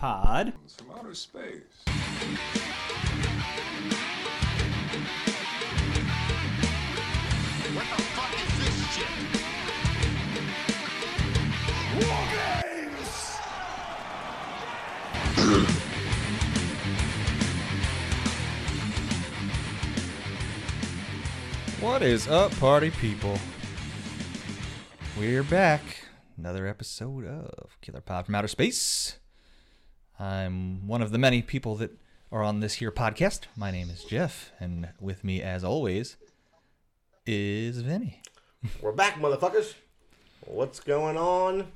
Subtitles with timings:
[0.00, 0.54] Pod.
[0.78, 1.84] From outer space.
[7.74, 9.12] What the fuck is this shit?
[21.82, 23.38] What is up, party people?
[25.18, 25.82] We're back.
[26.38, 29.18] Another episode of Killer Pod from Outer Space.
[30.20, 31.92] I'm one of the many people that
[32.30, 33.44] are on this here podcast.
[33.56, 36.18] My name is Jeff, and with me, as always,
[37.24, 38.20] is Vinny.
[38.82, 39.72] We're back, motherfuckers.
[40.44, 41.68] What's going on?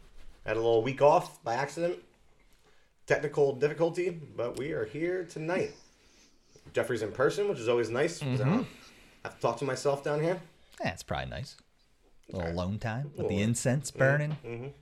[0.44, 1.96] Had a little week off by accident.
[3.06, 5.72] Technical difficulty, but we are here tonight.
[6.74, 8.20] Jeffrey's in person, which is always nice.
[8.20, 8.32] Mm-hmm.
[8.32, 8.66] 'cause I don't
[9.24, 10.38] have to talk to myself down here.
[10.82, 11.56] That's probably nice.
[12.30, 13.98] A little alone time with the Little- incense mm-hmm.
[13.98, 14.36] burning.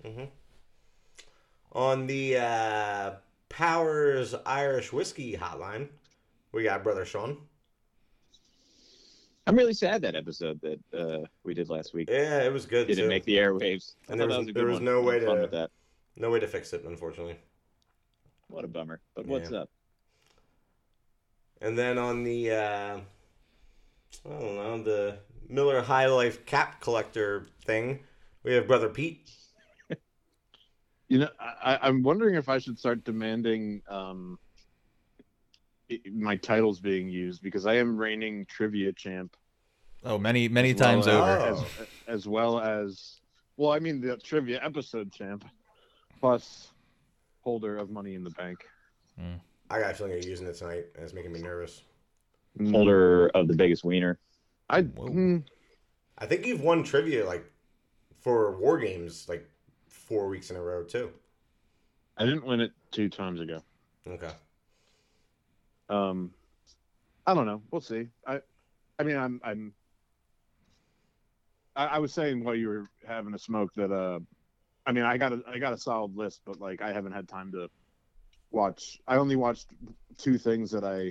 [0.04, 0.24] Mm-hmm.
[1.74, 3.10] On the uh,
[3.56, 5.88] Powers Irish Whiskey hotline,
[6.52, 7.36] we got Brother Sean.
[9.46, 12.86] I'm really sad that episode that uh, we did last week Yeah, it was good.
[12.86, 13.08] didn't too.
[13.08, 13.94] make the airwaves.
[14.08, 14.84] I And there that was- there was one.
[14.84, 15.68] no way to-.
[16.16, 17.36] No way to fix it, unfortunately.
[18.48, 19.00] What a bummer.
[19.14, 19.60] But what's Yeah.
[19.60, 19.70] up?
[21.60, 23.00] And then on the, uh,
[24.24, 28.04] I don't know, the Miller High Life cap collector thing,
[28.44, 29.30] we have Brother Pete.
[31.12, 34.38] You know, I, I'm wondering if I should start demanding um,
[36.10, 39.36] my titles being used because I am reigning trivia champ.
[40.04, 41.28] Oh, many, many as times as- over.
[41.28, 41.64] As,
[42.08, 43.20] as well as,
[43.58, 45.44] well, I mean the trivia episode champ,
[46.18, 46.72] plus
[47.42, 48.64] holder of Money in the Bank.
[49.68, 51.82] I got a feeling you're using it tonight, and it's making me nervous.
[52.58, 54.18] Mm, Holder of the biggest wiener.
[54.70, 55.44] I mm,
[56.16, 57.44] I think you've won trivia like
[58.22, 59.46] for war games like
[60.12, 61.10] four weeks in a row too.
[62.18, 63.62] I didn't win it two times ago.
[64.06, 64.30] Okay.
[65.88, 66.32] Um,
[67.26, 67.62] I don't know.
[67.70, 68.08] We'll see.
[68.26, 68.40] I,
[68.98, 69.72] I mean, I'm, I'm.
[71.74, 74.20] I, I was saying while you were having a smoke that, uh,
[74.84, 77.26] I mean, I got a, I got a solid list, but like I haven't had
[77.26, 77.70] time to
[78.50, 79.00] watch.
[79.08, 79.68] I only watched
[80.18, 81.10] two things that I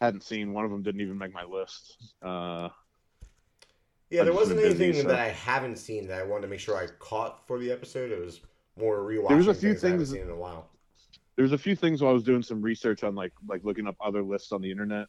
[0.00, 0.52] hadn't seen.
[0.52, 2.14] One of them didn't even make my list.
[2.22, 2.68] Uh,
[4.10, 6.48] Yeah, there wasn't been busy, anything so- that I haven't seen that I wanted to
[6.48, 8.10] make sure I caught for the episode.
[8.10, 8.40] It was
[8.78, 9.28] more rewatching.
[9.28, 10.70] There was a few things, I things- seen in a while.
[11.36, 13.86] there was a few things while I was doing some research on like like looking
[13.86, 15.06] up other lists on the internet.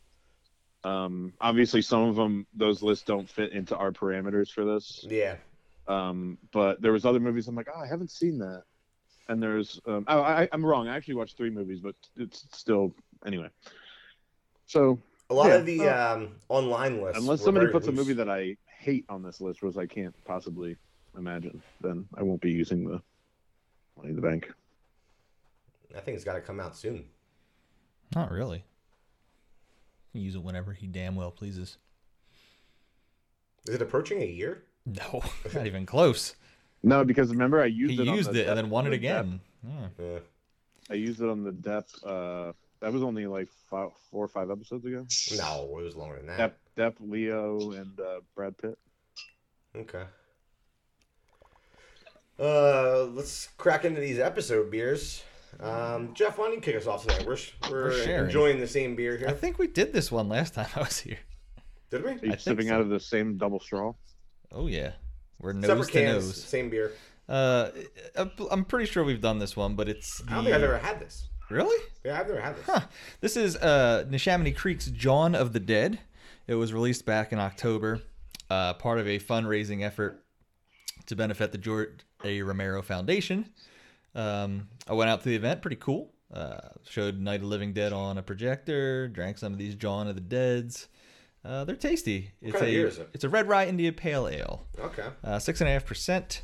[0.84, 5.06] Um, obviously, some of them those lists don't fit into our parameters for this.
[5.10, 5.36] Yeah.
[5.88, 8.64] Um, but there was other movies I'm like, oh, I haven't seen that.
[9.28, 10.88] And there's, um, oh, I, I'm wrong.
[10.88, 12.94] I actually watched three movies, but it's still
[13.26, 13.50] anyway.
[14.68, 15.00] So
[15.30, 17.20] A lot Yeah, of the uh, um, online lists.
[17.22, 20.78] unless somebody puts a movie that I hate on this list, which I can't possibly
[21.18, 23.02] imagine, then I won't be using the
[23.98, 24.52] Money in the Bank.
[25.96, 27.06] I think it's got to come out soon.
[28.16, 28.64] Not really.
[30.14, 31.78] Use it whenever he damn well pleases.
[33.68, 34.64] Is it approaching a year?
[34.86, 35.22] No,
[35.54, 36.36] not even close.
[36.82, 38.08] No, because remember I used He it.
[38.08, 39.42] on used the it and then depth- won it again.
[39.68, 39.88] Yeah.
[40.00, 40.20] Yeah.
[40.90, 41.86] I used it on the Depp.
[42.04, 45.06] Uh, that was only like five, four or five episodes ago.
[45.38, 46.56] No, it was longer than that.
[46.78, 48.78] Depp, Depp, Leo, and uh, Brad Pitt.
[49.76, 50.04] Okay.
[52.40, 55.24] Uh, let's crack into these episode beers.
[55.60, 57.26] Um, Jeff, why don't you kick us off tonight?
[57.28, 57.38] We're
[57.70, 59.28] we're, We're enjoying the same beer here.
[59.28, 61.18] I think we did this one last time I was here.
[61.92, 62.12] Did we?
[62.12, 62.76] Are you think sipping so.
[62.76, 63.94] out of the same double straw?
[64.52, 64.92] Oh yeah,
[65.40, 66.44] we're nose Separate to cans, nose.
[66.44, 66.92] same beer.
[67.28, 67.70] Uh,
[68.16, 70.78] I'm- I'm pretty sure we've done this one, but it's I don't think I've ever
[70.78, 71.28] had this.
[71.50, 71.78] Really.
[72.04, 72.66] Yeah, I've never had this.
[72.66, 72.82] Huh.
[73.22, 76.00] This is uh, Neshaminy Creek's John of the Dead.
[76.48, 78.02] It was released back in October,
[78.50, 80.24] uh, part of a fundraising effort
[81.08, 82.42] to benefit the George A.
[82.42, 83.50] Romero Foundation.
[84.16, 86.12] Um, I went out to the event, pretty cool.
[86.34, 90.08] Uh, showed Night of the Living Dead on a projector, drank some of these John
[90.08, 90.88] of the Deads.
[91.44, 92.32] Uh, they're tasty.
[92.42, 93.10] It's kind of a beer is it?
[93.14, 95.08] it's a Red Rye India Pale Ale, Okay.
[95.24, 96.42] uh, six and a half percent.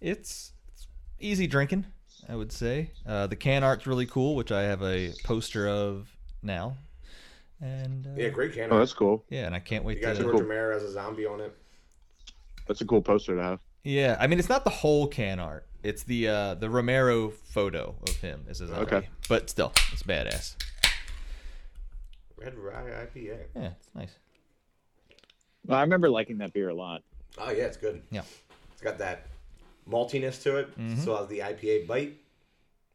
[0.00, 0.86] It's, it's
[1.18, 1.86] easy drinking,
[2.28, 2.90] I would say.
[3.06, 6.08] Uh, the can art's really cool, which I have a poster of
[6.42, 6.76] now.
[7.60, 8.64] And uh, Yeah, great can.
[8.64, 8.72] Art.
[8.72, 9.24] Oh, that's cool.
[9.30, 10.22] yeah, and I can't wait you got to.
[10.22, 10.42] George cool.
[10.42, 11.56] Romero as a zombie on it.
[12.66, 13.60] That's a cool poster to have.
[13.84, 15.66] Yeah, I mean it's not the whole can art.
[15.84, 18.82] It's the uh, the Romero photo of him as a zombie.
[18.96, 19.08] Okay.
[19.28, 20.56] But still, it's badass.
[22.36, 23.38] Red Rye IPA.
[23.54, 24.16] Yeah, it's nice.
[25.64, 27.02] Well, I remember liking that beer a lot.
[27.38, 28.02] Oh yeah, it's good.
[28.10, 28.22] Yeah.
[28.72, 29.28] It's got that
[29.88, 30.76] maltiness to it.
[30.78, 30.98] Mhm.
[30.98, 32.16] Still has the IPA bite.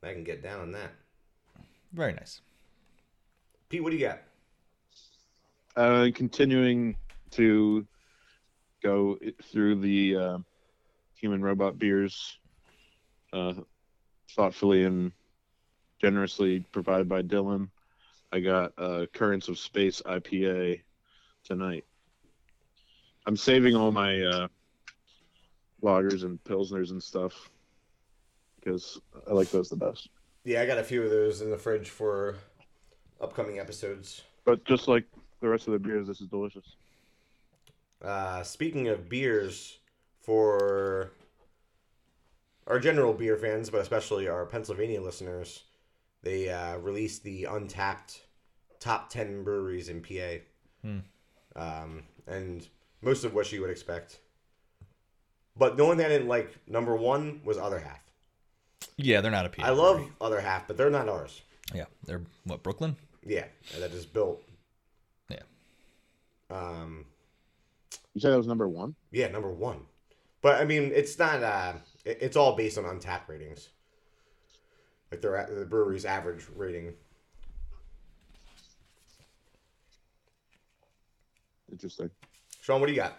[0.04, 0.92] I can get down on that.
[1.94, 2.42] Very nice.
[3.70, 4.22] Pete, what do you got?
[5.76, 6.98] Uh, continuing
[7.32, 7.88] to
[8.82, 10.38] go through the uh,
[11.16, 12.38] human robot beers
[13.32, 13.54] uh,
[14.32, 15.12] thoughtfully and
[16.02, 17.70] generously provided by Dylan.
[18.34, 20.82] I got uh, Currents of Space IPA
[21.44, 21.86] tonight.
[23.26, 24.48] I'm saving all my uh,
[25.81, 27.50] lagers and pilsners and stuff
[28.60, 29.00] because
[29.30, 30.10] I like those the best.
[30.44, 32.36] Yeah, I got a few of those in the fridge for
[33.19, 34.22] upcoming episodes.
[34.45, 35.06] But just like
[35.39, 36.75] the rest of the beers, this is delicious.
[38.04, 39.78] Uh, speaking of beers,
[40.22, 41.12] for
[42.68, 45.63] our general beer fans, but especially our Pennsylvania listeners,
[46.24, 48.22] they uh, released the Untappd
[48.80, 50.44] top 10 breweries in PA.
[50.83, 51.00] Hmm.
[51.56, 52.68] Um, and
[53.01, 54.19] most of what you would expect.
[55.57, 58.00] But the only thing I didn't like, number one, was Other Half.
[58.98, 59.63] Yeah, they're not a PA.
[59.65, 61.42] I love Other Half, but they're not ours.
[61.74, 62.95] Yeah, they're what Brooklyn.
[63.25, 63.45] Yeah,
[63.80, 64.44] that is built.
[65.30, 65.44] Yeah.
[66.50, 67.06] Um,
[68.13, 68.95] You said that was number one?
[69.12, 69.81] Yeah, number one.
[70.42, 71.44] But I mean, it's not.
[71.44, 71.74] Uh,
[72.06, 73.69] it's all based on Untappd ratings.
[75.12, 76.94] Like their the brewery's average rating.
[81.71, 82.09] Interesting.
[82.62, 83.18] Sean, what do you got?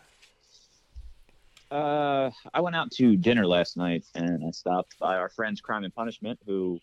[1.73, 5.85] Uh, I went out to dinner last night and I stopped by our friends Crime
[5.85, 6.79] and Punishment, who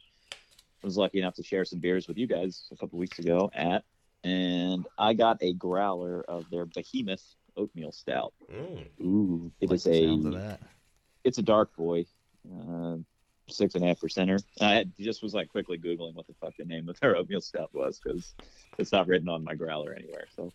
[0.82, 3.84] was lucky enough to share some beers with you guys a couple weeks ago at,
[4.24, 8.34] and I got a growler of their Behemoth Oatmeal Stout.
[8.52, 8.88] Mm.
[9.02, 10.60] Ooh, it Like is the sounds of a
[11.24, 12.08] it's a dark boy,
[12.52, 12.96] uh,
[13.48, 14.42] six and a half percenter.
[14.60, 17.42] I had, just was like quickly googling what the fuck the name of their oatmeal
[17.42, 18.34] stout was because
[18.80, 20.26] it's not written on my growler anywhere.
[20.36, 20.52] So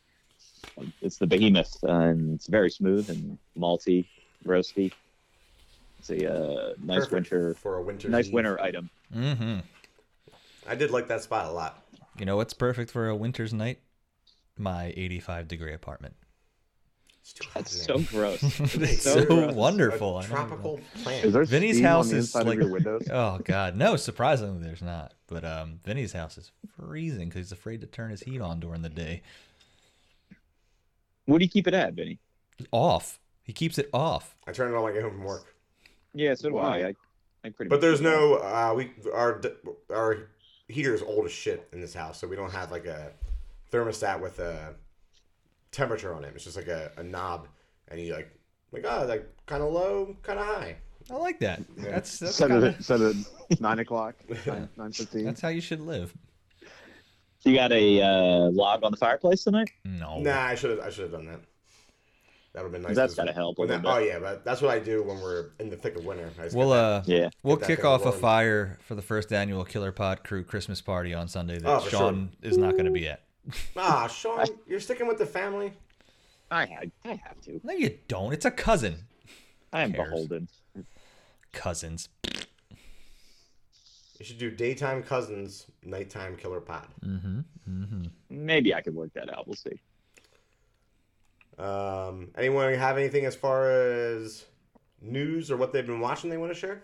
[0.77, 4.07] um, it's the Behemoth, uh, and it's very smooth and malty,
[4.45, 4.93] roasty.
[5.99, 8.09] It's a uh, nice Perfect winter, for a winter.
[8.09, 8.35] nice eve.
[8.35, 8.91] winter item.
[9.15, 9.59] Mm-hmm.
[10.69, 11.83] I did like that spot a lot.
[12.19, 13.79] You know what's perfect for a winter's night?
[14.59, 16.15] My 85 degree apartment.
[17.23, 18.43] It's too hot That's so gross.
[18.61, 19.55] it's so so, gross.
[19.55, 20.17] wonderful.
[20.17, 21.25] A I don't tropical plant.
[21.25, 23.09] Is there Vinny's steam house on the is inside like- of your windows?
[23.11, 23.97] Oh God, no!
[23.97, 25.15] Surprisingly, there's not.
[25.27, 28.83] But um, Vinny's house is freezing because he's afraid to turn his heat on during
[28.83, 29.23] the day.
[31.25, 32.19] What do you keep it at, Vinny?
[32.71, 33.19] Off.
[33.45, 34.37] He keeps it off.
[34.47, 35.55] I turn it on when I get home from work.
[36.15, 36.81] Yeah, so do Why?
[36.81, 36.87] I.
[36.87, 36.95] I,
[37.45, 38.37] I pretty But there's no.
[38.37, 39.41] Uh, we our
[39.91, 40.31] our
[40.69, 43.13] heater is old as shit in this house, so we don't have like a
[43.71, 44.75] thermostat with a
[45.71, 46.33] temperature on it.
[46.35, 47.49] It's just like a, a knob,
[47.89, 48.31] and you like
[48.73, 50.77] like oh like kind of low, kind of high.
[51.11, 51.61] I like that.
[51.77, 53.17] That's that's Set kinda, it set it
[53.61, 54.15] nine o'clock,
[54.47, 55.25] nine nine fifteen.
[55.25, 56.15] that's how you should live.
[57.45, 59.71] You got a uh, log on the fireplace tonight?
[59.85, 60.21] No.
[60.21, 61.41] Nah, I should have I should have done that.
[62.55, 62.95] That would have been nice.
[62.97, 65.03] That's 'cause gotta help a when little that- Oh yeah, but that's what I do
[65.03, 66.31] when we're in the thick of winter.
[66.39, 67.31] I We'll get that- uh Yeah.
[67.43, 71.13] we'll kick thing off a fire for the first annual Killer Pod Crew Christmas party
[71.13, 73.23] on Sunday that Oh, for Sean is not going to be at.
[73.77, 75.73] ah, Sean, you're sticking with the family.
[76.51, 77.61] I, I, I have to.
[77.65, 78.33] No, you don't.
[78.33, 78.99] It's a cousin.
[79.73, 80.49] I am beholden.
[81.53, 82.09] Cousins.
[84.19, 86.87] You should do daytime cousins, nighttime killer pod.
[87.05, 87.41] Mm-hmm.
[87.69, 88.05] Mm-hmm.
[88.31, 89.47] Maybe I could work that out.
[89.49, 89.81] We'll see.
[91.59, 94.45] Um, anyone have anything as far as
[95.01, 96.83] news or what they've been watching they want to share?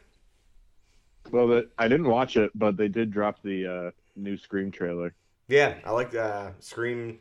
[1.31, 5.15] Well, the, I didn't watch it, but they did drop the uh, new Scream trailer.
[5.49, 7.19] Yeah, I like uh, Scream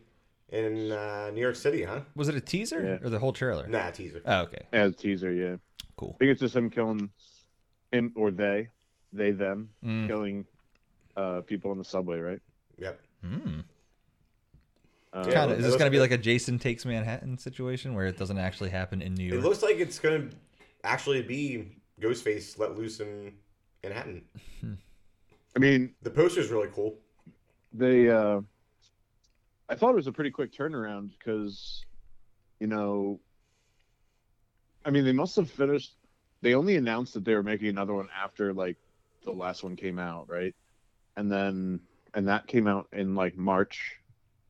[0.50, 2.02] in uh, New York City, huh?
[2.16, 3.06] Was it a teaser Yeah.
[3.06, 3.68] or the whole trailer?
[3.68, 4.22] Nah, teaser.
[4.26, 4.62] Oh, okay.
[4.72, 5.56] As a teaser, yeah.
[5.98, 6.16] Cool.
[6.16, 7.10] I think it's just him killing
[7.92, 8.70] him or they,
[9.12, 10.08] they them Mm.
[10.08, 10.46] killing
[11.18, 12.40] uh, people on the subway, right?
[12.78, 13.00] Yep.
[13.26, 13.64] Mm.
[15.14, 15.60] Yeah, Kind of.
[15.60, 18.70] Is this going to be like a Jason Takes Manhattan situation where it doesn't actually
[18.70, 19.40] happen in New York?
[19.40, 20.30] It looks like it's gonna
[20.84, 23.34] actually be Ghostface let loose in
[23.84, 24.24] Manhattan.
[25.56, 26.96] I mean, The poster is really cool.
[27.74, 28.10] they.
[28.10, 28.42] Uh,
[29.68, 31.86] I thought it was a pretty quick turnaround because,
[32.60, 33.20] you know,
[34.84, 35.94] I mean, they must have finished.
[36.42, 38.78] They only announced that they were making another one after like
[39.26, 40.56] the last one came out, right?
[41.18, 41.82] And then
[42.14, 43.99] and that came out in like March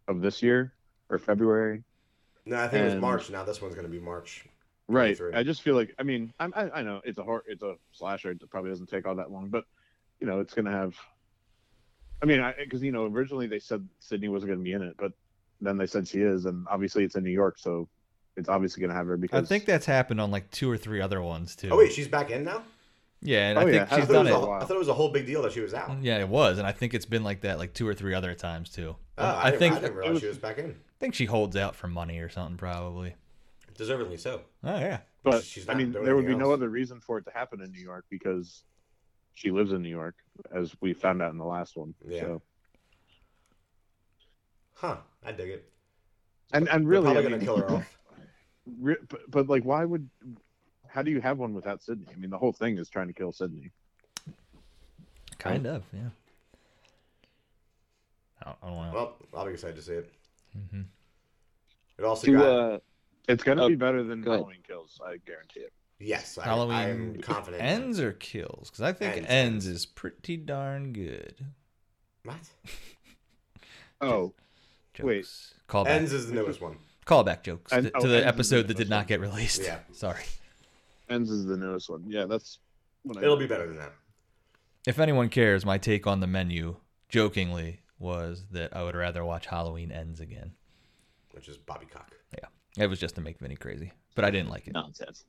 [0.10, 0.74] of this year
[1.10, 1.84] or February.
[2.46, 3.30] No, I think it was March.
[3.30, 4.46] Now this one's gonna be March.
[4.88, 5.18] Right.
[5.36, 7.76] I just feel like I mean I'm, I I know it's a horror it's a
[7.92, 8.32] slasher.
[8.32, 9.64] It probably doesn't take all that long, but
[10.20, 10.96] you know it's gonna have.
[12.22, 15.14] I mean, because you know originally they said Sydney wasn't gonna be in it, but
[15.62, 17.88] then they said she is, and obviously it's in New York, so
[18.36, 21.02] it's obviously gonna have her Because I think that's happened on like two or three
[21.02, 21.70] other ones too.
[21.72, 22.64] Oh wait, she's back in now.
[23.22, 24.34] Yeah, and Oh, I think I she's I thought, done it it.
[24.34, 26.02] was a, I thought it was a whole big deal that she was out.
[26.02, 28.34] Yeah, it was, and I think it's been like that like two or three other
[28.34, 28.96] times too.
[29.18, 30.72] Oh, I, I, think I didn't realize was- she was back in.
[30.72, 33.16] I think she holds out for money or something probably.
[33.78, 34.42] Deservedly so.
[34.64, 35.00] Oh yeah.
[35.24, 37.62] but she's I mean there would be anything no other reason for it to happen
[37.62, 38.64] in New York because
[39.34, 40.16] she lives in New York,
[40.54, 41.94] as we found out in the last one.
[42.06, 42.22] Yeah.
[42.22, 42.42] So.
[44.74, 44.98] Huh?
[45.26, 45.72] I dig it.
[46.54, 47.98] And and They're really, probably I gonna kill her off.
[48.80, 50.10] Re- but, but like why would
[50.90, 53.14] how do you have one without sydney i mean the whole thing is trying to
[53.14, 53.72] kill sydney
[55.38, 56.00] Kind of, yeah.
[58.42, 58.92] I don't, I don't know.
[58.94, 60.12] Well, I'll be excited to see it.
[60.58, 60.84] Mhm.
[61.98, 62.80] It also Do, got uh,
[63.30, 64.40] It's gonna Oh, be better than go ahead.
[64.42, 65.00] Halloween Kills.
[65.06, 65.72] I guarantee it.
[66.00, 67.64] yes, I, Halloween I am confident.
[67.64, 68.70] ends or kills?
[68.70, 69.68] Because I think Ends, ends, ends.
[69.68, 71.36] is pretty darn good.
[72.24, 72.36] What?
[74.02, 74.34] Oh,
[74.94, 75.06] Jokes.
[75.06, 75.26] Wait.
[75.70, 75.88] Callback.
[75.90, 76.78] Ends is the newest one.
[77.06, 79.20] Callback jokes And- to, oh, to the Ends the episode that did newest not get
[79.22, 79.62] released.
[79.64, 79.80] Yeah.
[79.94, 80.24] Sorry.
[81.10, 82.04] Ends is the newest one.
[82.08, 82.60] Yeah, that's.
[83.04, 83.94] What It'll be better than that.
[84.86, 86.76] If anyone cares, my take on the menu,
[87.08, 90.52] jokingly, was that I would rather watch Halloween Ends again.
[91.32, 92.12] Which is Bobby Cock.
[92.34, 92.48] Yeah.
[92.84, 93.92] It was just to make Vinny crazy.
[94.16, 94.74] But I didn't like it.
[94.74, 95.26] nonsense.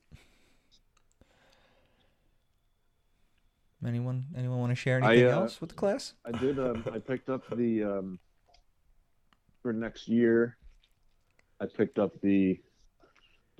[3.85, 6.13] Anyone anyone want to share I, anything uh, else with the class?
[6.23, 6.59] I did.
[6.59, 8.19] Um, I picked up the um,
[9.61, 10.57] for next year.
[11.59, 12.59] I picked up the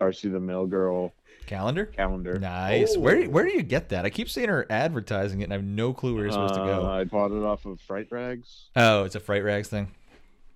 [0.01, 1.13] Darcy the Mail Girl
[1.45, 1.85] Calendar?
[1.85, 2.39] calendar.
[2.39, 2.97] Nice.
[2.97, 3.29] Where Oh.
[3.29, 4.03] where do you get that?
[4.03, 6.61] I keep seeing her advertising it and I have no clue where you're supposed to
[6.63, 6.87] Uh, go.
[6.89, 8.69] I bought it off of Fright Rags.
[8.75, 9.91] Oh, it's a Fright Rags thing.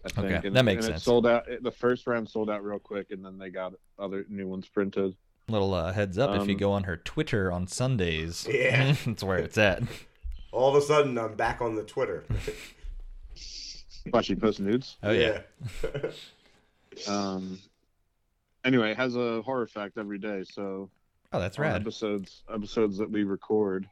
[0.04, 0.25] I think.
[0.32, 1.02] Okay, and, that makes and sense.
[1.02, 1.48] It sold out.
[1.48, 4.68] It, the first round sold out real quick, and then they got other new ones
[4.68, 5.16] printed.
[5.48, 8.48] Little uh, heads up if you Um, go on her Twitter on Sundays.
[8.50, 8.96] Yeah.
[9.06, 9.84] that's where it's at.
[10.52, 12.24] All of a sudden, I'm back on the Twitter.
[14.12, 14.98] But she posts nudes.
[15.04, 15.42] Oh yeah.
[17.10, 17.60] Um.
[18.65, 20.89] Anyway, it has a horror fact every day, so
[21.31, 21.81] Oh, that's on rad.
[21.81, 23.88] episodes episodes that we record,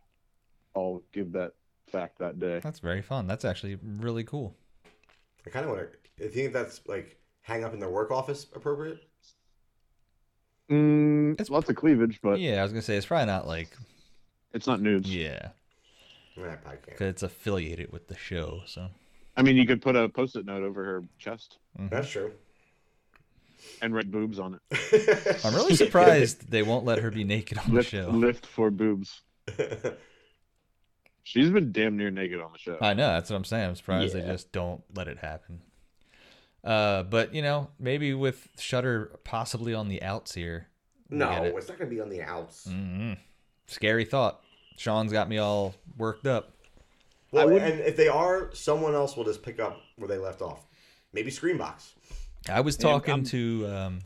[0.75, 1.53] I'll give that
[1.88, 2.60] fact that day.
[2.60, 3.27] That's very fun.
[3.27, 4.56] That's actually really cool.
[5.46, 6.25] I kind of want to.
[6.25, 9.00] I think that's like hang up in their work office appropriate.
[10.72, 13.46] Mm, It's- it's lots of cleavage, but yeah, I was gonna say it's probably not
[13.48, 13.70] like
[14.53, 15.13] it's not nudes.
[15.13, 15.50] yeah,
[16.36, 16.98] Nah, I probably can't.
[16.98, 18.63] 'cause it's affiliated with the show.
[18.65, 18.89] So
[19.36, 22.34] I mean, you could put a post-it note over her chest That's true.
[23.82, 25.39] And write boobs on it.
[25.46, 28.10] I'm really surprised they won't let her be naked on the Lift, show.
[28.10, 29.22] lift for boobs.
[31.24, 32.77] She's been damn near naked on the show.
[32.82, 33.70] I know that's what I'm saying.
[33.70, 35.62] I'm surprised they just don't let it happen.
[36.63, 40.67] Uh, but you know, maybe with Shudder possibly on the outs here.
[41.10, 41.53] no, it.
[41.58, 42.67] it's not gonna be on the outs.
[42.70, 43.17] Mhm.
[43.67, 44.41] Scary thought.
[44.77, 46.53] Sean's got me all worked up.
[47.32, 50.65] Well, and if they are, someone else will just pick up where they left off.
[51.13, 51.93] Maybe Screambox.
[52.50, 54.00] I was talking I'm- to um,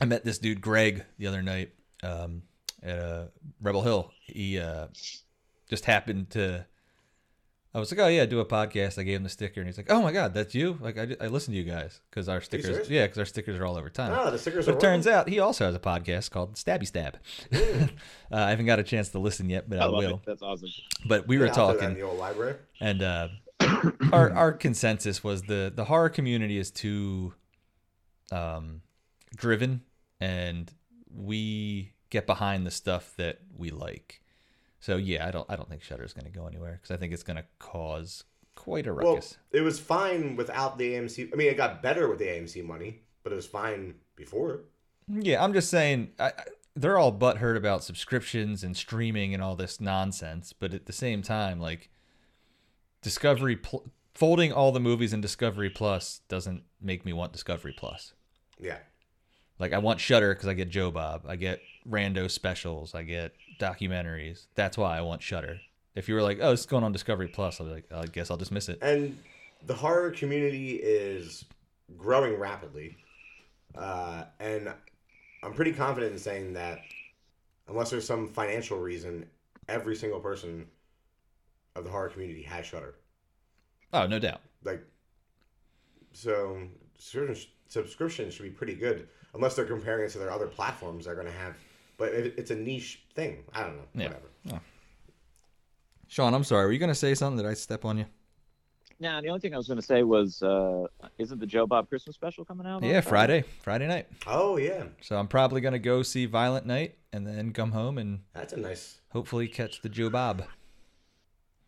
[0.00, 1.72] I met this dude Greg the other night
[2.02, 2.42] um,
[2.82, 3.24] at uh,
[3.60, 4.10] Rebel Hill.
[4.26, 4.88] He uh,
[5.68, 6.66] just happened to.
[7.74, 8.98] I was like, oh yeah, do a podcast.
[8.98, 10.78] I gave him the sticker, and he's like, oh my god, that's you.
[10.80, 13.66] Like I, I listen to you guys because our stickers, yeah, because our stickers are
[13.66, 14.16] all over time.
[14.18, 17.18] Oh, the stickers But it turns out he also has a podcast called Stabby Stab.
[17.52, 17.86] uh,
[18.32, 20.14] I haven't got a chance to listen yet, but I, I will.
[20.14, 20.20] it.
[20.24, 20.70] That's awesome.
[21.06, 22.56] But we were Yeah, throw that in the old library.
[22.80, 23.28] and uh,
[24.12, 27.34] our our consensus was the the horror community is too
[28.32, 28.82] um,
[29.36, 29.82] driven,
[30.20, 30.72] and
[31.14, 34.20] we get behind the stuff that we like.
[34.80, 36.98] So yeah, I don't I don't think Shudder is going to go anywhere because I
[36.98, 39.36] think it's going to cause quite a Well, ruckus.
[39.52, 41.32] it was fine without the AMC.
[41.32, 44.60] I mean, it got better with the AMC money, but it was fine before.
[45.08, 46.32] Yeah, I'm just saying I, I,
[46.76, 51.22] they're all butthurt about subscriptions and streaming and all this nonsense, but at the same
[51.22, 51.90] time, like
[53.02, 58.12] Discovery Pl- folding all the movies in Discovery Plus doesn't make me want Discovery Plus.
[58.60, 58.78] Yeah.
[59.58, 63.32] Like I want Shudder because I get Joe Bob, I get rando specials, I get
[63.58, 64.46] documentaries.
[64.54, 65.60] That's why I want Shudder.
[65.94, 68.30] If you were like, "Oh, it's going on Discovery Plus," I'll be like, "I guess
[68.30, 69.18] I'll just miss it." And
[69.66, 71.44] the horror community is
[71.96, 72.96] growing rapidly.
[73.74, 74.72] Uh, and
[75.42, 76.80] I'm pretty confident in saying that
[77.68, 79.28] unless there's some financial reason,
[79.68, 80.66] every single person
[81.74, 82.94] of the horror community has Shudder.
[83.92, 84.40] Oh, no doubt.
[84.64, 84.82] Like,
[86.12, 86.58] so
[87.68, 91.26] subscription should be pretty good unless they're comparing it to their other platforms they're going
[91.26, 91.54] to have.
[91.96, 93.44] But it, it's a niche thing.
[93.54, 93.82] I don't know.
[93.94, 94.06] Yeah.
[94.08, 94.60] Whatever.
[96.08, 96.64] Sean, I'm sorry.
[96.66, 97.36] Were you going to say something?
[97.44, 98.06] Did I step on you?
[99.00, 100.86] Now, the only thing I was going to say was, uh,
[101.18, 102.82] isn't the Joe Bob Christmas special coming out?
[102.82, 104.08] Yeah, Friday, Friday night.
[104.26, 108.20] Oh yeah, So I'm probably gonna go see Violent Night and then come home and
[108.32, 109.00] that's a nice.
[109.10, 110.44] hopefully catch the Joe Bob.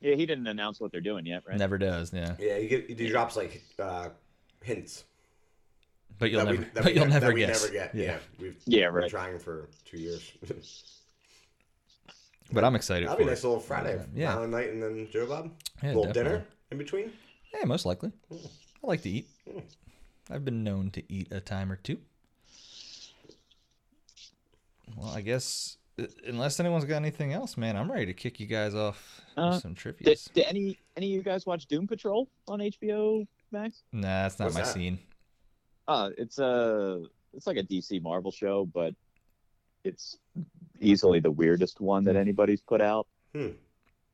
[0.01, 1.57] Yeah, he didn't announce what they're doing yet, right?
[1.57, 2.35] Never does, yeah.
[2.39, 4.09] Yeah, you get he drops like uh,
[4.63, 5.05] hints.
[6.19, 7.63] But you'll that we- never, that but we you'll ne- never that guess.
[7.63, 7.95] never get.
[7.95, 8.05] Yeah.
[8.05, 10.33] Yeah, we've Yeah, been trying for two years.
[12.53, 13.47] But I'm excited That'll for be a nice it.
[13.47, 14.33] little Friday, Yeah.
[14.35, 15.53] Violent night, and then Joe Bob.
[15.85, 16.31] Yeah, little definitely.
[16.33, 17.13] dinner in between.
[17.55, 18.11] Yeah, most likely.
[18.33, 18.37] I
[18.83, 19.29] like to eat.
[20.29, 21.99] I've been known to eat a time or two.
[24.97, 28.47] Well, I guess uh, unless anyone's got anything else, man, I'm ready to kick you
[28.47, 30.05] guys off with Uh, some trivia.
[30.07, 33.83] Did, did any any of you guys watch Doom Patrol on HBO Max?
[33.93, 34.75] Nah, that's not What's my that?
[34.75, 34.99] scene.
[35.89, 37.03] Uh, it's a
[37.35, 38.95] it's like a DC Marvel show, but
[39.85, 40.17] it's
[40.81, 43.07] easily the weirdest one that anybody's put out.
[43.35, 43.49] Hmm.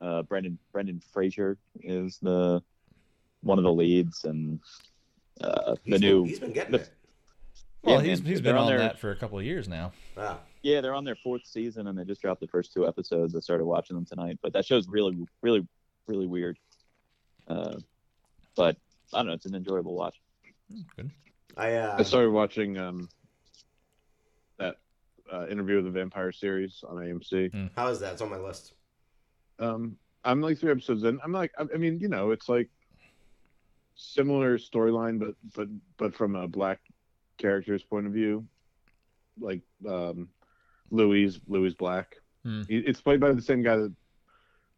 [0.01, 2.61] Uh, Brendan Brendan Fraser is the
[3.41, 4.59] one of the leads, and
[5.41, 6.89] uh, the He's new been, he's been getting the- it.
[7.83, 9.45] Well, Yeah, he's, man, he's they're been on on their- that for a couple of
[9.45, 9.91] years now.
[10.17, 13.35] Ah, Yeah, they're on their fourth season, and they just dropped the first two episodes.
[13.35, 15.65] I started watching them tonight, but that show's really, really,
[16.07, 16.57] really weird.
[17.47, 17.77] Uh,
[18.55, 18.75] but
[19.13, 20.19] I don't know, it's an enjoyable watch.
[20.95, 21.11] Good.
[21.57, 23.09] I uh, I started watching um
[24.59, 24.75] that
[25.31, 27.71] uh, interview with the vampire series on AMC.
[27.75, 28.13] how is that?
[28.13, 28.73] It's on my list.
[29.59, 31.19] Um, I'm like three episodes in.
[31.23, 32.69] I'm like, I, I mean, you know, it's like
[33.95, 36.79] similar storyline, but but but from a black
[37.37, 38.45] character's point of view,
[39.39, 40.29] like um,
[40.91, 42.15] Louis Louis Black.
[42.43, 42.61] Hmm.
[42.67, 43.93] He- It's played by the same guy that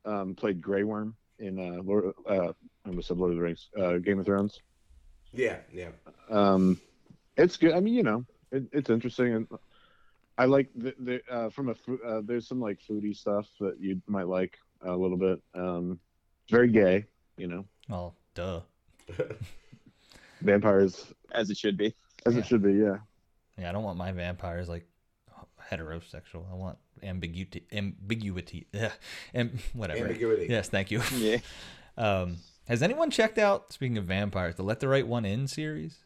[0.05, 2.53] um, played Grey Worm in uh, Lord, uh,
[2.85, 4.59] I almost said Lord of the Rings, uh, Game of Thrones.
[5.33, 5.89] Yeah, yeah.
[6.29, 6.79] Um,
[7.37, 7.73] it's good.
[7.73, 9.47] I mean, you know, it, it's interesting, and
[10.37, 11.75] I like the, the uh, from a
[12.07, 15.41] uh, there's some like foodie stuff that you might like a little bit.
[15.53, 15.99] Um,
[16.49, 17.05] very gay,
[17.37, 18.61] you know, Well, duh.
[20.41, 21.93] vampires As it should be.
[22.25, 22.39] as Yeah.
[22.39, 22.73] it should be.
[22.73, 22.97] Yeah,
[23.57, 24.85] Yeah, I don't want my vampires like
[25.71, 26.49] heterosexual.
[26.51, 27.65] I want ambiguity.
[27.71, 28.67] Ambiguity.
[28.73, 28.91] Yeah,
[29.33, 30.07] and whatever.
[30.07, 30.47] Ambiguity.
[30.49, 31.01] Yes, thank you.
[31.15, 31.37] Yeah.
[31.97, 32.37] Um,
[32.69, 33.73] has anyone checked out?
[33.73, 35.97] Speaking of vampires, the Let the Right One In series?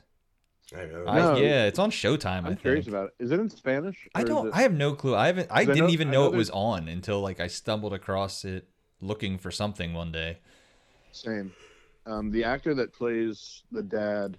[0.76, 1.06] I know.
[1.06, 1.36] I, No.
[1.36, 2.26] yeah, it's on Showtime.
[2.26, 2.62] I I'm think.
[2.62, 3.24] curious about it.
[3.24, 4.08] Is it in Spanish?
[4.16, 4.48] I don't.
[4.48, 5.14] it- I have no clue.
[5.16, 5.50] I haven't.
[5.52, 8.68] I didn't know- even know, know it was on until like I stumbled across it
[9.02, 10.40] looking for something one day.
[11.12, 11.54] Same.
[12.06, 14.38] Um, the actor that plays the dad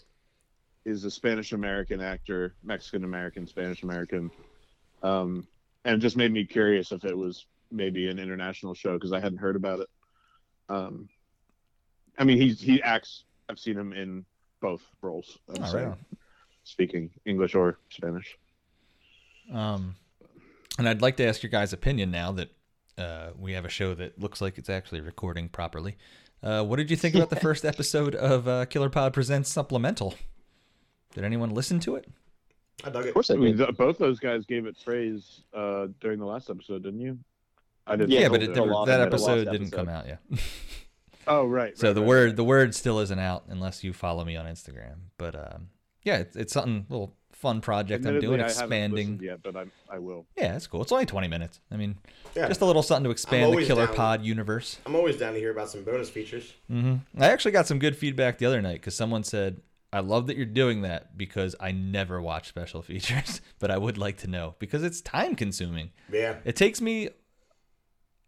[0.85, 4.31] is a Spanish American actor, Mexican American, Spanish American,
[5.02, 5.47] um,
[5.85, 9.21] and it just made me curious if it was maybe an international show because I
[9.21, 9.88] hadn't heard about it.
[10.69, 11.09] Um,
[12.18, 13.25] I mean, he he acts.
[13.49, 14.25] I've seen him in
[14.61, 15.38] both roles.
[15.49, 15.99] I'm Oh, saying, on.
[16.64, 18.37] speaking English or Spanish.
[19.52, 19.97] Um,
[20.78, 22.49] and I'd like to ask your guys' opinion now that
[22.97, 25.97] uh, we have a show that looks like it's actually recording properly.
[26.43, 30.15] Uh, what did you think about the first episode of uh, Killer Pod Presents Supplemental?
[31.15, 32.08] Did anyone listen to it?
[32.84, 33.08] I dug it.
[33.08, 33.76] Of course I I mean, did.
[33.76, 37.19] both those guys gave it praise uh, during the last episode, didn't you?
[37.86, 38.10] I didn't.
[38.10, 39.76] Yeah, Yeah, but the- it, the that episode didn't episode.
[39.76, 40.21] come out yet.
[41.26, 41.76] Oh, right.
[41.76, 42.37] so right, the right, word right.
[42.37, 44.97] the word still isn't out unless you follow me on Instagram.
[45.19, 45.69] But um,
[46.02, 49.21] yeah, it's, it's something little fun project I'm doing, I expanding.
[49.23, 50.26] Yeah, but I I will.
[50.37, 50.82] Yeah, it's cool.
[50.82, 51.60] It's only 20 minutes.
[51.71, 51.97] I mean,
[52.34, 52.49] Yeah.
[52.49, 53.95] just a little something to expand the Killer down.
[53.95, 54.78] Pod universe.
[54.87, 56.52] I'm always down to hear about some bonus features.
[56.71, 57.23] Mm-hmm.
[57.23, 59.60] I actually got some good feedback the other night because someone said,
[59.93, 63.99] I love that you're doing that because I never watch special features, but I would
[63.99, 65.91] like to know because it's time consuming.
[66.10, 66.37] Yeah.
[66.45, 67.10] It takes me,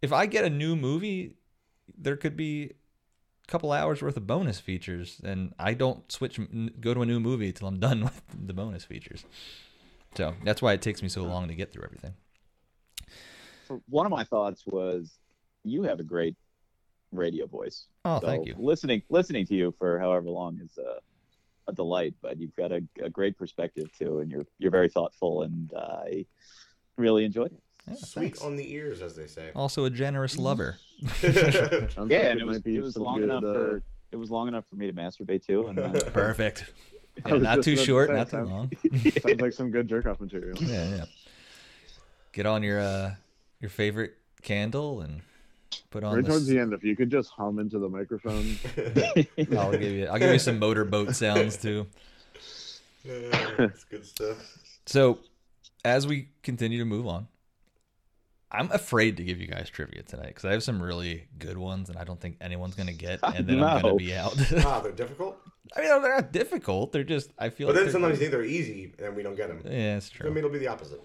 [0.01, 1.33] if I get a new movie,
[1.97, 2.73] there could be a
[3.47, 6.39] couple hours worth of bonus features, and I don't switch,
[6.79, 9.25] go to a new movie till I'm done with the bonus features.
[10.15, 12.13] So that's why it takes me so long to get through everything.
[13.89, 15.17] One of my thoughts was
[15.63, 16.35] you have a great
[17.11, 17.87] radio voice.
[18.05, 18.55] Oh, So thank you.
[18.57, 20.99] Listening listening to you for however long is a,
[21.69, 25.43] a delight, but you've got a, a great perspective too, and you're you're very thoughtful,
[25.43, 26.25] and I
[26.97, 27.61] really enjoyed it.
[27.87, 28.41] Yeah, Sweet thanks.
[28.41, 29.51] on the ears, as they say.
[29.55, 30.77] Also a generous lover.
[31.23, 34.47] Yeah, like and it was it was long good, enough uh, for it was long
[34.47, 36.71] enough for me to masturbate too, and uh, Perfect.
[37.25, 38.71] Yeah, not too short, not too long.
[39.21, 40.57] Sounds like some good jerk off material.
[40.61, 41.05] Yeah, yeah.
[42.31, 43.15] Get on your uh
[43.59, 45.21] your favorite candle and
[45.89, 48.57] put on Right towards the end, if you could just hum into the microphone.
[49.57, 51.87] I'll give you I'll give you some motorboat sounds too.
[53.03, 54.57] Yeah, That's good stuff.
[54.85, 55.19] So,
[55.83, 57.27] as we continue to move on,
[58.51, 61.89] I'm afraid to give you guys trivia tonight because I have some really good ones,
[61.89, 64.35] and I don't think anyone's gonna get, and then I'm gonna be out.
[64.65, 65.37] Ah, they're difficult.
[65.75, 66.91] I mean, they're not difficult.
[66.93, 67.67] They're just I feel.
[67.67, 69.61] But like then sometimes you think they're easy, and we don't get them.
[69.65, 70.29] Yeah, it's So true.
[70.29, 71.01] maybe it'll be the opposite.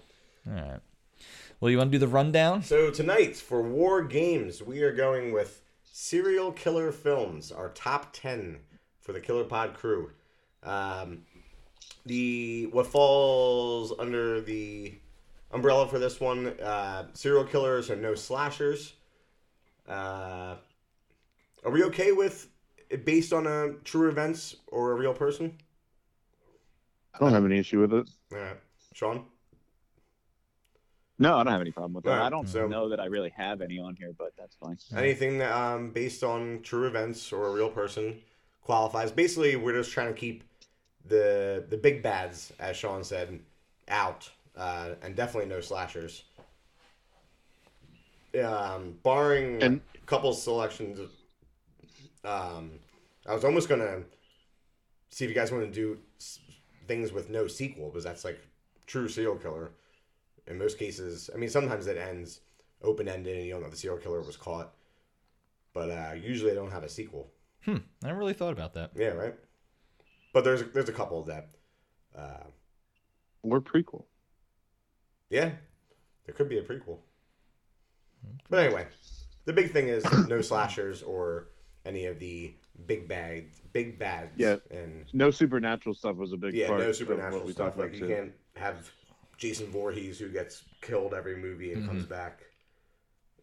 [0.47, 0.79] All right.
[1.59, 2.61] Well, you want to do the rundown?
[2.63, 7.51] So tonight for War Games, we are going with serial killer films.
[7.51, 8.59] Our top ten
[8.99, 10.11] for the Killer Pod crew.
[10.63, 11.23] Um,
[12.05, 14.95] the what falls under the
[15.53, 18.93] umbrella for this one: uh, serial killers and no slashers.
[19.87, 20.55] Uh,
[21.63, 22.49] are we okay with
[22.89, 25.57] it based on a true events or a real person?
[27.13, 28.09] I don't have any issue with it.
[28.31, 28.57] All right,
[28.93, 29.25] Sean.
[31.19, 32.09] no, I don't have any problem with that.
[32.11, 34.77] Alright, I don't so- know that I really have any on here, but that's fine.
[34.97, 38.19] Anything that, um, based on true events or a real person
[38.61, 39.11] qualifies.
[39.11, 40.43] Basically, we're just trying to keep
[41.05, 43.39] the the big bads, as Sean said,
[43.89, 46.23] out, uh, and definitely no slashers.
[48.43, 50.99] Um, barring And- a couple selections,
[52.23, 52.79] um,
[53.27, 54.03] I was almost gonna
[55.11, 55.99] see if you guys want to do
[56.87, 58.39] things with no sequel, because that's like
[58.87, 59.71] true serial killer.
[60.47, 62.41] In most cases, I mean, sometimes it ends
[62.81, 64.73] open ended and you don't know if the serial killer was caught.
[65.71, 67.31] But uh, usually they don't have a sequel.
[67.65, 67.77] Hmm.
[68.03, 68.91] I never really thought about that.
[68.95, 69.35] Yeah, right.
[70.33, 71.49] But there's there's a couple that,
[72.15, 72.43] uh,
[73.43, 74.05] Or prequel.
[75.33, 75.51] Yeah,
[76.25, 76.99] there could be a prequel.
[78.49, 78.87] But anyway,
[79.45, 81.49] the big thing is no slashers or
[81.85, 82.53] any of the
[82.85, 84.31] big bad big bads.
[84.37, 84.57] Yeah.
[84.71, 87.67] and No supernatural stuff was a big yeah, part no of supernatural what we stuff.
[87.67, 88.13] talked Like about you too.
[88.15, 88.91] can't have
[89.37, 92.41] Jason Voorhees who gets killed every movie and comes back.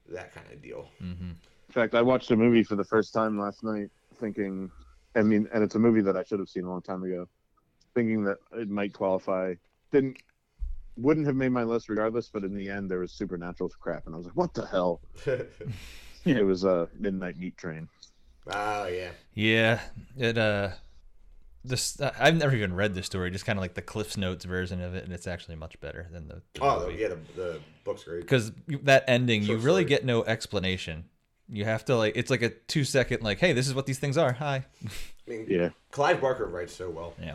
[0.09, 0.89] That kind of deal.
[1.03, 1.31] Mm-hmm.
[1.31, 4.71] In fact, I watched a movie for the first time last night, thinking,
[5.15, 7.29] I mean, and it's a movie that I should have seen a long time ago,
[7.95, 9.55] thinking that it might qualify.
[9.93, 10.17] Didn't,
[10.97, 14.15] wouldn't have made my list regardless, but in the end, there was supernatural crap, and
[14.15, 15.01] I was like, what the hell?
[16.27, 17.89] It was a Midnight Meat Train.
[18.53, 19.11] oh yeah.
[19.35, 19.81] Yeah.
[20.19, 20.71] It uh,
[21.65, 23.31] this uh, I've never even read the story.
[23.31, 26.09] Just kind of like the Cliff's Notes version of it, and it's actually much better
[26.13, 26.43] than the.
[26.55, 27.01] the Oh movie.
[27.01, 28.21] yeah, the, the book's great.
[28.21, 29.85] because that ending So you really sorry.
[29.89, 31.05] get no explanation
[31.53, 33.99] you have to like it's like a two second like hey this is what these
[33.99, 34.65] things are hi
[35.27, 35.71] I mean, Yeah.
[35.91, 37.15] Clive Barker writes so well.
[37.21, 37.35] yeah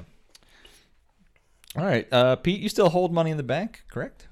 [1.77, 4.27] all right uh pete you still hold money in the bank correct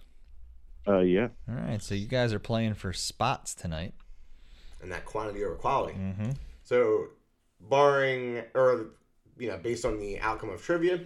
[0.87, 1.29] Uh, yeah.
[1.49, 3.93] all right so you guys are playing for spots tonight
[4.81, 5.93] and that quantity over quality.
[5.97, 6.31] mm-hmm.
[6.63, 7.07] So,
[7.61, 8.87] barring or
[9.37, 10.99] you know, based on the outcome of trivia,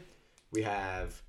[0.52, 1.22] we have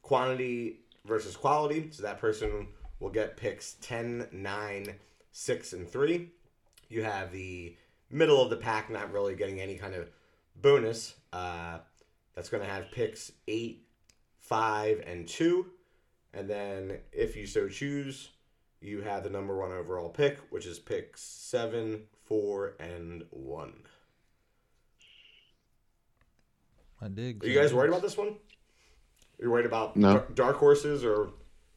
[0.00, 1.90] quantity versus quality.
[1.92, 4.94] So that person will get picks 10, 9,
[5.30, 6.28] 6, and 3.
[6.88, 7.76] You have the
[8.10, 10.08] middle of the pack not really getting any kind of
[10.56, 11.14] bonus.
[11.32, 11.78] Uh,
[12.34, 13.81] that's going to have picks 8,
[14.52, 15.64] 5, and 2.
[16.34, 18.32] And then, if you so choose,
[18.82, 23.72] you have the number one overall pick, which is pick 7, 4, and 1.
[27.00, 28.36] i dig Are you guys worried about this one?
[29.40, 30.22] You're worried about No.
[30.34, 31.30] dark horses or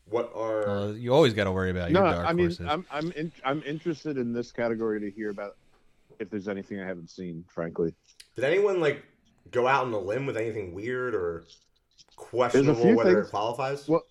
[0.09, 0.67] what are?
[0.69, 3.11] uh, you always got to worry about your No, dark I mean, horses I'm I'm
[3.13, 5.55] in, I'm interested in this category to hear about
[6.19, 7.45] if there's anything I haven't seen.
[7.47, 7.95] Frankly,
[8.35, 9.03] did anyone like
[9.51, 11.45] go out on a limb with anything weird or
[12.15, 13.87] questionable few whether it things- qualifies?
[13.87, 14.03] Well,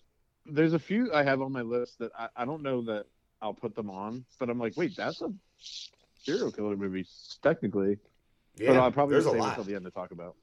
[0.47, 3.07] there's a few I have on my list that I, I don't know that
[3.41, 5.33] I'll put them on, but I'm like, wait, that's a
[6.19, 7.07] serial killer movie
[7.43, 7.99] technically.
[8.57, 10.37] yeah, but I'll probably there's save it until the end to talk about.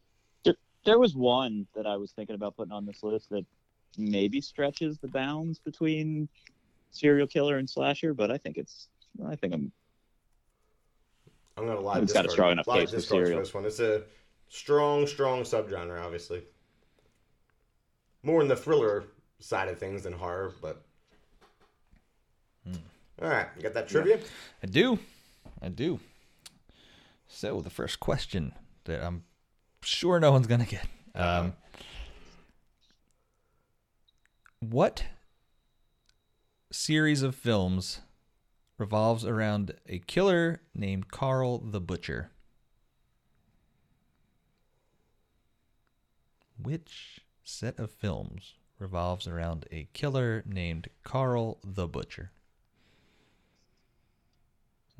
[0.84, 3.46] There was one that I was thinking about putting on this list that
[4.00, 6.28] maybe stretches the bounds between
[6.90, 8.88] serial killer and slasher, but I think it's
[9.28, 9.72] I think I'm
[11.56, 12.00] I'm gonna lie.
[12.00, 13.40] It's got a strong enough lot case for discards serial.
[13.40, 13.66] this one.
[13.66, 14.04] It's a
[14.50, 16.44] strong, strong subgenre, obviously.
[18.24, 19.06] More in the thriller
[19.40, 20.84] side of things than horror, but.
[22.66, 22.76] Hmm.
[23.22, 24.20] All right, you got that trivia?
[24.64, 25.00] i do
[25.62, 26.00] i do
[27.28, 28.54] so the first question
[28.86, 29.24] that i'm
[29.82, 31.54] sure no one's gonna get um
[34.60, 35.06] what
[36.72, 38.02] series of films
[38.78, 42.32] revolves around a killer named Carl the Butcher?
[46.62, 52.32] Which set of films revolves around a killer named Carl the Butcher?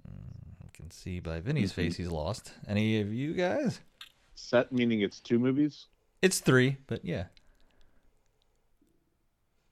[0.06, 2.54] Hmm, I can see by Vinny's face he's lost.
[2.68, 3.80] Any of you guys?
[4.36, 5.88] Set meaning it's two movies.
[6.22, 7.26] It's three, but yeah.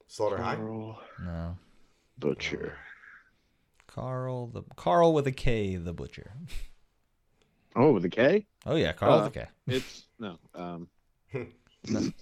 [0.08, 0.56] Slaughter High.
[0.56, 1.56] No.
[2.18, 2.76] Butcher.
[3.86, 6.32] Carl the Carl with a K the Butcher.
[7.76, 8.46] Oh, with a K?
[8.66, 9.46] Oh yeah, Carl Uh, with a K.
[9.68, 10.38] It's no.
[10.54, 10.88] Um,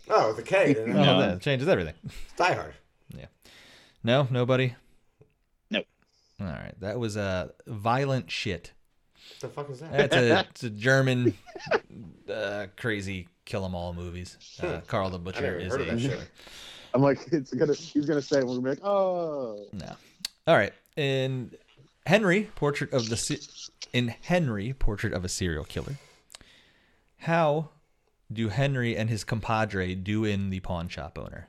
[0.08, 0.74] Oh, the K.
[0.74, 1.20] Then Oh, No.
[1.20, 1.94] that changes everything.
[2.36, 2.74] Die Hard.
[3.16, 3.26] Yeah.
[4.04, 4.74] No, nobody.
[5.70, 5.86] Nope.
[6.40, 8.72] All right, that was a uh, violent shit.
[9.40, 9.92] What the fuck is that?
[9.92, 11.34] That's a, it's a German
[12.32, 14.36] uh, crazy kill 'em all movies.
[14.62, 16.18] Uh, Carl the Butcher is heard a that.
[16.94, 17.74] I'm like, it's gonna.
[17.74, 19.92] He's gonna say, it, we're gonna be like, oh, no.
[20.46, 21.50] All right, in
[22.06, 23.48] Henry Portrait of the
[23.92, 25.96] in Henry Portrait of a Serial Killer.
[27.18, 27.70] How
[28.32, 31.48] do Henry and his compadre do in the pawn shop owner?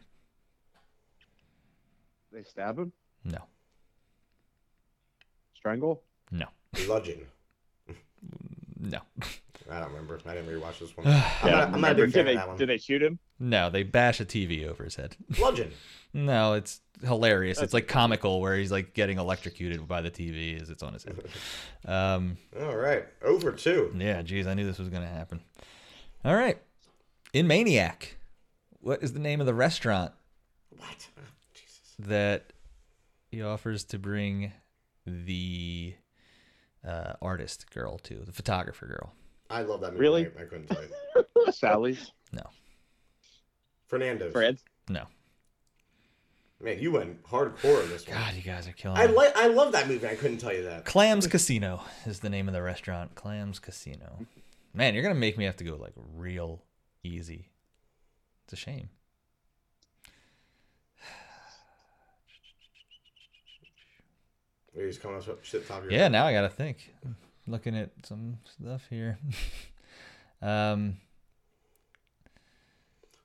[2.31, 2.91] they stab him,
[3.25, 3.39] No,
[5.55, 6.03] strangle.
[6.31, 6.45] no,
[6.85, 7.21] Bludgeon.
[8.79, 8.99] no,
[9.69, 10.19] I don't remember.
[10.25, 11.07] I didn't rewatch this one.
[11.43, 12.57] I'm not, I'm not a big fan they of that one.
[12.57, 13.19] did they shoot him?
[13.39, 13.69] no.
[13.69, 15.15] They bash a TV over his head.
[15.31, 15.71] Bludgeon.
[16.13, 17.61] No, it's hilarious.
[17.61, 21.03] It's like comical where he's like getting electrocuted by the TV as it's on his
[21.03, 21.17] head.
[21.85, 23.05] Um, All right.
[23.23, 23.93] Over two.
[23.97, 25.39] yeah, geez, I knew this was gonna happen.
[26.25, 26.59] All right,
[27.33, 28.17] in Maniac,
[28.81, 30.11] what is the name of the restaurant
[30.77, 31.07] What?
[31.17, 31.21] Oh,
[31.53, 31.93] Jesus.
[31.99, 32.53] that
[33.31, 34.51] he offers to bring
[35.05, 35.93] the
[36.87, 39.13] uh, artist girl to, the photographer girl?
[39.49, 40.01] I love that movie.
[40.01, 40.27] Really?
[40.37, 41.51] I, I couldn't tell you.
[41.51, 42.11] Sally's.
[42.31, 42.43] No,
[43.87, 44.31] Fernando's.
[44.31, 44.57] Fred?
[44.89, 45.05] no.
[46.61, 48.17] Man, you went hardcore in this one.
[48.17, 49.13] God, you guys are killing I me.
[49.13, 49.33] like.
[49.37, 50.05] I love that movie.
[50.05, 50.83] I couldn't tell you that.
[50.83, 53.15] Clams Casino is the name of the restaurant.
[53.15, 54.25] Clams Casino.
[54.73, 56.61] Man, you're gonna make me have to go like real
[57.03, 57.47] easy.
[58.45, 58.89] It's a shame.
[64.75, 66.12] You're just coming up shit top of your Yeah, head.
[66.12, 66.93] now I gotta think.
[67.47, 69.17] Looking at some stuff here.
[70.41, 70.97] um,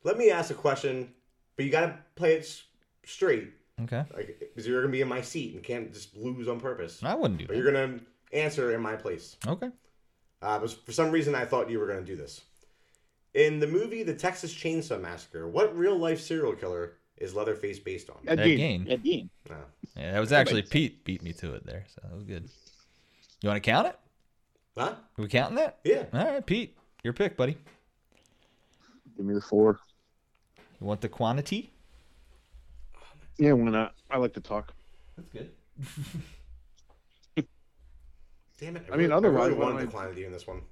[0.03, 1.13] Let me ask a question,
[1.57, 2.63] but you gotta play it
[3.05, 3.53] straight.
[3.83, 4.05] okay.
[4.15, 7.03] Like, because you're gonna be in my seat and can't just lose on purpose.
[7.03, 7.63] I wouldn't do But that.
[7.63, 8.01] you're gonna
[8.33, 9.37] answer in my place.
[9.47, 9.69] Okay.
[10.41, 12.41] Uh, but for some reason, I thought you were gonna do this.
[13.35, 18.09] In the movie The Texas Chainsaw Massacre, what real life serial killer is Leatherface based
[18.11, 18.17] on?
[18.27, 18.59] Ed Ed Gein.
[18.59, 18.91] Gein.
[18.93, 19.29] Ed Gein.
[19.51, 19.57] No.
[19.97, 22.49] Yeah, that was actually Pete beat me to it there, so that was good.
[23.43, 23.99] You want to count it?
[24.77, 24.95] Huh?
[24.95, 25.79] Are we counting that?
[25.85, 26.05] Yeah.
[26.13, 27.57] All right, Pete, your pick, buddy.
[29.17, 29.79] Give me the four.
[30.81, 31.71] You want the quantity?
[33.39, 33.95] Yeah, why not?
[34.11, 34.73] I like to talk.
[35.17, 35.51] That's good.
[38.61, 38.85] Damn it!
[38.87, 40.63] I mean, really- otherwise, I really why wanted don't the quantity in this one.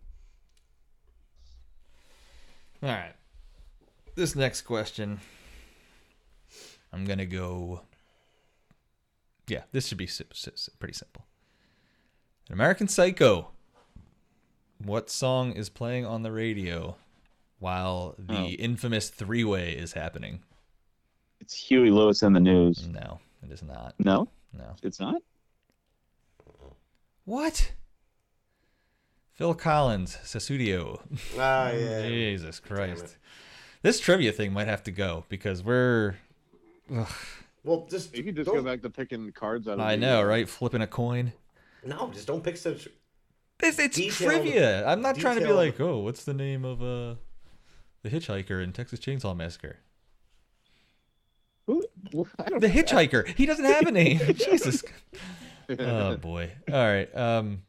[2.83, 3.15] All right.
[4.15, 5.21] This next question,
[6.93, 7.83] I'm gonna go.
[9.47, 10.09] Yeah, this should be
[10.79, 11.25] pretty simple.
[12.49, 13.49] An American Psycho.
[14.79, 16.97] What song is playing on the radio
[17.61, 18.47] while the Oh.
[18.49, 20.43] infamous three-way is happening?
[21.41, 22.87] It's Huey Lewis and the news.
[22.89, 23.95] No, it is not.
[23.99, 24.75] No, No.
[24.83, 25.23] it's not.
[27.25, 27.73] What?
[29.43, 31.01] Phil Collins, Sussudio.
[31.37, 32.03] Ah, yeah.
[32.09, 32.61] Jesus.
[32.61, 33.17] Christ.
[33.83, 36.15] This trivia thing might have to go because we're.
[36.95, 37.09] Ugh,
[37.65, 40.01] Well, just You could just don't- go back to picking cards out of I the-
[40.03, 40.49] know, right?
[40.49, 41.33] Flipping a coin.
[41.85, 42.87] No, just don't pick such.
[43.61, 44.87] It's, it's Detailed- trivia.
[44.87, 47.17] I'm not trying to be like, oh, what's the name of uh,
[48.05, 49.79] the hitchhiker in Texas Chainsaw Massacre?
[51.67, 51.85] Who?
[52.13, 52.29] well,
[52.61, 53.27] The hitchhiker.
[53.27, 54.21] He doesn't have a name.
[54.37, 54.85] Jesus.
[55.79, 56.53] Oh boy.
[56.73, 57.13] All right.
[57.17, 57.63] Um.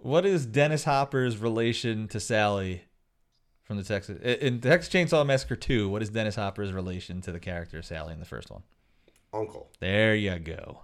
[0.00, 2.82] What is Dennis Hopper's relation to Sally
[3.64, 5.88] from the Texas in Texas Chainsaw Massacre 2?
[5.88, 8.62] What is Dennis Hopper's relation to the character Sally in the first one?
[9.32, 9.70] Uncle.
[9.80, 10.82] There you go.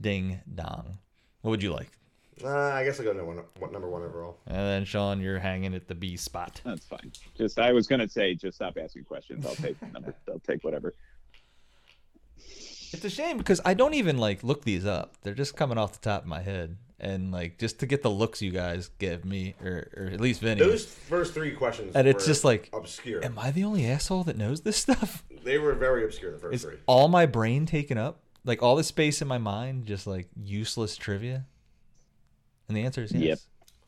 [0.00, 0.98] Ding dong.
[1.42, 1.90] What would you like?
[2.42, 4.38] Uh, I guess I'll go number one, what number one overall.
[4.46, 6.60] And then Sean, you're hanging at the B spot.
[6.64, 7.12] That's fine.
[7.36, 9.44] Just I was gonna say, just stop asking questions.
[9.44, 10.14] I'll take number.
[10.28, 10.94] I'll take whatever.
[12.92, 15.16] It's a shame because I don't even like look these up.
[15.22, 18.10] They're just coming off the top of my head, and like just to get the
[18.10, 20.60] looks you guys give me, or or at least Vinny.
[20.60, 21.94] Those first three questions.
[21.96, 23.24] And it's were just like, obscure.
[23.24, 25.24] Am I the only asshole that knows this stuff?
[25.44, 26.32] They were very obscure.
[26.32, 26.76] The first Is three.
[26.86, 28.20] all my brain taken up?
[28.44, 31.46] Like all the space in my mind, just like useless trivia?
[32.68, 33.22] And the answer is yes.
[33.22, 33.38] Yep.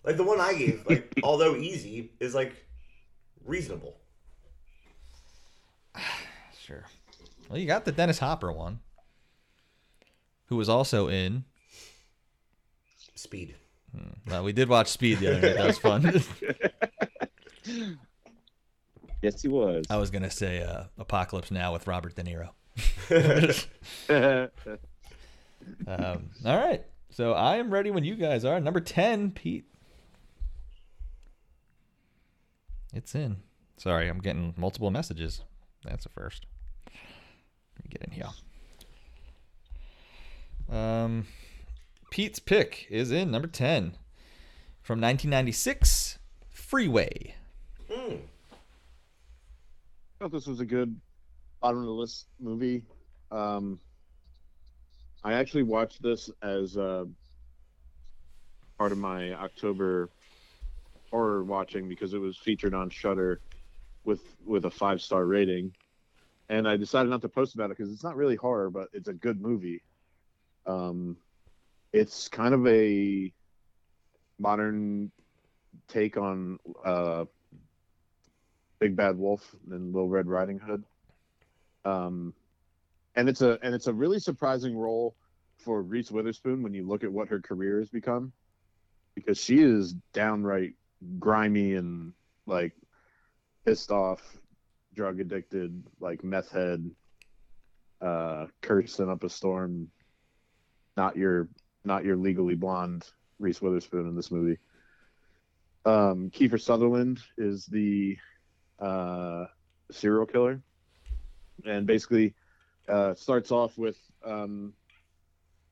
[0.04, 2.54] Like the one I gave, like although easy, is like
[3.44, 3.96] reasonable.
[6.58, 6.84] Sure.
[7.50, 8.80] Well, you got the Dennis Hopper one,
[10.46, 11.44] who was also in.
[13.14, 13.54] Speed.
[14.26, 15.56] Well, we did watch Speed the other night.
[15.56, 16.22] That was fun.
[19.22, 19.86] Yes, he was.
[19.88, 22.50] I was gonna say uh, Apocalypse Now with Robert De Niro.
[25.86, 26.84] Um, all right.
[27.08, 28.60] So I am ready when you guys are.
[28.60, 29.64] Number 10, Pete.
[32.92, 33.36] It's in.
[33.78, 35.40] Sorry, I'm getting multiple messages.
[35.84, 36.44] That's a first.
[36.86, 38.28] Let me get in here.
[40.70, 41.26] Um,
[42.10, 43.96] Pete's pick is in number 10
[44.82, 46.18] from 1996
[46.50, 47.34] Freeway.
[47.90, 48.18] I
[50.18, 50.98] thought this was a good
[51.60, 52.82] bottom of the list movie.
[53.30, 53.78] Um,
[55.22, 57.04] I actually watched this as uh,
[58.78, 60.10] part of my October
[61.10, 63.40] horror watching because it was featured on Shudder
[64.04, 65.72] with with a five star rating,
[66.48, 69.08] and I decided not to post about it because it's not really horror, but it's
[69.08, 69.80] a good movie.
[70.66, 71.16] Um,
[71.92, 73.32] it's kind of a
[74.38, 75.10] modern
[75.88, 77.24] take on uh,
[78.78, 80.84] Big Bad Wolf and Little Red Riding Hood.
[81.84, 82.34] Um,
[83.14, 85.14] and it's a and it's a really surprising role
[85.58, 88.32] for Reese Witherspoon when you look at what her career has become,
[89.14, 90.74] because she is downright
[91.18, 92.12] grimy and
[92.46, 92.72] like
[93.64, 94.20] pissed off,
[94.94, 96.90] drug addicted, like meth head,
[98.00, 99.88] uh, cursing up a storm.
[100.96, 101.48] Not your
[101.84, 103.06] not your legally blonde
[103.38, 104.58] Reese Witherspoon in this movie.
[105.84, 108.16] Um, Kiefer Sutherland is the
[108.78, 109.44] uh,
[109.90, 110.62] serial killer,
[111.66, 112.34] and basically
[112.88, 114.72] uh, starts off with um,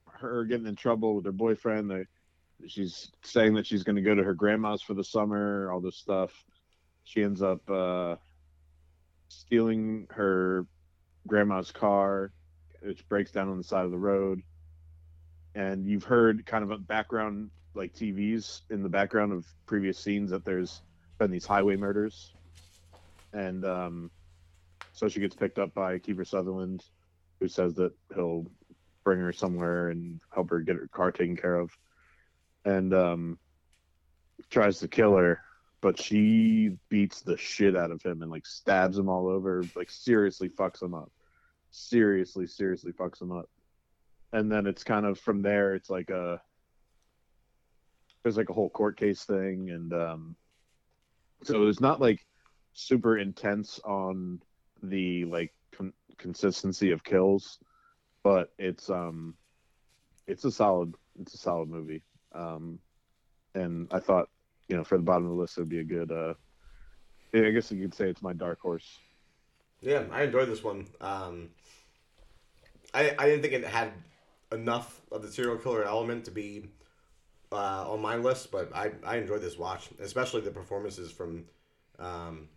[0.07, 2.07] her getting in trouble with her boyfriend.
[2.67, 5.97] She's saying that she's going to go to her grandma's for the summer, all this
[5.97, 6.33] stuff.
[7.05, 8.17] She ends up uh,
[9.29, 10.67] stealing her
[11.27, 12.33] grandma's car,
[12.83, 14.43] which breaks down on the side of the road.
[15.55, 20.31] And you've heard kind of a background like TVs in the background of previous scenes
[20.31, 20.83] that there's
[21.19, 22.35] been these highway murders,
[23.33, 24.11] and um,
[24.93, 26.85] so she gets picked up by Kiefer Sutherland,
[27.41, 28.47] who says that he'll
[29.05, 31.71] bring her somewhere and help her get her car taken care of,
[32.65, 33.39] and um,
[34.51, 35.41] tries to kill her,
[35.81, 39.91] but she beats the shit out of him and like stabs him all over, like
[39.91, 41.11] seriously fucks him up,
[41.71, 43.49] seriously, seriously fucks him up,
[44.33, 45.75] and then it's kind of from there.
[45.75, 46.41] It's like a
[48.23, 50.37] there's like a whole court case thing, and um,
[51.43, 52.21] so it's not like
[52.73, 54.41] super intense on
[54.83, 57.59] the like con- consistency of kills,
[58.23, 59.35] but it's um,
[60.27, 62.03] it's a solid it's a solid movie.
[62.35, 62.79] Um,
[63.55, 64.29] and I thought
[64.69, 66.35] you know for the bottom of the list it would be a good uh,
[67.35, 68.99] I guess you could say it's my dark horse.
[69.81, 70.87] Yeah, I enjoyed this one.
[71.01, 71.51] Um,
[72.95, 73.93] I I didn't think it had
[74.53, 76.67] enough of the serial killer element to be
[77.51, 81.45] uh, on my list, but I I enjoyed this watch, especially the performances from
[81.99, 82.49] um,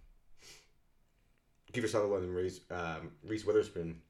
[1.74, 4.02] Kiefer Sutherland and Reese um, Reese Witherspoon.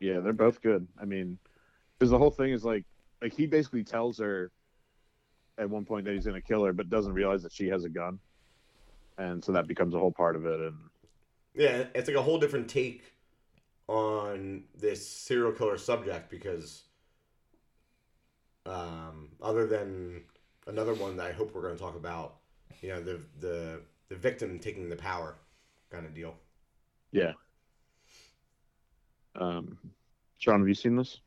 [0.00, 0.86] Yeah, they're both good.
[1.00, 1.38] I mean,
[1.98, 2.84] because the whole thing is like,
[3.22, 4.50] like he basically tells her
[5.58, 7.88] at one point that he's gonna kill her, but doesn't realize that she has a
[7.88, 8.18] gun,
[9.18, 10.60] and so that becomes a whole part of it.
[10.60, 10.76] And
[11.54, 13.14] Yeah, it's like a whole different take
[13.88, 16.84] on this serial killer subject because,
[18.68, 20.22] um, other than
[20.66, 22.36] another one that I hope we're going to talk about,
[22.82, 25.36] you know, the the the victim taking the power
[25.90, 26.34] kind of deal.
[27.12, 27.32] yeah.
[29.34, 29.78] Um,
[30.38, 31.20] Sean, have you seen this?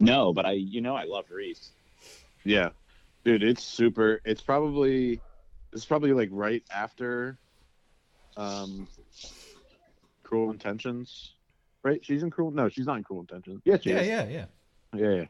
[0.00, 1.72] No, but I, you know, I love Reese.
[2.44, 2.70] Yeah,
[3.24, 4.20] dude, it's super.
[4.24, 5.20] It's probably
[5.72, 7.38] it's probably like right after,
[8.36, 8.88] um,
[10.22, 11.34] Cruel Intentions,
[11.82, 12.04] right?
[12.04, 12.50] She's in Cruel.
[12.50, 13.62] No, she's not in Cruel Intentions.
[13.64, 14.08] Yeah, she Yeah, is.
[14.08, 14.44] yeah, yeah.
[14.94, 15.24] Yeah, yeah,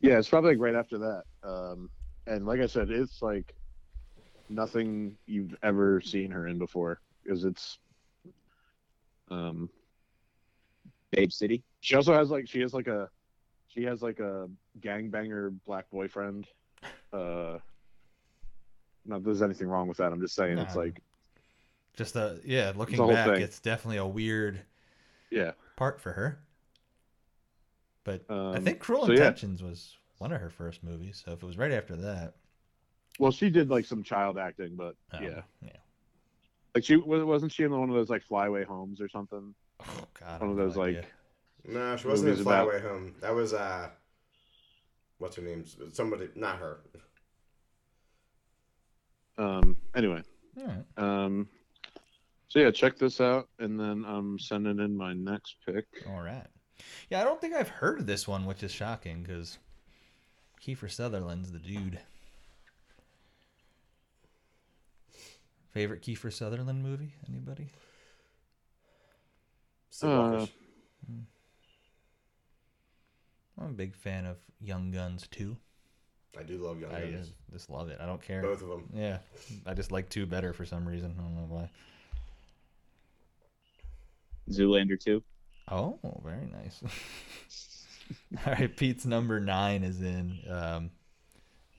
[0.00, 0.18] yeah.
[0.18, 1.22] It's probably like right after that.
[1.42, 1.90] Um,
[2.26, 3.54] and like I said, it's like
[4.48, 7.78] nothing you've ever seen her in before because it's.
[9.30, 9.68] Um,
[11.10, 11.62] Babe City.
[11.80, 13.08] she also has like she has like a,
[13.68, 14.48] she has like a
[14.80, 16.46] gangbanger black boyfriend.
[17.12, 17.58] Uh,
[19.06, 20.12] not there's anything wrong with that.
[20.12, 21.00] I'm just saying it's like
[21.96, 23.42] Just the yeah, looking the whole back, thing.
[23.42, 24.60] it's definitely a weird
[25.30, 25.52] yeah.
[25.76, 26.40] part for her.
[28.08, 29.18] But I Um, think Cruel so, yeah.
[29.18, 32.36] Intentions was one of her first movies, so if it was right after that,
[33.18, 35.76] Well, she did like some child acting, but oh, yeah, yeah.
[36.74, 39.54] like she wasn't she in one of those like flyaway homes or something?
[39.80, 39.84] Oh
[40.18, 41.04] God, I One have of no those like.
[41.66, 43.14] No, she wasn't in Movies Fly about- Home.
[43.20, 43.90] That was uh,
[45.18, 45.64] what's her name?
[45.92, 46.78] Somebody, not her.
[49.36, 49.76] um.
[49.94, 50.22] Anyway,
[50.58, 50.84] All right.
[50.96, 51.48] um.
[52.48, 55.84] So yeah, check this out, and then I'm sending in my next pick.
[56.08, 56.46] All right.
[57.10, 59.58] Yeah, I don't think I've heard of this one, which is shocking because
[60.64, 61.98] Kiefer Sutherland's the dude.
[65.70, 67.12] Favorite Kiefer Sutherland movie?
[67.28, 67.68] Anybody?
[69.92, 70.42] Sleepwalkers.
[70.42, 70.46] Uh.
[71.06, 71.20] Hmm.
[73.60, 75.56] I'm a big fan of Young Guns too.
[76.38, 77.26] I do love Young I Guns.
[77.28, 77.98] just, just love it.
[78.00, 78.42] I don't care.
[78.42, 78.88] Both of them.
[78.94, 79.18] Yeah,
[79.66, 81.14] I just like two better for some reason.
[81.18, 81.70] I don't know why.
[84.50, 85.22] Zoolander 2.
[85.70, 86.82] Oh, very nice.
[88.46, 90.38] All right, Pete's number nine is in.
[90.48, 90.90] Um,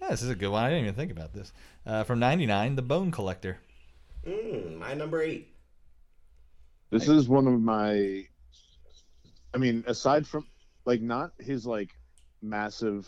[0.01, 0.63] yeah, this is a good one.
[0.63, 1.51] I didn't even think about this.
[1.85, 3.57] Uh, from '99, The Bone Collector.
[4.25, 5.53] Mm, my number eight.
[6.91, 8.25] This is one of my.
[9.53, 10.45] I mean, aside from
[10.85, 11.89] like not his like
[12.41, 13.07] massive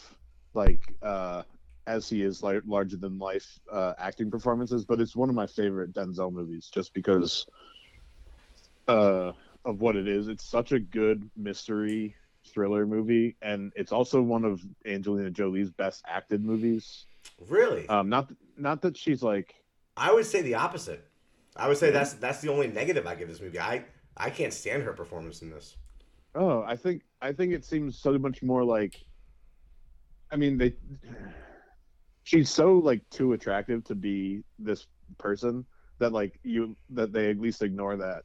[0.54, 1.44] like uh
[1.88, 5.48] as he is like larger than life uh acting performances, but it's one of my
[5.48, 7.46] favorite Denzel movies just because
[8.88, 9.32] uh
[9.66, 10.28] of what it is.
[10.28, 12.16] It's such a good mystery
[12.48, 17.06] thriller movie, and it's also one of Angelina Jolie's best acted movies.
[17.50, 17.88] Really?
[17.88, 19.56] Um, not not that she's like
[19.98, 21.06] I would say the opposite.
[21.56, 23.60] I would say that's that's the only negative I give this movie.
[23.60, 23.86] I
[24.18, 25.78] I can't stand her performance in this.
[26.34, 29.04] Oh, I think I think it seems so much more like.
[30.32, 30.74] I mean, they.
[32.24, 34.88] She's so like too attractive to be this
[35.18, 35.66] person
[36.00, 38.24] that like you that they at least ignore that.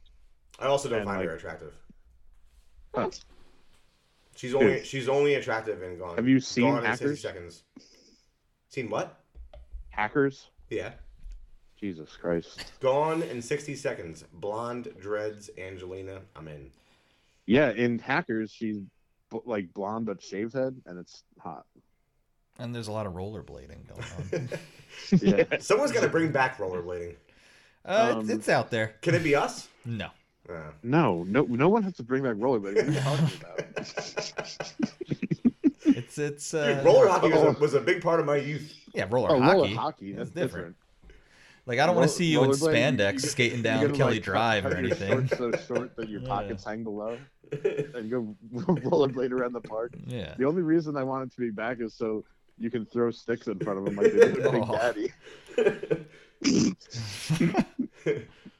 [0.59, 1.73] I also don't And, find like- her attractive.
[2.95, 3.09] Huh.
[4.35, 4.85] She's only Dude.
[4.85, 6.15] she's only attractive in Gone.
[6.15, 7.63] Have you seen Gone in 60 seconds.
[8.69, 9.19] Seen what?
[9.89, 10.93] Hackers, Yeah.
[11.79, 12.71] Jesus Christ.
[12.79, 14.23] Gone in 60 seconds.
[14.33, 16.21] Blonde dreads Angelina.
[16.35, 16.71] I'm in.
[17.45, 18.77] Yeah, in Hackers, she's
[19.45, 21.65] like blonde but shaved head, and it's hot.
[22.59, 24.49] And there's a lot of rollerblading going on.
[25.21, 27.15] Yeah, Someone's got to bring back rollerblading.
[27.85, 28.95] uh, it's, Um, it's out there.
[29.01, 29.67] Can it be us?
[29.85, 30.09] No.
[30.49, 32.87] Uh, no, no, no one has to bring back rollerblading.
[32.87, 34.43] What are you talking about?
[35.89, 38.73] It's it's uh, Dude, roller hockey was a, was a big part of my youth.
[38.93, 39.55] Yeah, roller Oh, hockey.
[39.57, 40.11] roller hockey.
[40.13, 40.75] That's different.
[40.75, 40.75] different.
[41.65, 44.13] Like I don't want to see you in rollerblade, spandex you- skating down gotta, Kelly
[44.15, 45.27] like, Drive or anything.
[45.29, 46.27] so short that your Yeah.
[46.27, 47.17] pockets hang below,
[47.51, 49.93] and go rollerblade around the park.
[50.05, 50.33] Yeah.
[50.37, 52.23] The only reason I want it to be back is so
[52.59, 54.75] you can throw sticks in front of him like they did Big Oh.
[54.75, 55.13] Daddy.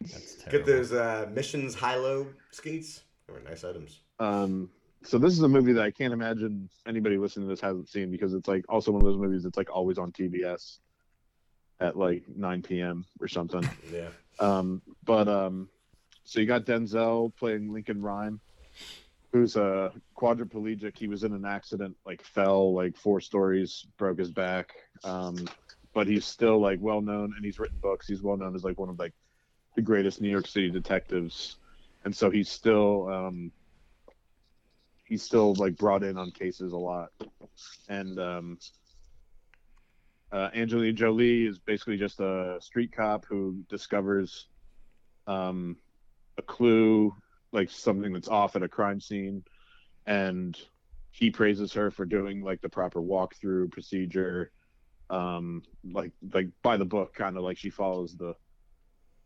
[0.02, 0.58] That's terrible.
[0.58, 3.04] Get those uh, missions high-low skates.
[3.28, 4.02] They were nice items.
[4.20, 4.70] Um,
[5.04, 8.12] so this is a movie that I can't imagine anybody listening to this hasn't seen
[8.12, 10.80] because it's like also one of those movies that's like always on TBS
[11.80, 13.06] at like 9 p.m.
[13.22, 13.68] or something.
[13.92, 14.10] Yeah.
[14.40, 15.70] Um, but um,
[16.24, 18.40] so you got Denzel playing Lincoln Rhyme,
[19.32, 20.98] who's a quadriplegic.
[20.98, 24.74] He was in an accident, like fell like four stories, broke his back.
[25.04, 25.48] Um,
[25.94, 28.08] but he's still like well known, and he's written books.
[28.08, 29.14] He's well known as like one of like
[29.78, 31.58] the greatest New York City detectives,
[32.04, 33.52] and so he's still um,
[35.06, 37.12] he's still like brought in on cases a lot,
[37.88, 38.58] and um,
[40.32, 44.48] uh, Angelina Jolie is basically just a street cop who discovers
[45.28, 45.78] um,
[46.40, 47.16] a clue,
[47.52, 49.44] like something that's off at a crime scene,
[50.08, 50.60] and
[51.12, 54.52] he praises her for doing like the proper walkthrough procedure,
[55.12, 58.34] um, like like by the book, kind of like she follows the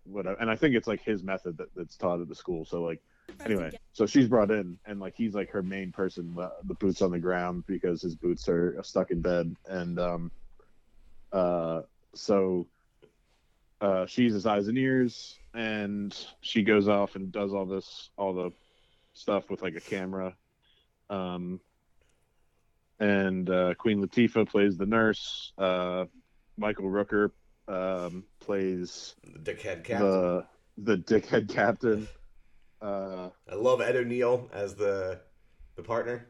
[0.06, 0.40] whatever.
[0.40, 2.66] And I think it's like his method that, that's taught at the school.
[2.66, 3.02] So like
[3.46, 7.02] anyway, so she's brought in, and like he's like her main person, the, the boots
[7.02, 10.32] on the ground because his boots are stuck in bed, and um,
[11.32, 11.82] uh,
[12.14, 12.68] so
[13.80, 18.34] uh, she's his eyes and ears, and she goes off and does all this, all
[18.34, 18.52] the
[19.14, 20.36] stuff with like a camera.
[21.10, 21.60] Um,
[23.00, 25.52] and uh, Queen Latifah plays the nurse.
[25.58, 26.06] Uh,
[26.58, 27.32] Michael Rooker
[27.72, 30.00] um, plays The dickhead captain.
[30.00, 30.46] the
[30.78, 32.08] the dickhead captain.
[32.82, 35.22] Uh, I love Ed O'Neill as the
[35.76, 36.28] the partner.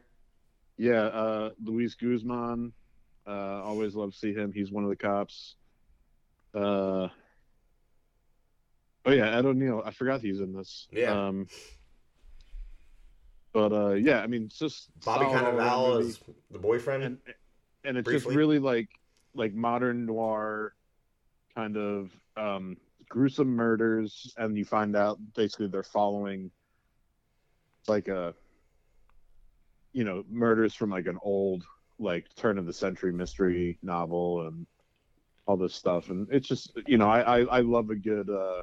[0.76, 2.72] yeah, uh, Luis Guzman.
[3.26, 4.52] Uh, always love to see him.
[4.52, 5.54] He's one of the cops.
[6.54, 7.08] Uh,
[9.06, 9.82] oh yeah, Ed O'Neill.
[9.84, 10.88] I forgot he's in this.
[10.92, 11.26] Yeah.
[11.28, 11.46] Um,
[13.52, 16.18] but uh, yeah, I mean, it's just Bobby Cannavale as
[16.50, 17.02] the boyfriend.
[17.04, 17.18] and
[17.84, 18.30] and it's Briefly.
[18.30, 18.88] just really like
[19.34, 20.74] like modern noir
[21.54, 22.76] kind of um
[23.08, 26.50] gruesome murders and you find out basically they're following
[27.88, 28.34] like a
[29.92, 31.62] you know murders from like an old
[31.98, 34.66] like turn of the century mystery novel and
[35.46, 38.62] all this stuff and it's just you know i i, I love a good uh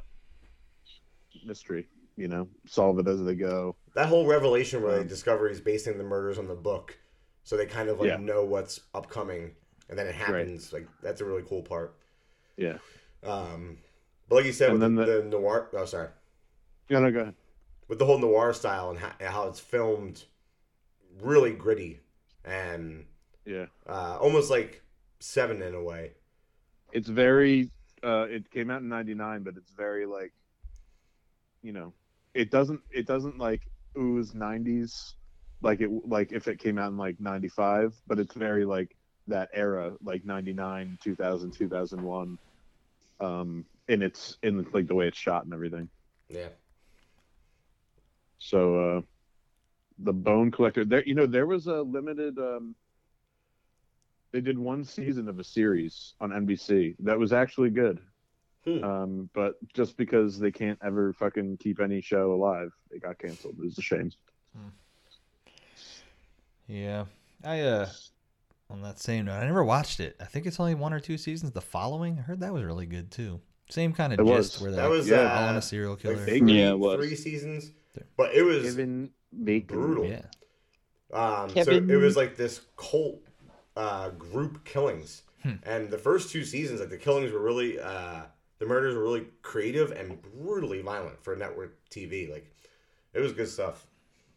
[1.45, 1.87] mystery
[2.17, 5.61] you know solve it as they go that whole revelation where they Um, discover he's
[5.61, 6.97] basing the murders on the book,
[7.43, 8.17] so they kind of like Yeah.
[8.17, 9.55] know what's upcoming,
[9.89, 10.71] and then it happens.
[10.71, 11.98] Like that's a really cool part.
[12.59, 12.77] Yeah
[13.23, 13.77] Um,
[14.27, 15.69] but like you said, And with the, then the noir.
[15.73, 16.09] Oh, sorry.
[16.89, 17.35] yeah no go ahead
[17.87, 20.23] with the whole noir style and how, how it's filmed
[21.21, 21.99] really gritty
[22.45, 23.05] and
[23.45, 24.83] yeah uh, almost like
[25.19, 26.11] seven in a way
[26.93, 27.69] it's very
[28.03, 30.31] uh it came out in 99 but it's very like
[31.61, 31.91] you know
[32.33, 33.61] it doesn't it doesn't like
[33.97, 35.13] ooze 90s
[35.61, 38.95] like it like if it came out in like 95 but it's very like
[39.27, 42.37] that era like 99 2000 2001
[43.19, 45.89] um and it's in like the way it's shot and everything.
[46.29, 46.49] Yeah.
[48.37, 49.01] So uh
[49.99, 52.75] the bone collector there you know there was a limited um
[54.31, 57.99] they did one season of a series on NBC that was actually good.
[58.65, 58.83] Hmm.
[58.83, 63.55] um but just because they can't ever fucking keep any show alive it got canceled.
[63.57, 64.11] It was a shame.
[66.67, 67.05] Yeah.
[67.43, 67.89] I uh
[68.69, 70.15] on that same note, I never watched it.
[70.19, 71.51] I think it's only one or two seasons.
[71.51, 73.41] The following, I heard that was really good too.
[73.69, 74.61] Same kind of It gist was.
[74.61, 76.15] where that they're was yeah, uh, following a serial like killer.
[76.25, 76.97] three, Yeah, it was.
[76.97, 77.71] three seasons
[78.15, 79.09] but it was Kevin
[79.43, 80.05] Bacon brutal.
[80.05, 80.21] yeah.
[81.11, 83.19] Um, so it was like this cult
[83.75, 85.53] uh, group killings, Hmm.
[85.63, 88.23] and the first two seasons, like the killings were really, uh,
[88.59, 92.29] the murders were really creative and brutally violent for network TV.
[92.31, 92.53] Like
[93.13, 93.85] it was good stuff.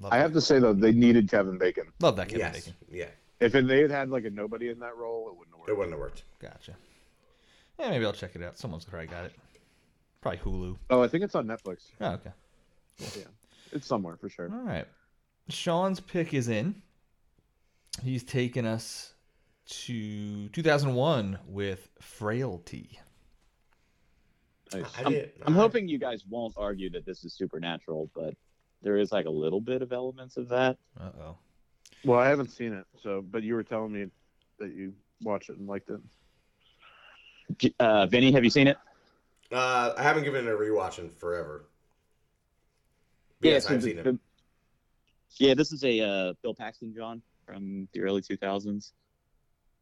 [0.01, 0.23] Love I that.
[0.23, 2.75] have to say though they needed Kevin Bacon Love that Kevin yes, Bacon.
[2.91, 3.07] yeah,
[3.43, 5.71] if they had had like a nobody in that role it wouldn't have worked.
[5.71, 6.25] it wouldn't have worked.
[6.41, 6.77] Gotcha.
[7.79, 8.59] Yeah, maybe I'll check it out.
[8.59, 9.33] Someone's probably got it.
[10.21, 10.77] Probably Hulu.
[10.91, 12.31] oh I think it's on Netflix Oh, okay.
[13.17, 13.25] Yeah.
[13.73, 14.87] It's somewhere for sure All right.
[15.49, 16.83] Sean's pick is in.
[18.03, 19.13] He's taken us
[19.67, 22.99] to 2001 with Frailty.
[24.73, 24.85] Nice.
[24.97, 25.33] I I'm, did.
[25.45, 28.35] I'm hoping you guys won't argue that this is supernatural, but
[28.83, 30.79] there is like a little bit of elements of that.
[30.99, 31.37] Uh oh.
[32.05, 34.07] Well I haven't seen it so but you were telling me
[34.59, 34.93] that you
[35.23, 36.01] watched it and liked it
[37.79, 38.79] Uh, Vinny, have you seen it?
[39.51, 41.67] Uh, I haven't given it a rewatch in forever.
[43.43, 44.05] Yeah, Yes, I've the- seen it.
[44.05, 44.19] the-
[45.39, 48.93] yeah, this is a uh, Bill Paxton John from the early 2000s.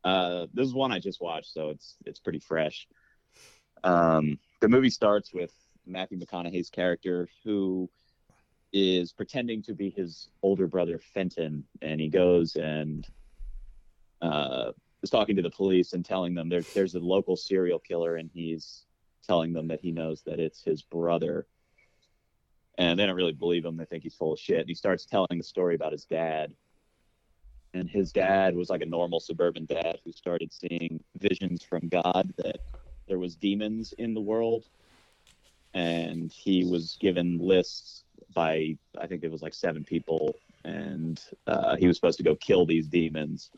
[0.03, 2.89] Uh, this is one I just watched, so it's it's pretty fresh.
[3.85, 5.53] Um, the movie starts with
[5.87, 7.89] Matthew McConaughey's character who
[8.73, 13.07] is pretending to be his older brother Fenton, and he goes and
[14.23, 18.17] uh, is talking to the police and telling them there, there's a local serial killer,
[18.17, 18.85] and he's
[19.27, 21.47] telling them that he knows that it's his brother.
[22.79, 23.77] And they don't really believe him.
[23.77, 24.61] They think he's full of shit.
[24.61, 26.55] And he starts telling the story about his dad.
[27.75, 32.33] And his dad was like a normal suburban dad who started seeing visions from God
[32.39, 32.61] that
[33.07, 34.65] there was demons in the world.
[35.75, 38.05] And he was given lists
[38.35, 42.35] by I think it was like seven people, and uh, he was supposed to go
[42.35, 43.51] kill these demons.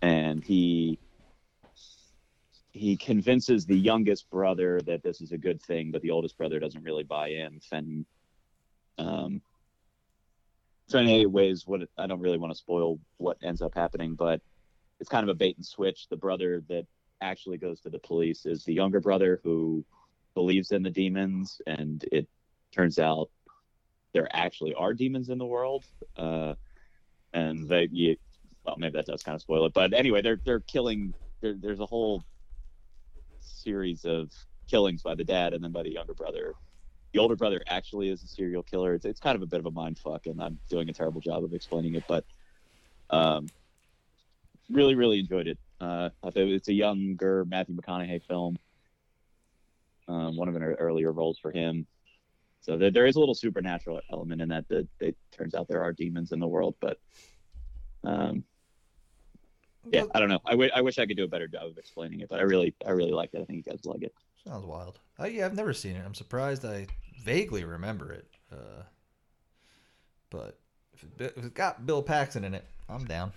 [0.00, 0.98] And he
[2.72, 6.60] he convinces the youngest brother that this is a good thing, but the oldest brother
[6.60, 7.60] doesn't really buy in.
[7.60, 8.06] Fenton.
[8.98, 9.42] Um,
[10.86, 14.14] so in any ways, what I don't really want to spoil what ends up happening,
[14.14, 14.40] but
[15.00, 16.08] it's kind of a bait and switch.
[16.08, 16.86] The brother that
[17.20, 19.84] actually goes to the police is the younger brother who
[20.34, 22.28] believes in the demons, and it
[22.72, 23.30] turns out
[24.12, 25.84] there actually are demons in the world.
[26.16, 26.54] Uh,
[27.32, 28.16] and they, you,
[28.64, 31.14] well, maybe that does kind of spoil it, but anyway, they're they're killing.
[31.40, 32.24] There, there's a whole
[33.40, 34.30] series of
[34.68, 36.54] killings by the dad and then by the younger brother.
[37.12, 38.94] The older brother actually is a serial killer.
[38.94, 41.20] It's, it's kind of a bit of a mind fuck, and I'm doing a terrible
[41.20, 42.24] job of explaining it, but
[43.10, 43.46] um,
[44.70, 45.58] really, really enjoyed it.
[45.80, 48.58] Uh, it's a younger Matthew McConaughey film.
[50.06, 51.86] Um, one of an earlier roles for him.
[52.60, 54.68] So there, there is a little supernatural element in that.
[54.68, 56.98] That it turns out there are demons in the world, but
[58.04, 58.44] um,
[59.90, 60.40] yeah, I don't know.
[60.44, 62.42] I, w- I wish I could do a better job of explaining it, but I
[62.42, 63.40] really, I really like it.
[63.40, 64.12] I think you guys like it.
[64.46, 64.98] Sounds wild.
[65.18, 66.02] Oh yeah, I've never seen it.
[66.04, 66.64] I'm surprised.
[66.64, 66.86] I
[67.22, 68.26] vaguely remember it.
[68.52, 68.82] Uh,
[70.30, 70.58] but
[70.94, 73.32] if, it, if it's got Bill Paxton in it, I'm down.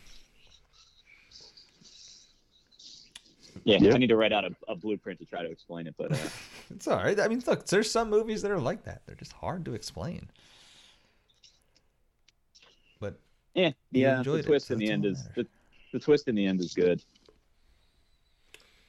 [3.63, 3.93] Yeah, Yeah.
[3.93, 6.17] I need to write out a, a blueprint to try to explain it, but uh,
[6.71, 7.19] It's all right.
[7.19, 9.01] I mean, look, there's some movies that are like that.
[9.05, 10.29] They're just hard to explain.
[12.99, 13.19] But
[13.53, 14.17] yeah, You yeah.
[14.19, 15.45] enjoyed The it, twist so in the end all is the,
[15.93, 17.03] the twist in the end is good.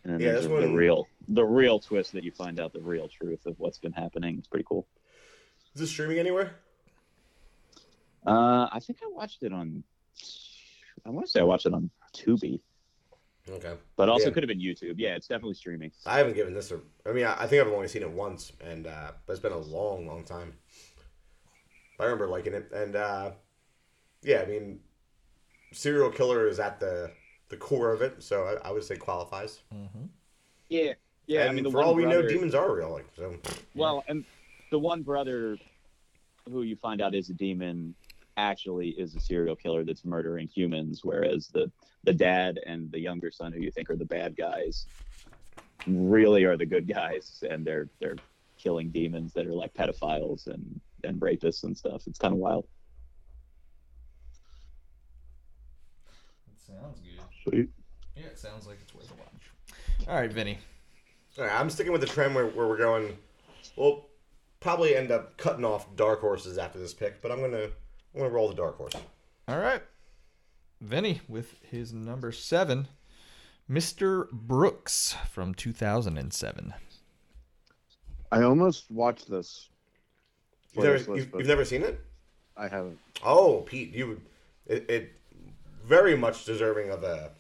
[0.05, 2.81] And Yeah, there's this the, the real, the real twist that you find out the
[2.81, 4.37] real truth of what's been happening.
[4.39, 4.87] It's pretty cool.
[5.75, 6.57] Is this streaming anywhere?
[8.27, 9.83] Uh, I think I watched it on.
[11.07, 12.61] I want to say I watched it on Tubi,
[13.51, 13.75] Okay.
[13.97, 14.35] but also Yeah.
[14.35, 14.95] could have been YouTube.
[14.99, 15.91] Yeah, it's definitely streaming.
[16.07, 16.81] I haven't given this a.
[17.05, 19.53] I mean, I, I think I've only seen it once, and uh, but it's been
[19.53, 20.55] a long, long time.
[21.99, 23.33] I remember liking it, and uh,
[24.23, 24.81] yeah, I mean,
[25.73, 27.11] serial killer is at the
[27.49, 29.61] the core of it, so I, I would say qualifies.
[29.75, 30.05] Mm-hmm.
[30.69, 30.93] Yeah,
[31.27, 31.41] yeah.
[31.43, 32.91] and I mean, for all we know, demons are real.
[32.93, 33.37] Like, so
[33.75, 34.25] Well, and
[34.71, 35.59] the one brother
[36.49, 37.95] who you find out is a demon
[38.37, 41.71] actually is a serial killer that's murdering humans, whereas the
[42.05, 44.87] the dad and the younger son, who you think are the bad guys,
[45.87, 48.17] really are the good guys, and they're they're
[48.59, 52.03] killing demons that are like pedophiles and and rapists and stuff.
[52.07, 52.67] It's kind of wild.
[56.53, 57.21] it sounds good.
[57.43, 57.69] Sweet.
[58.17, 60.09] Yeah, it sounds like it's worth a watch.
[60.09, 60.59] All right, Vinny.
[61.39, 63.17] all right, I'm sticking with the trend where, where we're going.
[63.77, 64.07] We'll
[64.61, 67.65] probably end up cutting off dark horses after this pick, but I'm gonna
[68.15, 68.93] I'm gonna roll the dark horse.
[69.49, 69.83] All right.
[70.83, 72.89] Vinny with his number seven,
[73.71, 74.31] Mr.
[74.31, 76.75] Brooks from 2007.
[78.31, 79.69] I almost watched this.
[80.73, 82.01] You've never, list, you've, you've never seen it?
[82.57, 82.99] I haven't.
[83.25, 84.21] Oh, Pete, you
[84.67, 85.13] it, it
[85.85, 87.31] very much deserving of a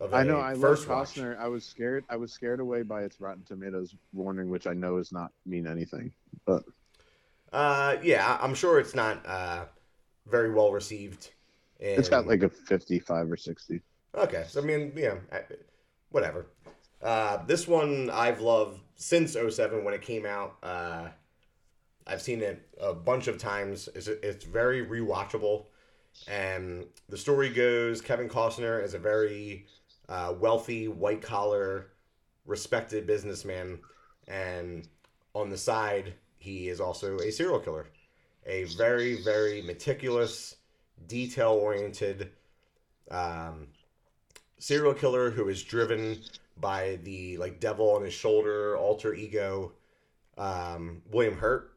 [0.00, 0.38] of a I know.
[0.38, 1.14] I love first watch.
[1.14, 1.38] Costner.
[1.38, 2.04] I was scared.
[2.08, 5.66] I was scared away by its Rotten Tomatoes warning, which I know does not mean
[5.66, 6.12] anything.
[6.46, 6.64] But
[7.52, 9.66] Uh, yeah, I- I'm sure it's not uh
[10.26, 11.30] very well received.
[11.80, 13.80] And, it's got like a fifty-five or sixty.
[14.14, 15.14] okay, so I mean, yeah,
[16.10, 16.46] whatever.
[17.02, 20.56] Uh, this one I've loved since 07 when it came out.
[20.62, 21.08] Uh,
[22.06, 23.88] I've seen it a bunch of times.
[23.94, 25.66] It's it's very rewatchable.
[26.26, 29.66] And the story goes Kevin Costner is a very
[30.08, 31.92] uh, wealthy, white collar,
[32.46, 33.78] respected businessman.
[34.26, 34.88] And
[35.34, 37.86] on the side, he is also a serial killer.
[38.46, 40.56] A very, very meticulous,
[41.06, 42.30] detail oriented
[43.10, 43.68] um,
[44.58, 46.18] serial killer who is driven
[46.56, 49.72] by the like devil on his shoulder alter ego
[50.36, 51.72] um, William Hurt.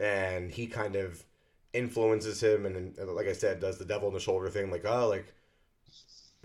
[0.00, 1.24] And he kind of
[1.72, 4.84] influences him and, and like I said does the devil on the shoulder thing like
[4.84, 5.32] oh like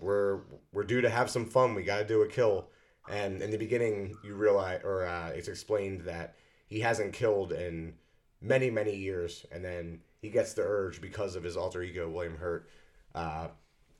[0.00, 0.40] we're
[0.72, 1.74] we're due to have some fun.
[1.74, 2.68] We got to do a kill.
[3.10, 6.36] And in the beginning you realize or uh, it's explained that
[6.68, 7.94] he hasn't killed in
[8.40, 9.44] many many years.
[9.50, 12.68] And then he gets the urge because of his alter ego William Hurt
[13.14, 13.48] uh,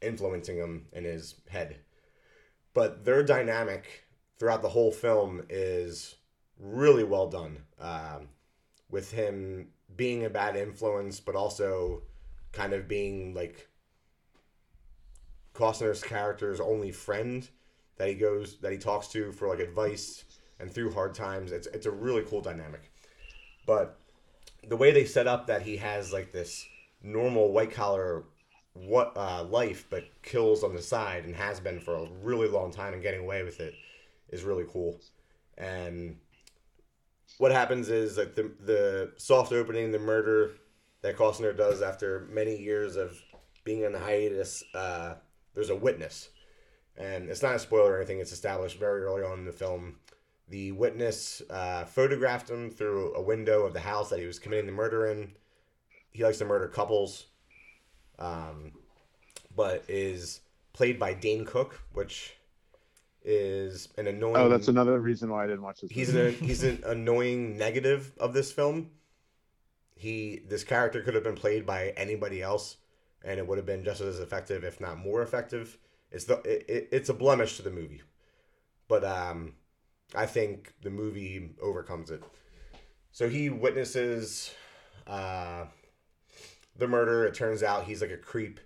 [0.01, 1.77] influencing him in his head.
[2.75, 4.05] But their dynamic
[4.39, 6.17] throughout the whole film is
[6.59, 7.59] really well done.
[7.81, 8.29] Um,
[8.91, 12.03] with him being a bad influence, but also
[12.53, 13.69] kind of being like
[15.55, 17.49] Costner's character's only friend
[17.97, 20.25] that he goes that he talks to for like advice
[20.61, 21.53] and through hard times.
[21.53, 22.91] It's it's a really cool dynamic.
[23.67, 23.99] But
[24.67, 26.67] the way they set up that he has like this
[27.03, 28.25] normal white collar
[28.75, 32.71] what uh, life but kills on the side and has been for a really long
[32.71, 33.75] time and getting away with it
[34.29, 35.01] is really cool.
[35.57, 36.17] And
[37.39, 40.53] what happens is like the the soft opening, the murder
[41.03, 43.21] that Costner does after many years of
[43.65, 44.63] being in hiatus.
[44.75, 45.15] Uh,
[45.55, 46.29] there's a witness,
[46.97, 48.21] and it's not a spoiler or anything.
[48.21, 49.97] It's established very early on in the film.
[50.51, 54.67] The witness uh, photographed him through a window of the house that he was committing
[54.67, 55.33] the murder in.
[56.11, 57.27] He likes to murder couples,
[58.19, 58.73] um,
[59.55, 60.41] but is
[60.73, 62.39] played by Dane Cook, which
[63.25, 64.37] is an annoying.
[64.37, 65.91] Oh, that's another reason why I didn't watch this.
[65.91, 68.91] He's an he's an annoying negative of this film.
[69.95, 72.79] He this character could have been played by anybody else,
[73.23, 75.77] and it would have been just as effective, if not more effective.
[76.11, 78.03] It's the it, it, it's a blemish to the movie,
[78.89, 79.55] but um,
[80.15, 82.23] I think the movie overcomes it.
[83.13, 84.53] So he witnesses
[85.07, 85.65] uh,
[86.77, 87.27] the murder.
[87.27, 88.61] It turns out he's like a creep,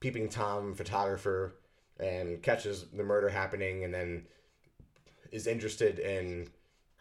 [0.00, 1.56] peeping tom photographer,
[1.98, 4.26] and catches the murder happening, and then
[5.32, 6.48] is interested in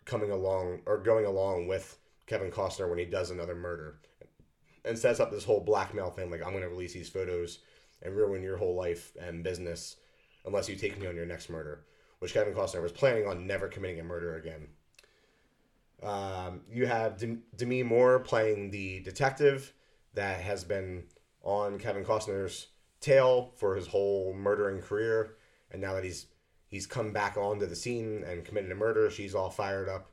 [0.06, 4.00] coming along or going along with Kevin Costner when he does another murder,
[4.84, 6.32] and sets up this whole blackmail thing.
[6.32, 7.60] Like I'm going to release these photos
[8.02, 9.98] and ruin your whole life and business
[10.46, 11.86] unless you take me on your next murder.
[12.26, 14.70] Which Kevin Costner was planning on never committing a murder again.
[16.02, 19.72] Um, you have Dem- Demi Moore playing the detective
[20.16, 21.04] that has been
[21.44, 22.66] on Kevin Costner's
[23.00, 25.36] tail for his whole murdering career,
[25.70, 26.26] and now that he's
[26.68, 30.12] he's come back onto the scene and committed a murder, she's all fired up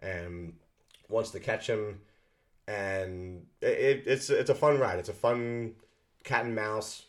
[0.00, 0.52] and
[1.08, 2.02] wants to catch him.
[2.68, 4.98] And it, it, it's it's a fun ride.
[4.98, 5.76] It's a fun
[6.24, 7.06] cat and mouse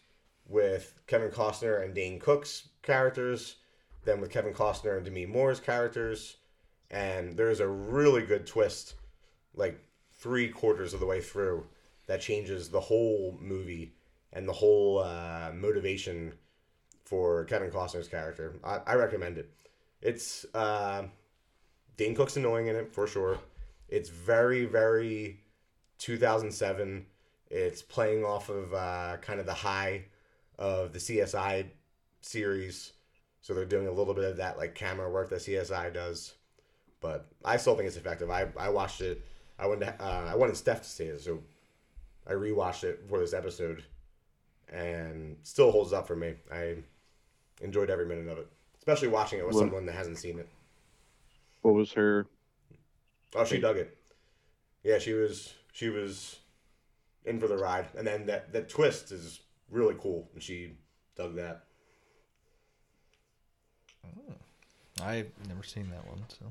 [0.47, 3.57] with Kevin Costner and Dane Cook's characters,
[4.05, 6.37] then with Kevin Costner and Demi Moore's characters,
[6.91, 8.95] and there's a really good twist,
[9.55, 9.79] like
[10.13, 11.65] three quarters of the way through,
[12.07, 13.95] that changes the whole movie
[14.31, 16.33] and the whole uh, motivation
[17.03, 18.55] for Kevin Costner's character.
[18.63, 19.49] I, I recommend it.
[20.01, 21.03] It's uh,
[21.97, 23.39] Dane Cook's annoying in it for sure.
[23.89, 25.39] It's very very
[25.99, 27.05] 2007.
[27.49, 30.05] It's playing off of uh, kind of the high
[30.57, 31.67] of the CSI
[32.21, 32.93] series,
[33.45, 36.33] so they're doing a little bit of that like camera work that CSI does.
[36.99, 38.31] But I still think it's effective.
[38.31, 39.23] I, I watched it.
[39.59, 41.43] I wanted to, uh, I wanted Steph to see it, so
[42.25, 43.83] I rewatched it for this episode,
[44.73, 46.33] and still holds up for me.
[46.51, 46.77] I
[47.61, 48.47] enjoyed every minute of it,
[48.79, 50.49] especially watching it with Well- someone that hasn't seen it.
[51.61, 52.25] What was her?
[53.35, 53.95] Oh, she dug it.
[54.81, 56.39] Yeah, she was she was
[57.25, 60.71] in for the ride, and then that that twist is really cool, and she
[61.15, 61.65] dug that.
[65.01, 66.45] I've never seen that one, so.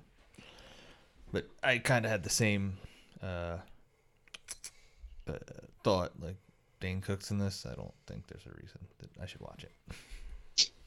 [1.33, 2.77] But I kind of had the same
[3.23, 3.57] uh,
[5.27, 5.33] uh,
[5.83, 6.13] thought.
[6.21, 6.37] Like
[6.81, 7.67] Dane Cook's in this.
[7.71, 9.65] I don't think there's a reason that I should watch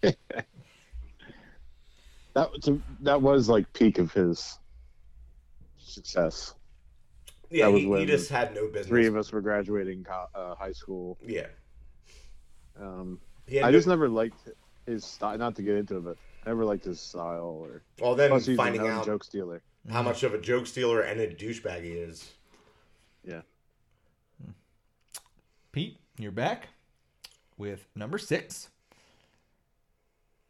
[0.01, 0.17] it.
[2.33, 4.59] That was a, that was like peak of his
[5.79, 6.53] success.
[7.49, 8.85] Yeah, That was he, he just had no business.
[8.87, 11.17] Three of us were graduating co- uh, high school.
[11.25, 11.47] Yeah,
[12.79, 14.37] Um, I no- just never liked
[14.85, 15.35] his style.
[15.35, 18.45] Not to get into it, but I never liked his style or well then plus
[18.45, 19.61] he's a finding out joke stealer.
[19.91, 22.31] how much of a joke stealer and a douchebag he is.
[23.23, 23.41] Yeah.
[25.71, 26.69] Pete, you're back
[27.57, 28.69] with number six.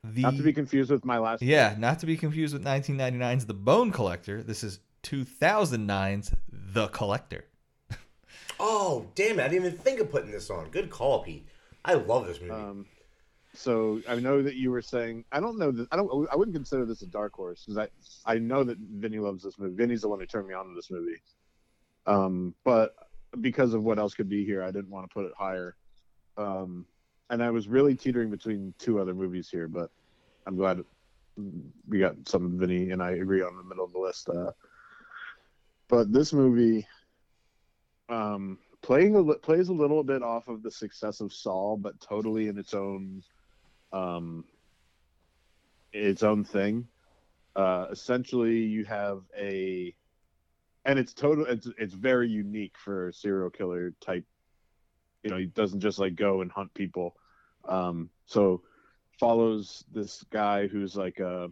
[0.03, 1.41] The Not to be confused with my last.
[1.41, 4.43] yeah, not to be confused with 1999's The Bone Collector.
[4.43, 7.45] This is 2009's The Collector.
[8.59, 9.43] Oh damn it!
[9.43, 10.69] I didn't even think of putting this on.
[10.69, 11.45] Good call, Pete.
[11.85, 12.53] I love this movie.
[12.53, 12.87] Um,
[13.57, 16.55] so I know that you were saying I don't know that I don't I wouldn't
[16.55, 19.75] consider this a dark horse because I I know that Vinny loves this movie.
[19.75, 21.21] Vinny's the one who turned me on to this movie.
[22.05, 22.95] Um, but
[23.41, 25.75] because of what else could be here, I didn't want to put it higher.
[26.37, 26.85] Um,
[27.29, 29.89] and I was really teetering between two other movies here, but
[30.45, 30.83] I'm glad
[31.87, 34.29] we got some Vinny and I agree on the middle of the list.
[34.29, 34.51] Uh,
[35.87, 36.87] but this movie
[38.09, 42.47] um, playing a, plays a little bit off of the success of Saw, but totally
[42.47, 43.21] in its own
[43.91, 44.45] um,
[45.93, 46.87] its own thing.
[47.55, 49.95] Uh, essentially, you have a,
[50.85, 51.45] and it's total.
[51.45, 54.25] It's it's very unique for serial killer type.
[55.23, 57.15] You know, he doesn't just like go and hunt people.
[57.67, 58.61] Um, so
[59.19, 61.49] follows this guy who's like a,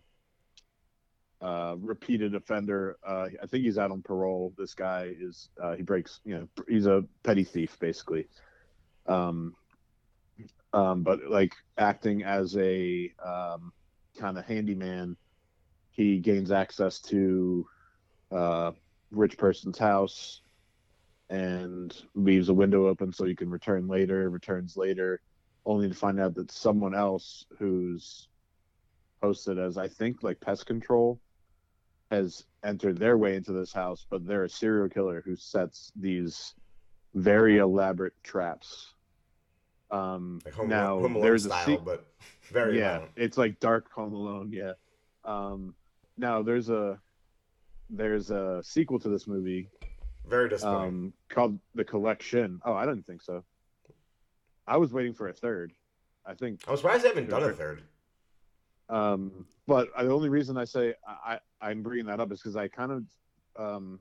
[1.42, 2.98] a repeated offender.
[3.06, 4.54] Uh, I think he's out on parole.
[4.58, 6.20] This guy is uh, he breaks.
[6.24, 8.28] You know, he's a petty thief basically.
[9.08, 9.56] Um,
[10.76, 13.72] um, but like acting as a um,
[14.18, 15.16] kind of handyman,
[15.92, 17.66] he gains access to
[18.30, 18.72] uh,
[19.10, 20.42] rich person's house
[21.30, 24.30] and leaves a window open so you can return later.
[24.30, 25.22] Returns later,
[25.66, 28.28] only to find out that someone else who's
[29.22, 31.22] posted as I think like pest control
[32.12, 36.54] has entered their way into this house, but they're a serial killer who sets these
[37.14, 38.95] very elaborate traps.
[39.92, 42.06] Um, Like Home, now Home Alone there's a style, se- but
[42.52, 43.12] very yeah, violent.
[43.16, 44.52] it's like dark Home Alone.
[44.52, 44.74] Yeah.
[45.24, 45.76] Um,
[46.18, 47.00] now there's a
[47.90, 49.70] there's a sequel to this movie
[50.28, 50.88] Very disappointing.
[50.88, 52.60] um, called The Collection.
[52.66, 53.44] Oh, I didn't think so.
[54.68, 55.72] I was waiting for a third.
[56.26, 57.84] I think, I'm surprised they haven't done a third.
[58.90, 62.56] um, but the only reason I say I, I I'm bringing that up is because
[62.56, 63.04] I kind of,
[63.56, 64.00] um,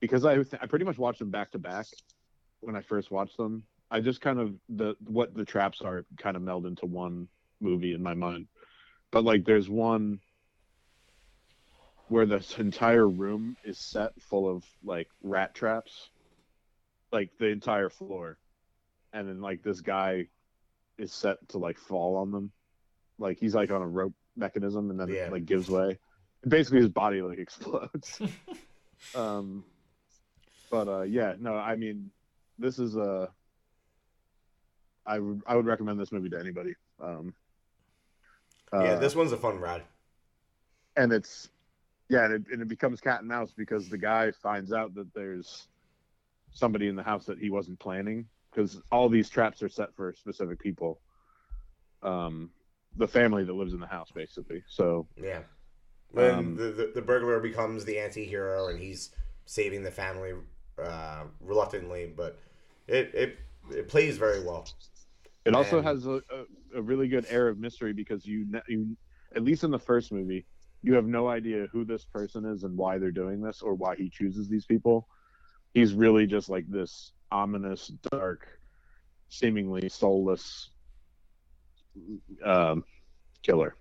[0.00, 1.86] because I I pretty much watched them back to back
[2.60, 3.64] when I first watched them.
[3.90, 7.28] I just kind of the what the traps are kind of meld into one
[7.60, 8.48] movie in my mind.
[9.10, 10.20] But like, there's one
[12.08, 16.10] where this entire room is set full of like rat traps,
[17.12, 18.38] like the entire floor,
[19.12, 20.26] and then like this guy
[20.98, 22.52] is set to like fall on them,
[23.18, 25.26] like he's like on a rope mechanism, and then Yeah.
[25.26, 25.98] it like gives way.
[26.46, 28.20] Basically, his body like explodes.
[29.14, 29.64] um,
[30.70, 32.10] but uh, yeah, no, I mean,
[32.58, 33.30] this is a.
[35.08, 36.74] I would I would recommend this movie to anybody.
[37.02, 37.34] Um,
[38.72, 39.82] yeah, uh, this one's a fun ride.
[40.96, 41.48] and it's
[42.08, 45.12] yeah and it, and it becomes cat and mouse because the guy finds out that
[45.14, 45.68] there's
[46.52, 50.12] somebody in the house that he wasn't planning because all these traps are set for
[50.12, 51.00] specific people
[52.02, 52.50] um
[52.96, 55.42] the family that lives in the house basically so Yeah.
[56.10, 59.10] When Um, the, the the burglar becomes the anti-hero and he's
[59.44, 60.32] saving the family
[60.82, 62.38] uh, reluctantly, but
[62.86, 63.38] it, it
[63.70, 64.66] it plays very well.
[65.48, 66.44] It also And- has a, a,
[66.76, 68.96] a really good air of mystery because you, ne- you
[69.34, 70.46] at least in the first movie
[70.82, 73.96] you have no idea who this person is and why they're doing this or why
[73.96, 75.08] he chooses these people
[75.74, 78.46] he's really just like this ominous dark
[79.28, 80.70] seemingly soulless
[82.44, 82.84] um,
[83.42, 83.74] killer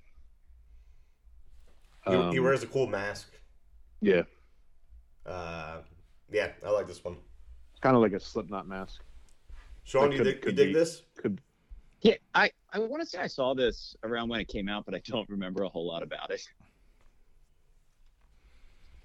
[2.06, 3.30] He, he Um, wears a cool mask.
[4.02, 4.24] yeah
[5.26, 5.82] Uh,
[6.32, 7.18] yeah, I like this one.
[7.72, 9.02] It's kind of like a slipknot mask
[9.84, 11.04] Sean, That you could- dig, you could dig this?
[11.16, 11.42] could
[12.02, 14.94] Yeah, I, I want to say I saw this around when it came out, but
[14.94, 16.42] I don't remember a whole lot about it.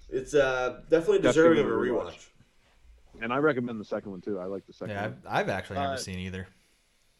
[0.09, 2.05] It's uh, definitely Definitely deserving of a rewatch.
[2.05, 2.27] rewatch.
[3.21, 5.49] and i recommend the second one too i like the second Yeah, one I've, I've
[5.49, 6.47] actually never Uh, seen either.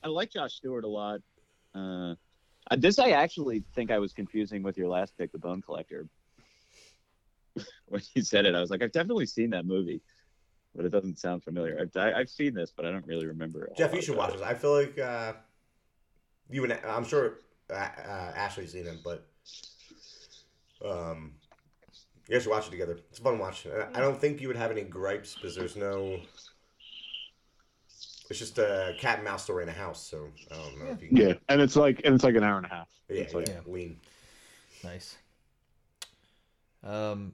[0.03, 1.21] I like Josh Stewart a lot.
[1.73, 2.15] Uh,
[2.69, 6.07] uh, this I actually think I was confusing with your last pick, The Bone Collector.
[7.87, 10.01] when you said it, I was like, I've definitely seen that movie,
[10.75, 11.79] but it doesn't sound familiar.
[11.81, 13.69] I've, I, I've seen this, but I don't really remember.
[13.71, 14.39] a Jeff, you should watch it.
[14.39, 14.45] this.
[14.45, 15.33] I feel like uh,
[16.53, 17.39] you and I'm sure
[17.69, 19.27] uh, uh, Ashley's seen it, but
[20.85, 21.33] um,
[22.27, 22.99] you guys should watch it together.
[23.09, 23.67] It's a fun watch.
[23.67, 26.19] I I don't think you would have any gripes because there's no.
[28.29, 31.01] It's just a cat and mouse story in a house, so I don't know if
[31.01, 31.17] you can.
[31.17, 33.47] yeah and it's like and it's like an hour and a half yeah, it's like
[33.47, 33.99] yeah, lean.
[34.83, 35.17] Nice.
[36.83, 37.33] Um,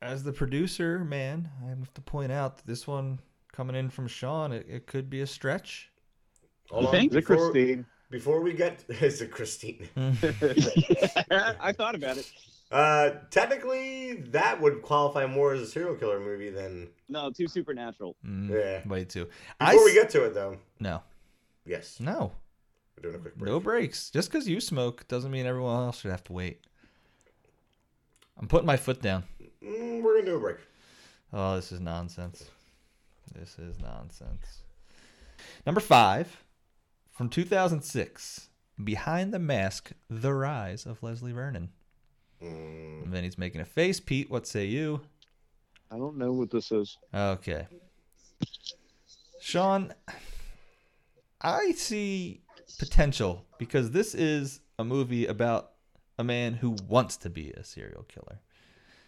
[0.00, 3.18] as the producer, man, I have to point out that this one
[3.52, 5.90] coming in from Sean, it, it could be a stretch.
[6.70, 7.12] Hold You on, think?
[7.12, 9.88] is it christine before we get, is it Christine?
[9.96, 12.30] I thought about it.
[12.70, 16.88] Uh, technically, that would qualify more as a serial killer movie than.
[17.08, 18.16] No, too supernatural.
[18.26, 18.88] Mm, Yeah.
[18.88, 19.28] Way too.
[19.60, 21.02] Before we get to it, though, no,
[21.64, 22.32] yes, no,
[22.96, 23.50] we're doing a quick break.
[23.52, 24.10] no breaks.
[24.10, 26.60] Just because you smoke doesn't mean everyone else should have to wait.
[28.38, 29.22] I'm putting my foot down.
[29.62, 30.58] Mm, we're gonna do a break.
[31.32, 32.50] Oh, this is nonsense.
[33.34, 34.62] This is nonsense.
[35.64, 36.36] Number five,
[37.16, 38.50] from 2006,
[38.82, 41.70] Behind the Mask: The Rise of Leslie Vernon.
[42.42, 44.00] Mm, And then he's making a face.
[44.00, 45.00] Pete, what say you?
[45.90, 47.66] i don't know what this is Okay.
[49.40, 49.94] Sean,
[51.40, 52.40] I see
[52.78, 55.70] potential because this is a movie about
[56.18, 58.40] a man who wants to be a serial killer.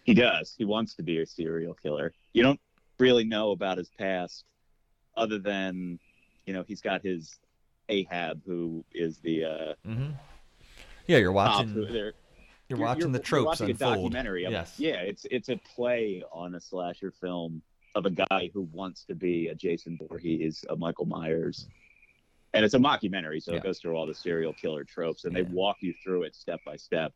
[0.05, 0.55] He does.
[0.57, 2.13] He wants to be a serial killer.
[2.33, 2.59] You don't
[2.97, 4.45] really know about his past,
[5.17, 5.99] other than,
[6.45, 7.37] you know, he's got his
[7.89, 10.09] Ahab, who is the uh, hmm
[11.07, 11.73] Yeah, you're watching.
[11.91, 12.13] They're,
[12.69, 13.93] You're watching the tropes watching unfold.
[13.93, 14.45] a documentary.
[14.45, 14.75] Of, yes.
[14.77, 17.61] Yeah, it's it's a play on a slasher film
[17.95, 21.67] of a guy who wants to be a Jason Voorhees, a Michael Myers.
[22.53, 23.57] and it's a mockumentary, so Yeah.
[23.59, 25.43] it goes through all the serial killer tropes, and Yeah.
[25.43, 27.13] they walk you through it step by step.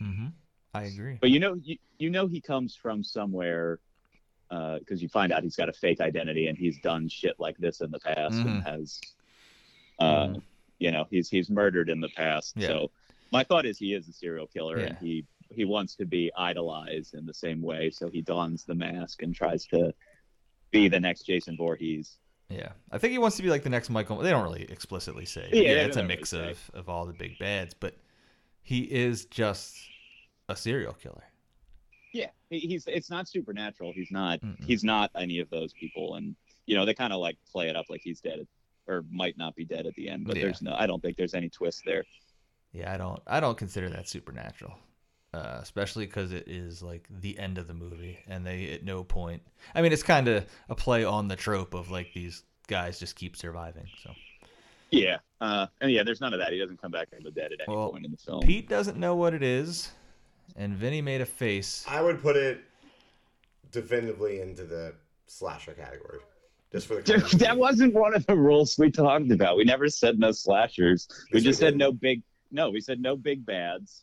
[0.00, 0.26] Mm-hmm.
[0.74, 1.18] I agree.
[1.20, 3.80] But you know, you, you know he comes from somewhere
[4.48, 7.80] because you find out he's got a fake identity and he's done shit like this
[7.80, 8.46] in the past Mhm.
[8.46, 9.00] and has,
[10.00, 10.42] uh, Mhm.
[10.78, 12.54] you know, he's he's murdered in the past.
[12.56, 12.68] Yeah.
[12.68, 12.90] So
[13.32, 15.24] my thought is he is a serial killer and he
[15.54, 17.90] he wants to be idolized in the same way.
[17.90, 19.92] So he dons the mask and tries to
[20.70, 22.18] be the next Jason Voorhees.
[22.48, 24.16] Yeah, I think he wants to be like the next Michael.
[24.18, 25.48] They don't really explicitly say.
[25.52, 27.96] Yeah, Yeah, it's a mix really of of all the big bads, but
[28.62, 29.76] he is just
[30.48, 31.24] a serial killer.
[32.12, 33.92] Yeah, he's it's not supernatural.
[33.92, 34.64] He's not Mm-mm.
[34.64, 36.34] he's not any of those people, and
[36.66, 38.46] you know they kind of like play it up like he's dead
[38.90, 40.26] or might not be dead at the end.
[40.26, 40.42] But Yeah.
[40.44, 42.04] there's no, I don't think there's any twist there.
[42.72, 44.74] Yeah, I don't I don't consider that supernatural.
[45.32, 49.04] Uh, especially because it is like the end of the movie, and they at no
[49.04, 49.40] point.
[49.76, 53.14] I mean, it's kind of a play on the trope of like these guys just
[53.14, 53.86] keep surviving.
[54.02, 54.10] So
[54.90, 56.52] Yeah, uh, and yeah, there's none of that.
[56.52, 58.40] He doesn't come back from the dead at any Well, point in the film.
[58.40, 59.92] Pete doesn't know what it is,
[60.56, 61.84] and Vinny made a face.
[61.88, 62.62] I would put it
[63.70, 64.94] definitively into the
[65.28, 66.18] slasher category,
[66.72, 67.02] just for the.
[67.02, 69.56] Dude, that wasn't one of the rules we talked about.
[69.56, 71.08] We never said no slashers.
[71.10, 72.22] We Yes, we just said no big.
[72.50, 74.02] No, we said no big bads.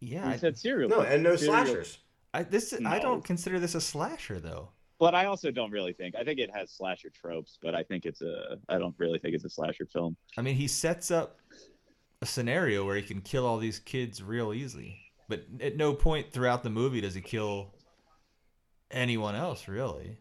[0.00, 0.90] Yeah, We I, said serial.
[0.90, 1.98] No, and no serial- slashers.
[2.32, 4.70] I this I don't consider this a slasher though.
[4.98, 6.14] But I also don't really think.
[6.14, 8.58] I think it has slasher tropes, but I think it's a.
[8.68, 10.16] I don't really think it's a slasher film.
[10.36, 11.38] I mean, he sets up
[12.22, 16.32] a scenario where he can kill all these kids real easily, but at no point
[16.32, 17.74] throughout the movie does he kill
[18.90, 20.18] anyone else really.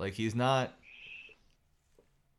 [0.00, 0.72] Like he's not.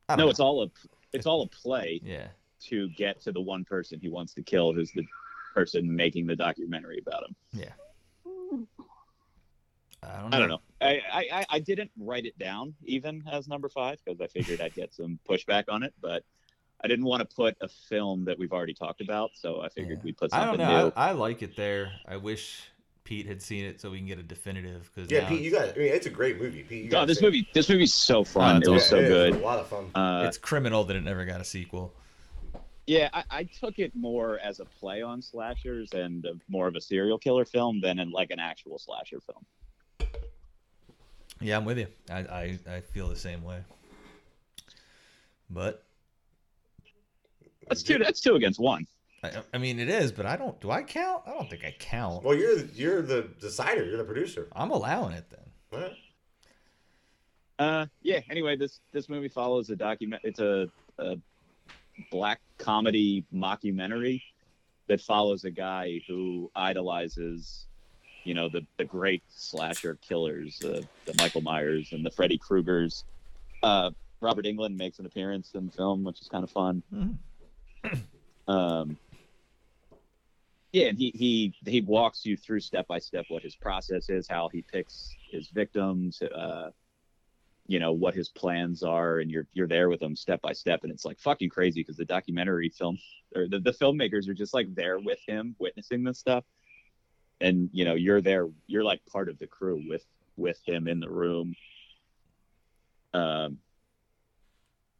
[0.10, 0.30] No, know.
[0.30, 0.68] it's all a.
[1.14, 2.28] It's all a play yeah.
[2.62, 5.06] to get to the one person he wants to kill, who's the
[5.54, 7.36] person making the documentary about him.
[10.04, 10.38] I don't know.
[10.38, 10.62] I don't know.
[10.82, 14.60] I, I, I- I didn't write it down even as number five because I figured
[14.60, 16.24] I'd get some pushback on it, but
[16.84, 20.00] I didn't want to put a film that we've already talked about, so I figured
[20.00, 20.04] Yeah.
[20.06, 20.86] we'd put I something don't know.
[20.88, 20.94] new.
[20.96, 21.92] I, I like it there.
[22.08, 22.64] I wish
[23.12, 24.90] Pete had seen it so we can get a definitive.
[24.96, 25.76] Because Yeah, Pete, you got.
[25.76, 26.64] I mean, it's a great movie.
[26.64, 28.56] Pete, you Oh, this movie, this movie's so fun.
[28.56, 28.98] Oh, it's it was awesome.
[28.98, 29.34] so It is good.
[29.34, 29.92] A lot of fun.
[29.94, 31.94] Uh, it's criminal that it never got a sequel.
[32.88, 36.78] yeah, I, I took it more as a play on slashers and a, more of
[36.78, 40.10] a serial killer film than in like an actual slasher film.
[41.42, 41.88] Yeah, I'm with you.
[42.10, 43.60] I, I, I feel the same way.
[45.50, 45.84] But
[47.68, 47.98] That's two.
[47.98, 48.88] That's two against one.
[49.24, 50.12] I, I mean, it is.
[50.12, 50.60] But I don't.
[50.62, 51.24] Do I count?
[51.28, 52.24] I don't think I count.
[52.24, 53.86] Well, you're you're the decider.
[53.86, 54.48] You're the producer.
[54.54, 55.40] I'm allowing it then.
[55.74, 55.98] All right.
[57.60, 58.20] Uh, yeah.
[58.30, 60.22] Anyway, this this movie follows a document.
[60.26, 60.68] It's a,
[60.98, 61.18] a
[62.10, 64.22] black comedy mockumentary
[64.88, 67.68] that follows a guy who idolizes,
[68.24, 73.04] you know, the the great slasher killers, uh, the Michael Myers and the Freddy Kruegers.
[73.62, 76.82] Uh, Robert Englund makes an appearance in the film, which is kind of fun.
[76.92, 77.18] Mhm.
[78.48, 78.98] Um,
[80.72, 84.28] yeah, and he he he walks you through step by step what his process is,
[84.28, 86.70] how he picks his victims, uh,
[87.68, 90.82] you know what his plans are, and you're you're there with him step by step,
[90.84, 92.98] and it's like fucking crazy because the documentary film
[93.36, 96.46] or the, the filmmakers are just like there with him, witnessing this stuff,
[97.42, 100.06] and you know you're there, you're like part of the crew with
[100.38, 101.54] with him in the room.
[103.14, 103.58] Um,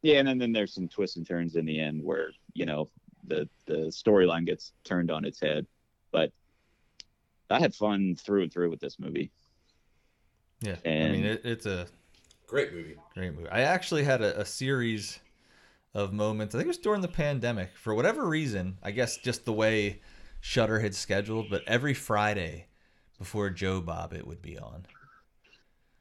[0.02, 2.90] yeah, and then, then there's some twists and turns in the end where you know
[3.26, 5.66] the the storyline gets turned on its head,
[6.10, 6.32] but
[7.50, 9.30] I had fun through and through with this movie.
[10.60, 10.76] Yeah.
[10.84, 11.86] I And- mean, it, it's a
[12.46, 12.96] Great movie.
[13.14, 13.48] great movie.
[13.48, 15.18] I actually had a, a series
[15.94, 16.54] of moments.
[16.54, 17.70] I think it was during the pandemic.
[17.76, 20.00] For whatever reason, I guess just the way
[20.40, 22.66] Shudder had scheduled, but every Friday
[23.18, 24.86] before Joe Bob it would be on.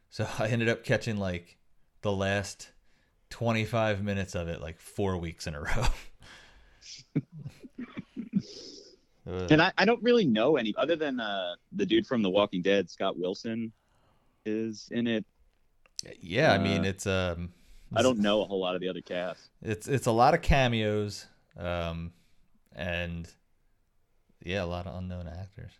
[0.09, 1.57] So I ended up catching like
[2.01, 2.69] the last
[3.29, 5.85] 25 minutes of it like four weeks in a row.
[9.27, 12.29] Uh, And I, I don't really know any other than uh, the dude from The
[12.29, 13.71] Walking Dead, Scott Wilson,
[14.45, 15.25] is in it.
[16.19, 17.51] yeah, I mean uh, it's um
[17.93, 19.49] I don't know a whole lot of the other cast.
[19.61, 22.13] It's it's a lot of cameos, um,
[22.75, 23.29] and
[24.43, 25.71] yeah, a lot of unknown actors.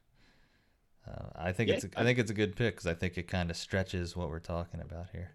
[1.08, 3.18] Uh, I think Yeah, it's a, I think it's a good pick because I think
[3.18, 5.32] it kind of stretches what we're talking about here.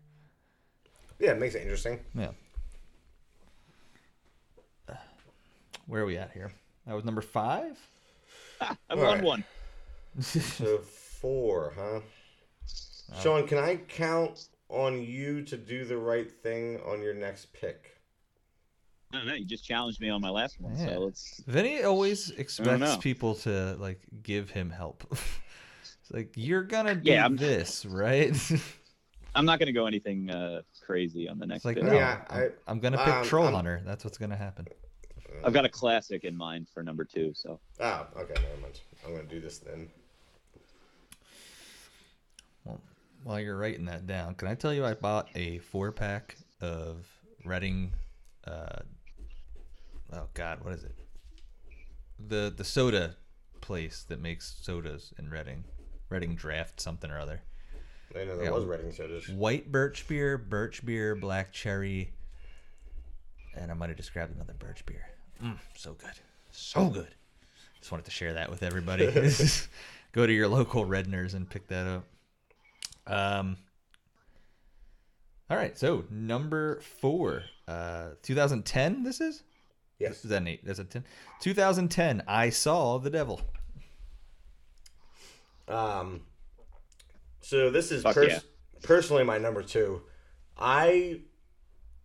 [1.18, 1.99] Yeah, it makes it interesting.
[2.14, 2.30] Yeah.
[5.87, 6.51] Where are we at here?
[6.87, 7.78] That was number five.
[8.61, 9.22] I All won right.
[9.22, 9.45] one.
[10.20, 12.01] So four, huh?
[13.22, 17.99] Sean, can I count on you to do the right thing on your next pick?
[19.12, 19.34] I don't know.
[19.34, 20.87] You just challenged me on my last one, Yeah.
[20.95, 21.43] so let's.
[21.47, 25.05] Vinny always expects people to like give him help.
[25.12, 28.34] it's like you're gonna do Yeah, this, right?
[29.34, 31.84] I'm not going to go anything uh, crazy on the next It's like, pick.
[31.84, 33.82] no, Yeah, I'm, I'm gonna pick um, Troll I'm- Hunter.
[33.84, 34.66] That's what's gonna happen.
[35.45, 37.32] I've got a classic in mind for number two.
[37.34, 38.80] So Ah, okay, never mind.
[39.05, 39.89] I'm gonna do this then.
[42.64, 42.80] Well,
[43.24, 47.07] while you're writing that down, can I tell you I bought a four pack of
[47.45, 47.93] Reading?
[48.45, 48.80] Uh,
[50.12, 50.95] oh God, what is it?
[52.28, 53.16] The the soda
[53.61, 55.64] place that makes sodas in Reading,
[56.09, 57.43] Reading Draft something or other.
[58.14, 58.51] I know there Yeah.
[58.53, 59.28] was Reading sodas.
[59.28, 62.12] White birch beer, birch beer, black cherry,
[63.55, 65.05] and I might have just grabbed another birch beer.
[65.43, 66.11] Mm, so good,
[66.51, 67.09] so good.
[67.78, 69.07] Just wanted to share that with everybody.
[70.12, 72.05] Go to your local Redners and pick that up.
[73.07, 73.57] Um.
[75.49, 79.05] All right, so number four, uh, 2010.
[79.05, 79.45] This is
[80.01, 80.24] Yes.
[80.24, 80.64] is that an eight?
[80.64, 81.05] That's a ten.
[81.41, 82.22] 2010.
[82.26, 83.41] I saw the devil.
[85.68, 86.22] Um,
[87.41, 88.39] so this is pers- yeah.
[88.82, 90.03] personally my number two.
[90.59, 91.20] I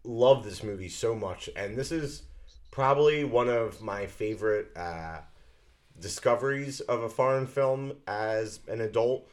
[0.04, 2.24] love this movie so much, and this is
[2.72, 5.20] probably one of my favorite uh,
[6.00, 9.30] discoveries of a foreign film as an adult.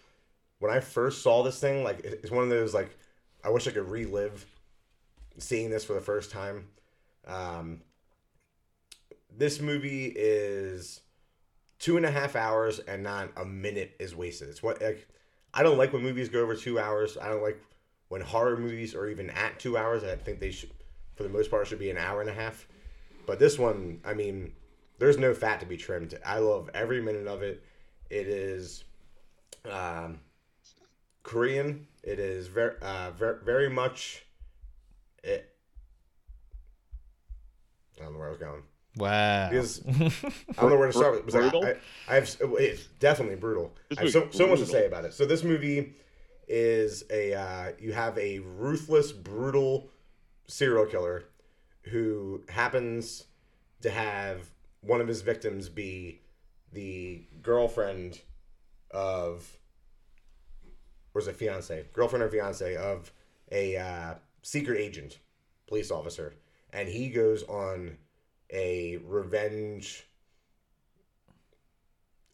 [0.58, 2.96] When I first saw this thing, like it's one of those like
[3.44, 4.44] I wish I could relive
[5.38, 6.66] seeing this for the first time.
[7.26, 7.82] Um,
[9.36, 11.00] this movie is
[11.78, 14.48] two and a half hours and not a minute is wasted.
[14.48, 15.06] It's what like
[15.54, 17.16] I don't like when movies go over two hours.
[17.16, 17.62] I don't like
[18.08, 20.02] when horror movies are even at two hours.
[20.02, 20.70] I think they should,
[21.14, 22.66] for the most part, should be an hour and a half.
[23.28, 24.54] But this one, I mean,
[24.98, 26.18] there's no fat to be trimmed.
[26.24, 27.62] I love every minute of it.
[28.08, 28.84] It is
[29.70, 30.20] um,
[31.24, 31.86] Korean.
[32.02, 34.24] It is very, uh, very, very much.
[35.22, 35.46] It.
[38.00, 38.62] I don't know where I was going.
[38.96, 39.50] Wow.
[39.50, 41.26] Because I don't know where to start with.
[41.26, 41.66] It's like, Brutal?
[41.66, 41.74] I,
[42.10, 43.74] I have it's definitely brutal.
[43.90, 45.12] This I have so, movie's so much to say about it.
[45.12, 45.92] So this movie
[46.48, 49.90] is a uh, you have a ruthless, brutal
[50.46, 51.24] serial killer
[51.82, 53.24] who happens
[53.82, 54.50] to have
[54.80, 56.20] one of his victims be
[56.72, 58.20] the girlfriend
[58.90, 59.58] of
[61.14, 61.84] or is it fiance?
[61.92, 63.12] Girlfriend or fiance of
[63.50, 65.18] a uh, secret agent
[65.66, 66.34] police officer.
[66.72, 67.98] And he goes on
[68.50, 70.06] a revenge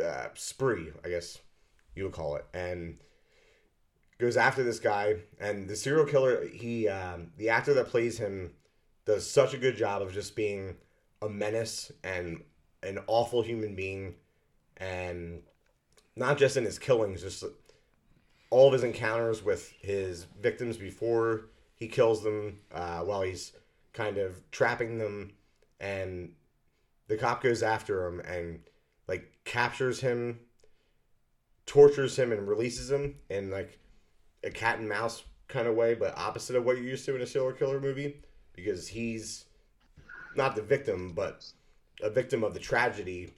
[0.05, 1.38] uh, spree i guess
[1.95, 2.45] you would call it.
[2.53, 2.99] And
[4.18, 5.16] goes after this guy.
[5.40, 8.53] And the serial killer he um, the actor that plays him
[9.05, 10.77] does such a good job of just being
[11.23, 12.43] a menace and
[12.83, 14.15] an awful human being
[14.77, 15.43] and
[16.17, 17.45] not just in his killings just
[18.51, 23.53] all of his encounters with his victims before he kills them uh, while he's
[23.93, 25.33] kind of trapping them.
[25.81, 26.33] And
[27.09, 28.61] the cop goes after him and
[29.09, 30.39] like captures him
[31.67, 33.79] tortures him and releases him in like
[34.45, 37.23] a cat and mouse kind of way but opposite of what you're used to in
[37.23, 38.23] a serial killer movie
[38.55, 39.45] because he's
[40.37, 41.45] not the victim but
[42.03, 43.33] a victim of the tragedy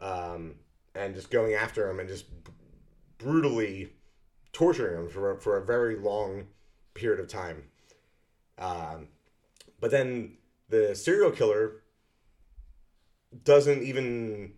[0.00, 0.54] um,
[0.94, 2.26] and just going after him and just
[3.18, 3.92] brutally
[4.52, 6.46] torturing him for, for a very long
[6.94, 7.64] period of time.
[8.58, 9.08] Um,
[9.80, 11.82] but then the serial killer
[13.44, 14.52] doesn't even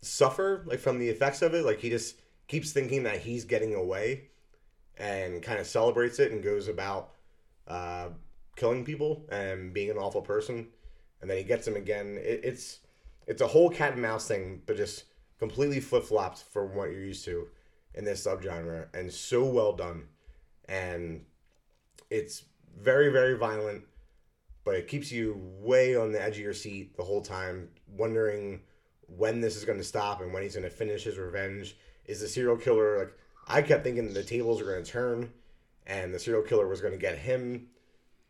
[0.00, 1.64] suffer like from the effects of it.
[1.64, 2.16] Like he just
[2.48, 4.28] keeps thinking that he's getting away
[4.96, 7.12] and kind of celebrates it and goes about
[7.66, 8.08] uh,
[8.56, 10.68] killing people and being an awful person
[11.24, 12.18] and then he gets him again.
[12.22, 12.80] It, it's
[13.26, 15.04] it's a whole cat and mouse thing but just
[15.38, 17.48] completely flip-flopped from what you're used to
[17.94, 20.04] in this subgenre and so well done.
[20.68, 21.24] And
[22.10, 22.44] it's
[22.78, 23.84] very very violent
[24.64, 28.60] but it keeps you way on the edge of your seat the whole time wondering
[29.06, 31.74] when this is going to stop and when he's going to finish his revenge.
[32.04, 35.32] Is the serial killer like i kept thinking the tables were going to turn
[35.86, 37.68] and the serial killer was going to get him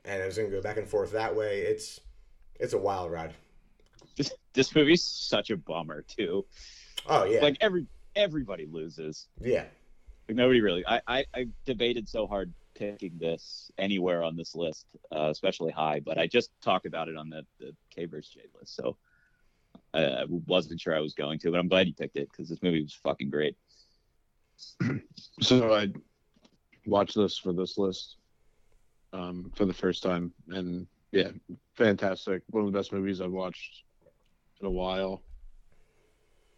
[0.04, 2.00] and it was going to go back and forth that way it's
[2.60, 3.34] it's a wild ride
[4.16, 6.44] this, this movie's such a bummer too.
[7.08, 9.26] oh yeah Like every everybody loses.
[9.40, 9.64] yeah
[10.28, 10.86] Like nobody really.
[10.86, 16.00] I, I I debated so hard picking this anywhere on this list, uh, especially high,
[16.00, 18.96] but I just talked about it on the the K versus J list, so
[19.92, 22.48] I, I wasn't sure I was going to, but I'm glad you picked it because
[22.48, 23.56] this movie was fucking great.
[25.40, 25.88] So I
[26.86, 28.18] watched this for this list
[29.14, 31.30] um, for the first time, and yeah,
[31.74, 32.42] fantastic.
[32.50, 33.84] One of the best movies I've watched
[34.60, 35.22] in a while.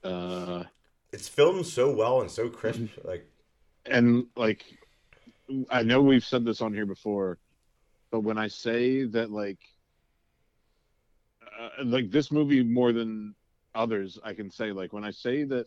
[0.02, 0.64] Uh,
[1.12, 3.26] it's filmed so well and so crisp like
[3.88, 4.64] and like,
[5.70, 7.38] I know we've said this on here before,
[8.10, 9.58] but when I say that, like,
[11.60, 13.34] uh, like this movie more than
[13.74, 15.66] others, I can say like when I say that,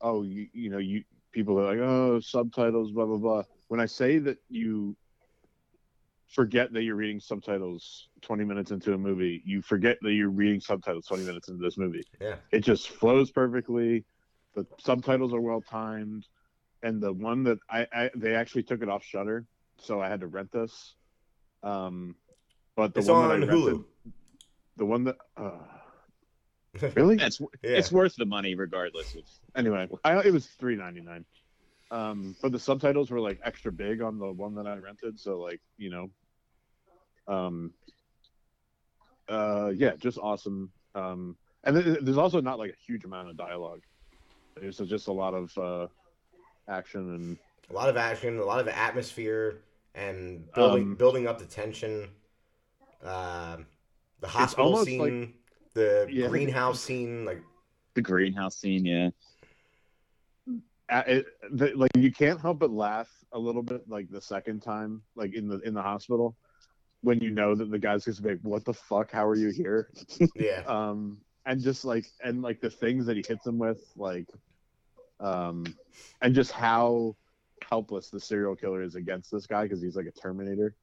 [0.00, 3.42] oh, you you know you people are like oh subtitles blah blah blah.
[3.68, 4.96] When I say that you
[6.30, 9.42] forget that you're reading subtitles 20 minutes into a movie.
[9.44, 12.04] You forget that you're reading subtitles 20 minutes into this movie.
[12.20, 12.36] Yeah.
[12.52, 14.04] It just flows perfectly.
[14.54, 16.26] The subtitles are well timed,
[16.82, 19.46] and the one that I, I they actually took it off Shudder,
[19.78, 20.94] so I had to rent this.
[21.62, 22.16] Um,
[22.76, 23.84] but the It's one on that I rented, Hulu.
[24.76, 25.58] the one that uh,
[26.96, 27.46] really It's Yeah.
[27.62, 29.22] it's worth the money regardless of.
[29.54, 31.24] anyway, I, it was three ninety nine.
[31.90, 35.40] Um, but the subtitles were like extra big on the one that I rented, so
[35.40, 36.10] like you know,
[37.26, 37.72] um,
[39.28, 40.70] uh, yeah, just awesome.
[40.94, 43.82] Um, and th- there's also not like a huge amount of dialogue.
[44.56, 45.86] There's just a lot of uh,
[46.68, 47.38] action and
[47.70, 49.62] a lot of action, a lot of atmosphere,
[49.94, 52.08] and building Um, building up the tension.
[53.02, 53.66] Um,
[54.20, 55.34] the hospital almost scene,
[55.74, 56.28] the Yeah.
[56.28, 57.42] greenhouse scene, like
[57.94, 59.10] The greenhouse scene, yeah.
[60.90, 65.02] It, the, like you can't help but laugh a little bit like the second time
[65.14, 66.36] like in the in the hospital
[67.02, 69.10] when you know that the guy's just like what the fuck?
[69.10, 69.90] How are you here?
[70.34, 74.28] Yeah, um and just like and like the things that he hits him with like
[75.18, 75.64] um
[76.20, 77.16] and just how
[77.68, 80.74] helpless the serial killer is against this guy because he's like a terminator.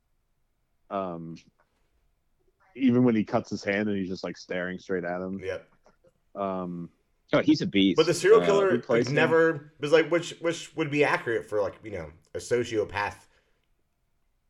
[0.90, 1.36] Um
[2.76, 5.40] even when he cuts his hand and he's just like staring straight at him.
[5.44, 5.68] Yep.
[6.36, 6.90] um
[7.34, 7.98] Oh, he's a beast.
[7.98, 9.16] But the serial Uh, killer who plays like, him?
[9.16, 13.16] never was like which which would be accurate for like you know a sociopath,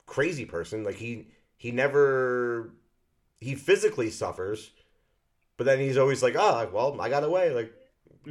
[0.05, 0.83] crazy person.
[0.83, 2.71] Like he he never
[3.39, 4.71] he physically suffers,
[5.57, 7.51] but then he's always like, oh well, I got away.
[7.51, 7.73] Like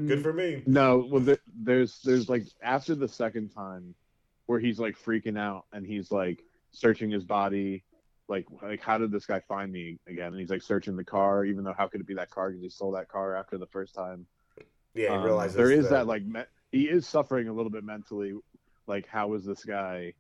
[0.07, 0.65] good for me.
[0.67, 3.95] No, well, there, there's there's like after the second time,
[4.47, 6.43] where he's like freaking out and he's like
[6.73, 7.85] searching his body,
[8.29, 10.29] like like how did this guy find me again?
[10.29, 12.63] And he's like searching the car, even though how could it be that car because
[12.63, 14.27] he stole that car after the first time.
[14.97, 17.71] Yeah, he Um, realizes there is the- that like me- he is suffering a little
[17.71, 18.33] bit mentally,
[18.87, 20.15] like how is this guy?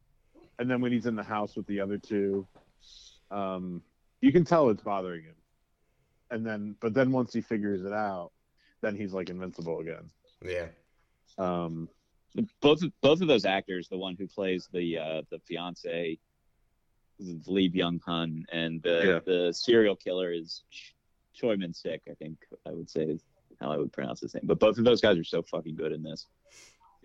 [0.58, 2.46] And then when he's in the house with the other two,
[3.30, 3.82] um,
[4.20, 5.36] you can tell it's bothering him.
[6.30, 8.32] And then, but then once he figures it out,
[8.82, 10.10] then he's like invincible again.
[10.42, 10.68] yeah.
[11.38, 11.88] Um,
[12.60, 16.18] both both of those actors, the one who plays the uh, the fiance,
[17.18, 19.20] Lee Byung Hun, and the Yeah.
[19.20, 20.62] the serial killer is
[21.32, 22.02] Choi Min Sik.
[22.10, 23.22] I think I would say is
[23.60, 24.44] how I would pronounce his name.
[24.46, 26.26] But both of those guys are so fucking good in this.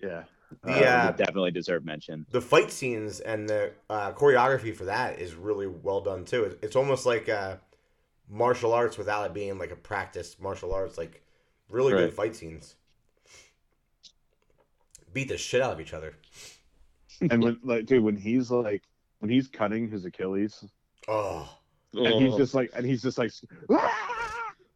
[0.02, 0.24] yeah.
[0.64, 0.74] The, Uh,
[1.08, 2.26] uh, definitely deserve mention.
[2.32, 6.58] the fight scenes and the uh, choreography for that is really well done too.
[6.62, 7.56] It's almost like uh,
[8.30, 10.98] martial arts without it being like a practiced martial arts.
[10.98, 11.24] Like
[11.70, 12.76] really good fight scenes.
[15.14, 16.16] Beat the shit out of each other.
[17.30, 18.84] and when like dude when he's like
[19.20, 20.66] when he's cutting his achilles
[21.08, 21.48] Oh,
[21.94, 22.38] and he's Oh.
[22.38, 23.32] just like and he's just like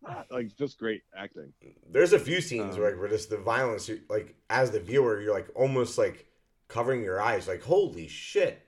[0.32, 1.52] like just great acting
[1.92, 5.34] there's a few scenes Um, where, where just the violence, like as the viewer, you're
[5.34, 6.26] like almost like
[6.68, 8.60] covering your eyes, like holy shit.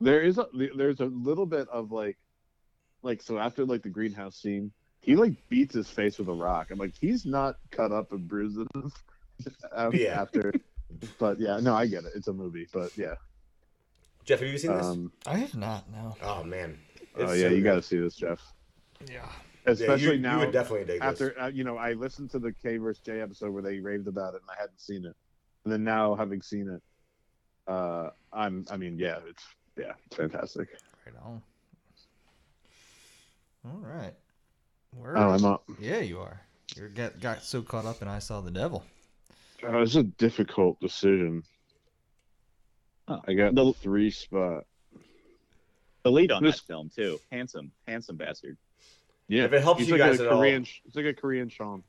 [0.00, 2.16] there is a there's a little bit of like
[3.02, 4.70] like so after like the greenhouse scene
[5.00, 8.26] he like beats his face with a rock i'm like he's not cut up and
[8.26, 9.04] bruised enough
[9.72, 10.20] um, Yeah.
[10.20, 10.52] after
[11.18, 13.14] but yeah no i get it it's a movie but yeah
[14.24, 14.84] Jeff, have you seen this?
[14.84, 15.84] um I have not.
[15.92, 16.16] No.
[16.22, 16.76] oh man.
[17.16, 18.40] oh It's yeah so you got to see this jeff
[19.08, 19.28] Yeah.
[19.66, 21.34] Yeah, especially you, now you would definitely dig after this.
[21.40, 24.34] uh, you know i listened to the k versus j episode where they raved about
[24.34, 25.14] it and i hadn't seen it
[25.64, 26.82] and then now having seen it
[27.70, 29.42] uh i'm i mean yeah it's
[29.76, 30.68] yeah it's fantastic
[31.04, 31.42] Right on.
[33.64, 34.14] All right.
[34.92, 35.16] Where?
[35.18, 36.40] oh i'm up yeah, you are.
[36.76, 38.84] You got got so caught up in I saw the devil.
[39.62, 41.42] Oh, it's a difficult decision.
[43.08, 43.20] Oh.
[43.26, 44.64] I got The- three spot.
[46.02, 48.56] The lead on This- film too, handsome, handsome bastard.
[49.28, 50.66] Yeah, If it helps he's you like guys a at all- Korean.
[50.84, 51.82] It's like a Korean Sean.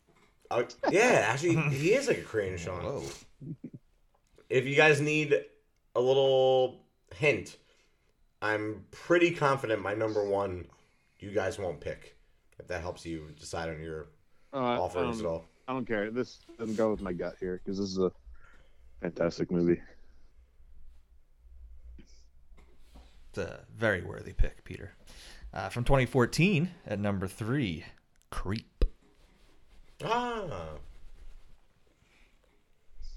[0.50, 2.82] Uh, yeah, actually, he is like a Korean Sean.
[2.84, 3.04] Whoa.
[4.50, 5.36] If you guys need
[5.96, 6.84] a little
[7.14, 7.58] hint,
[8.42, 10.66] I'm pretty confident my number one
[11.20, 12.16] you guys won't pick.
[12.60, 14.08] If that helps you decide on your
[14.54, 15.46] Uh, I, offers at all.
[15.68, 16.10] I don't care.
[16.12, 18.12] This doesn't go with my gut here because this is a
[19.02, 19.82] fantastic movie.
[23.30, 24.94] It's a very worthy pick, Peter.
[25.58, 27.84] Uh, from 2014 at number three,
[28.30, 28.86] Creep.
[30.06, 30.44] Ah,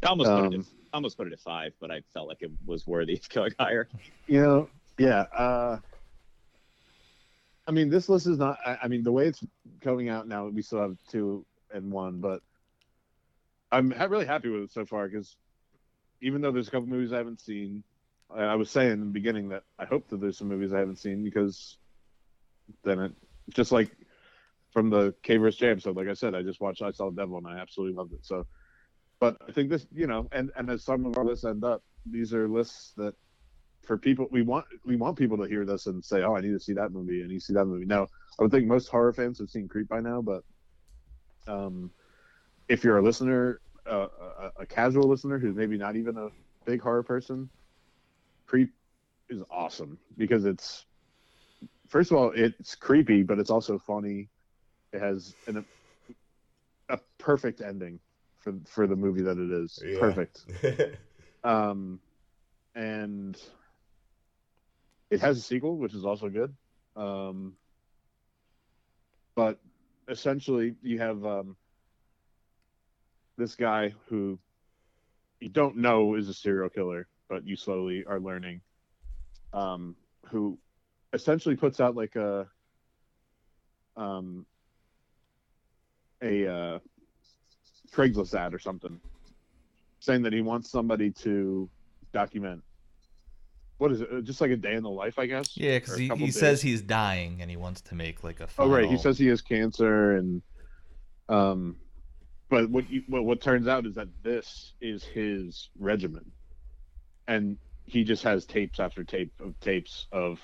[0.02, 0.46] I almost put it.
[0.46, 3.16] Um, At, I almost put it at five, but I felt like it was worthy
[3.16, 3.88] of going higher.
[4.26, 5.26] You know, yeah.
[5.36, 5.80] Uh,
[7.66, 8.56] I mean, this list is not.
[8.64, 9.44] I, I mean, the way it's
[9.82, 11.44] coming out now, we still have two
[11.74, 12.40] and one, but
[13.70, 15.36] I'm ha- really happy with it so far because
[16.22, 17.84] even though there's a couple movies I haven't seen,
[18.34, 20.78] I, I was saying in the beginning that I hope that there's some movies I
[20.78, 21.76] haven't seen because
[22.84, 23.12] then it
[23.50, 23.90] just like
[24.72, 27.38] from the K vs episode, like I said, I just watched I Saw the Devil
[27.38, 28.24] and I absolutely loved it.
[28.24, 28.46] So,
[29.18, 31.82] but I think this, you know, and and as some of our lists end up,
[32.06, 33.14] these are lists that
[33.82, 36.52] for people we want we want people to hear this and say, "Oh, I need
[36.52, 37.22] to see that movie.
[37.22, 38.04] Need to see that movie." Now,
[38.38, 40.44] I would think most horror fans have seen Creep by now, but
[41.46, 41.90] um,
[42.68, 43.60] if you're a listener,
[43.90, 44.06] uh,
[44.38, 46.28] a, a casual listener who's maybe not even a
[46.64, 47.50] big horror person,
[48.46, 48.70] Creep
[49.28, 50.86] is awesome because it's
[51.90, 54.30] first of all it's creepy, but it's also funny.
[54.92, 55.64] It has an,
[56.88, 58.00] a perfect ending
[58.38, 59.78] for for the movie that it is.
[59.84, 59.98] Yeah.
[60.00, 60.46] Perfect.
[61.42, 62.00] Um,
[62.74, 63.34] and
[65.10, 66.54] it has a sequel, which is also good.
[66.96, 67.54] Um,
[69.34, 69.58] but
[70.08, 71.56] essentially, you have um,
[73.38, 74.38] this guy who
[75.40, 78.60] you don't know is a serial killer, but you slowly are learning.
[79.52, 79.96] Um,
[80.26, 80.58] who
[81.12, 82.46] essentially puts out like a
[83.96, 84.46] um
[86.22, 86.78] a uh,
[87.92, 89.00] Craigslist ad or something,
[90.00, 91.68] saying that he wants somebody to
[92.12, 92.62] document.
[93.78, 94.08] What is it?
[94.12, 95.56] uh, Just like a day in the life, I guess.
[95.56, 98.48] Yeah, because he, he says he's dying and he wants to make like a.
[98.58, 100.42] Oh right, he says he has cancer, and
[101.30, 101.76] um,
[102.50, 106.30] but what you, what what turns out is that this is his regimen,
[107.26, 107.56] and
[107.86, 110.38] he just has tapes after tape of tapes of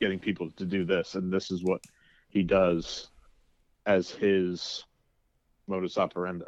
[0.00, 1.80] getting people to do this, and this is what
[2.28, 3.08] he does
[3.86, 4.84] as his
[5.66, 6.46] modus operandi,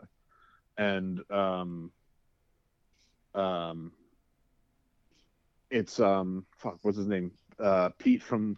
[0.77, 1.91] and um,
[3.35, 3.93] um,
[5.71, 7.31] it's um, fuck, what's his name?
[7.59, 8.57] Uh, Pete from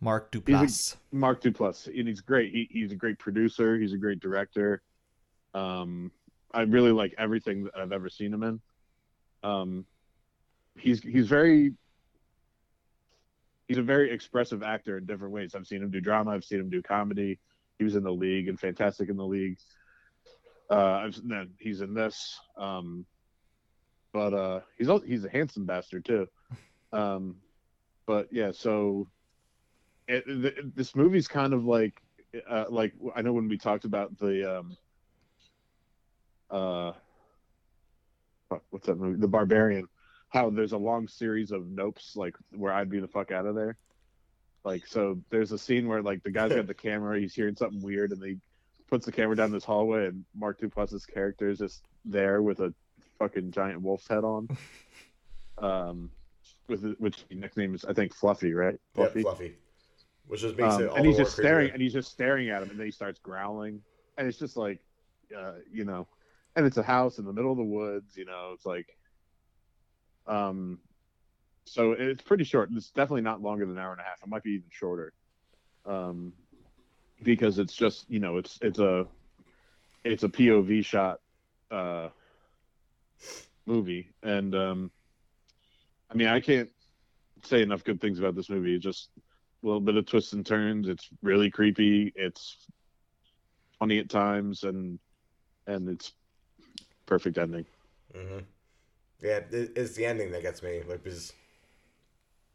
[0.00, 0.96] Mark Duplass.
[1.12, 2.52] Mark Duplass, and he's great.
[2.52, 3.78] He, he's a great producer.
[3.78, 4.82] He's a great director.
[5.54, 6.10] Um,
[6.52, 8.60] I really like everything that I've ever seen him in.
[9.42, 9.84] Um,
[10.76, 11.72] he's he's very
[13.70, 15.54] he's a very expressive actor in different ways.
[15.54, 16.32] I've seen him do drama.
[16.32, 17.38] I've seen him do comedy.
[17.78, 19.58] He was in the league and fantastic in the league.
[20.68, 22.36] Uh, I've then he's in this.
[22.58, 23.06] Um,
[24.12, 26.26] but uh, he's he's a handsome bastard too.
[26.92, 27.36] Um,
[28.08, 29.06] but yeah, so
[30.08, 31.94] it, th- this movie's kind of like
[32.48, 34.76] uh, like I know when we talked about the um
[36.50, 36.90] uh
[38.70, 39.86] what's that movie The Barbarian
[40.30, 43.54] how there's a long series of nopes like where I'd be the fuck out of
[43.54, 43.76] there.
[44.64, 47.82] Like so there's a scene where like the guy's got the camera he's hearing something
[47.82, 48.38] weird and he
[48.88, 52.72] puts the camera down this hallway and Mark Duplass's character is just there with a
[53.18, 54.48] fucking giant wolf's head on.
[55.58, 56.10] Um
[56.68, 58.80] with which nickname is I think Fluffy right?
[58.96, 59.56] Yep, fluffy.
[60.26, 62.62] Which just makes um, it all and he's just staring and he's just staring at
[62.62, 63.82] him and then he starts growling.
[64.16, 64.78] And it's just like
[65.36, 66.06] uh, you know
[66.56, 68.96] and it's a house in the middle of the woods you know it's like
[70.26, 70.78] um
[71.64, 74.28] so it's pretty short it's definitely not longer than an hour and a half it
[74.28, 75.12] might be even shorter
[75.86, 76.32] um
[77.22, 79.06] because it's just you know it's it's a
[80.04, 81.18] it's a pov shot
[81.70, 82.08] uh
[83.66, 84.90] movie and um
[86.10, 86.70] i mean i can't
[87.44, 89.10] say enough good things about this movie it's just
[89.62, 90.88] a little bit of twists and turns.
[90.88, 92.12] It's really creepy.
[92.14, 92.56] It's
[93.78, 94.98] funny at times, and
[95.66, 96.12] and it's
[97.06, 97.66] perfect ending.
[98.14, 98.38] hmm
[99.22, 100.82] Yeah, it, it's the ending that gets me.
[100.88, 101.32] Like, because,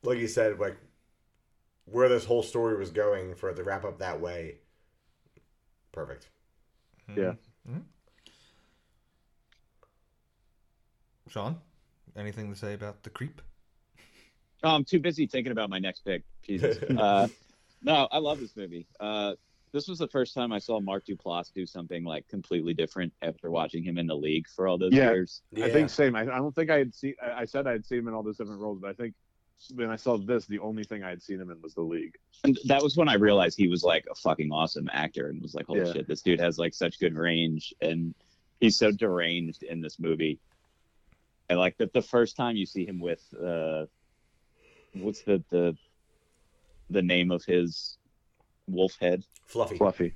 [0.03, 0.77] like you said, like
[1.85, 4.55] where this whole story was going for it to wrap up that way.
[5.91, 6.29] Perfect.
[7.15, 7.33] Yeah.
[7.69, 7.83] Mhm.
[11.29, 11.57] Sean,
[12.15, 13.41] anything to say about the creep?
[14.63, 16.23] Oh, I'm too busy thinking about my next pick.
[16.43, 16.77] Jesus.
[16.97, 17.27] Uh,
[17.81, 18.87] no, I love this movie.
[18.99, 19.33] Uh,
[19.75, 23.51] this was the first time I saw Mark Duplass do something like completely different after
[23.51, 25.11] watching him in the league for all those Yeah.
[25.11, 25.41] years.
[25.61, 26.15] I think same.
[26.15, 27.13] I, I don't think I had seen.
[27.21, 29.13] I, I said I had seen him in all those different roles, but I think
[29.73, 32.13] when I saw this, the only thing I had seen him in was the league.
[32.45, 35.53] And that was when I realized he was like a fucking awesome actor and was
[35.55, 35.91] like, holy Yeah.
[35.91, 38.15] shit, this dude has like such good range and
[38.61, 40.39] he's so deranged in this movie.
[41.49, 43.87] And like the, the first time you see him with uh
[44.93, 45.75] what's the the
[46.89, 47.97] the name of his
[48.67, 49.23] wolf head?
[49.45, 49.77] Fluffy.
[49.77, 50.13] Fluffy.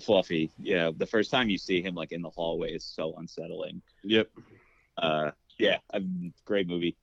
[0.00, 0.50] Fluffy.
[0.58, 0.90] Yeah.
[0.96, 3.80] The first time you see him like in the hallway is so unsettling.
[4.02, 4.28] Yep.
[4.98, 6.00] Uh yeah, a
[6.44, 6.96] great movie.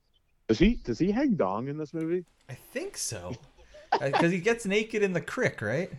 [0.47, 2.25] Does he does he hang dong in this movie?
[2.49, 3.35] I think so.
[4.01, 5.91] Because he gets naked in the crick, right?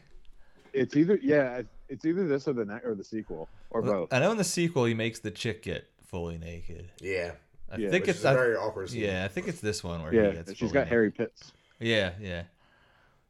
[0.73, 4.13] It's either yeah, it's either this or the ne- or the sequel or both.
[4.13, 6.91] I know in the sequel he makes the chick get fully naked.
[7.01, 7.33] Yeah.
[7.73, 7.91] I Yeah.
[7.91, 9.03] think it's is very awkward scene.
[9.03, 10.51] yeah, I think it's this one where Yeah, he gets.
[10.51, 10.89] she's fully got naked.
[10.93, 11.53] hairy pits.
[11.79, 12.43] Yeah, yeah.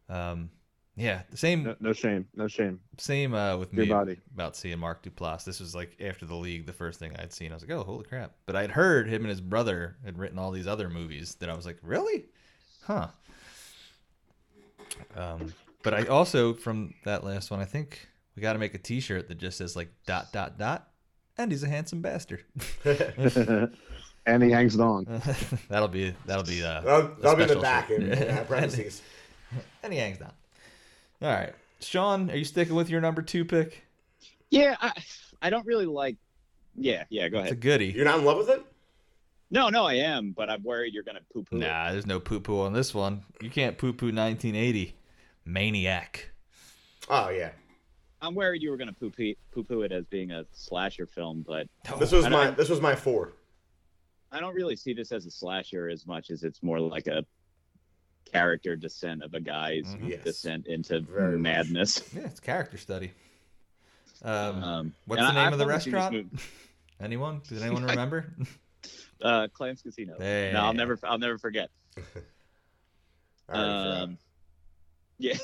[0.09, 0.51] Um,
[0.97, 2.81] yeah, the same No, no shame, no shame.
[2.99, 4.17] same uh, with Your me body.
[4.35, 5.45] about seeing Mark Duplass.
[5.45, 7.51] This was like after the league, the first thing I'd seen.
[7.53, 8.33] I was like, oh, holy crap!
[8.47, 11.55] But I'd heard him and his brother had written all these other movies that I
[11.55, 12.27] was like, really,
[12.85, 13.09] huh?
[15.17, 15.53] Um,
[15.83, 18.07] but I also from that last one, I think
[18.37, 20.89] we got to make a T-shirt that just says like dot dot dot,
[21.39, 22.45] and he's a handsome bastard.
[24.27, 25.07] And he hangs it on.
[25.71, 28.03] that'll be that'll be uh, That'll, that'll be in the back short.
[28.03, 29.01] in, in uh, parentheses.
[29.83, 30.33] and he hangs down.
[31.23, 33.85] All right, Sean, are you sticking with your number two pick?
[34.49, 34.93] Yeah, I,
[35.43, 36.17] I don't really like.
[36.75, 37.29] Yeah, yeah.
[37.29, 37.49] Go ahead.
[37.49, 37.61] It's a ahead.
[37.61, 37.93] goodie.
[37.95, 38.65] You're not in love with it?
[39.51, 41.59] No, no, I am, but I'm worried you're gonna poo poo.
[41.59, 43.23] Nah, there's no poo poo on this one.
[43.41, 44.95] You can't poo poo 1980.
[45.45, 46.31] Maniac.
[47.09, 47.51] Oh yeah.
[48.23, 51.67] I'm worried you were gonna poo poo poo it as being a slasher film, but
[51.91, 51.99] oh.
[51.99, 53.35] This was my this was my four.
[54.33, 57.25] I don't really see this as a slasher as much as it's more like a
[58.33, 60.09] character descent of a guy's Mhm.
[60.09, 60.25] Yes.
[60.25, 61.41] descent into Very much.
[61.43, 62.03] madness.
[62.15, 63.13] Yeah, it's character study.
[64.23, 66.41] Um, Um, what's the name I've of the wanted to see this restaurant?
[67.01, 67.41] Anyone?
[67.49, 68.27] Does anyone remember?
[69.23, 70.17] Uh, Clams Casino.
[70.19, 70.51] Hey.
[70.53, 71.71] No, I'll never, I'll never forget.
[71.97, 72.01] I
[73.55, 74.03] already forgot.
[74.03, 74.19] Um,
[75.19, 75.37] yeah.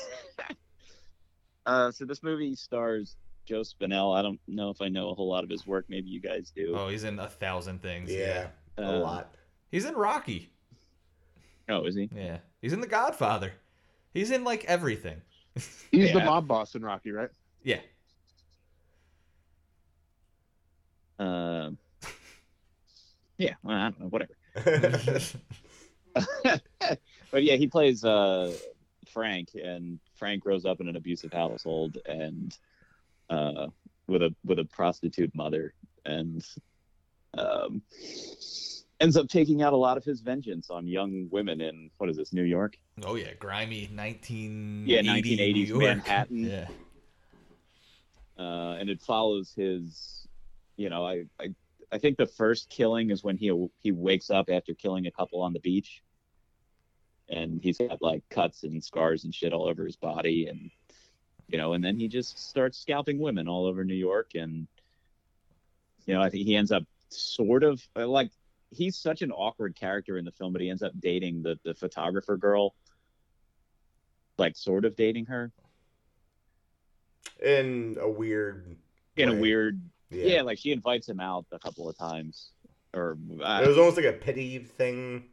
[1.65, 3.15] uh, so this movie stars
[3.45, 4.15] Joe Spinell.
[4.17, 5.85] I don't know if I know a whole lot of his work.
[5.89, 6.73] Maybe you guys do.
[6.77, 8.11] oh, he's in a thousand things.
[8.11, 8.47] yeah,
[8.77, 9.33] a Um, lot.
[9.71, 10.49] He's in Rocky.
[11.69, 12.09] Oh, is he?
[12.15, 12.37] Yeah.
[12.61, 13.53] He's in The Godfather.
[14.13, 15.21] He's in like everything.
[15.91, 17.29] He's the mob boss in Rocky, right?
[17.63, 17.79] Yeah.
[21.19, 21.77] Um.
[23.37, 23.55] yeah.
[23.63, 24.07] Well, I don't know.
[24.07, 24.33] Whatever.
[27.31, 28.51] but yeah, he plays uh,
[29.11, 32.57] Frank, and Frank grows up in an abusive household and
[33.29, 33.67] uh,
[34.07, 35.73] with a with a prostitute mother,
[36.05, 36.43] and
[37.37, 37.81] um,
[38.99, 42.17] ends up taking out a lot of his vengeance on young women in what is
[42.17, 42.77] this, New York?
[43.05, 46.43] oh yeah, grimy 1980 Yeah, 1980s Manhattan.
[46.45, 46.67] Yeah.
[48.37, 50.27] uh, and it follows his,
[50.77, 51.53] you know, I, I,
[51.91, 53.51] I think the first killing is when he
[53.81, 56.01] he wakes up after killing a couple on the beach,
[57.29, 60.69] and he's got like cuts and scars and shit all over his body, and
[61.47, 64.67] you know, and then he just starts scalping women all over New York, and
[66.05, 68.31] you know, I think he ends up sort of like
[68.71, 71.73] he's such an awkward character in the film, but he ends up dating the the
[71.73, 72.75] photographer girl,
[74.37, 75.51] like sort of dating her
[77.43, 78.77] in a weird.
[79.15, 79.79] in a weird
[80.09, 80.25] Yeah.
[80.25, 80.41] Yeah.
[80.41, 82.51] like she invites him out a couple of times,
[82.93, 85.25] or uh, It was almost like a pity thing.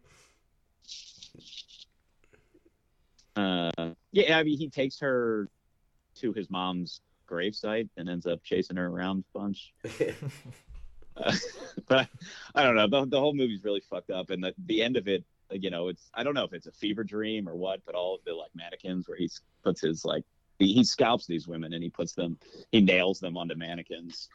[3.36, 3.70] uh,
[4.12, 4.38] yeah.
[4.38, 5.48] I mean, he takes her
[6.16, 9.72] to his mom's gravesite and ends up chasing her around a bunch.
[11.16, 11.32] Uh,
[11.88, 12.08] but I,
[12.54, 12.88] I don't know.
[12.88, 15.88] The, the whole movie's really fucked up, and the the end of it, you know,
[15.88, 18.34] it's I don't know if it's a fever dream or what, but all of the
[18.34, 19.30] like mannequins where he
[19.62, 20.24] puts his like
[20.58, 22.38] he, he scalps these women and he puts them,
[22.72, 24.28] he nails them onto mannequins.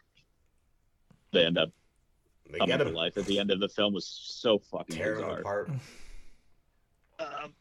[1.31, 1.69] They end up
[2.51, 5.39] They get him, life at the end of the film was so fucking bizarre.
[5.39, 5.69] apart.
[7.19, 7.53] Um,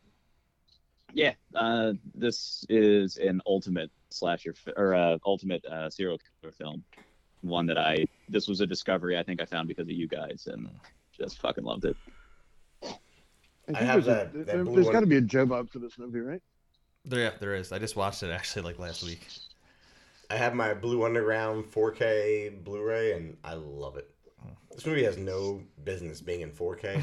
[1.13, 6.85] yeah, uh, this is an ultimate slasher or uh, ultimate uh, serial killer film.
[7.41, 10.49] One that I this was a discovery I think I found because of you guys
[10.51, 10.69] and
[11.17, 11.97] just fucking loved it.
[12.83, 15.79] think have there's a- that- that there, has got to be a Joe Bob for
[15.79, 16.43] this movie, right?
[17.05, 17.73] There, yeah, there is.
[17.73, 19.27] I just watched it actually like last week.
[20.31, 24.11] I have my Blue Underground 4K Blu-ray, and I love it.
[24.75, 27.03] This movie has no business being in 4K,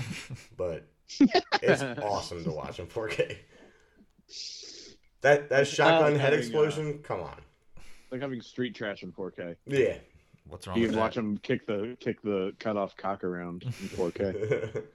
[0.58, 0.86] but
[1.62, 3.38] it's awesome to watch in 4K.
[5.22, 7.42] That that shotgun head having, uh, explosion, come on.
[8.12, 9.56] Like having street trash in 4K.
[9.66, 9.98] Yeah.
[10.48, 11.02] What's wrong You with can that?
[11.02, 14.84] watch him kick the kick the cut off cock around in 4K.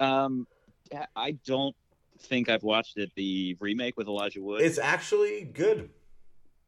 [0.00, 0.46] Um,
[1.16, 1.74] I don't
[2.18, 3.10] think I've watched it.
[3.14, 4.60] The remake with Elijah Wood.
[4.60, 5.88] it's actually good.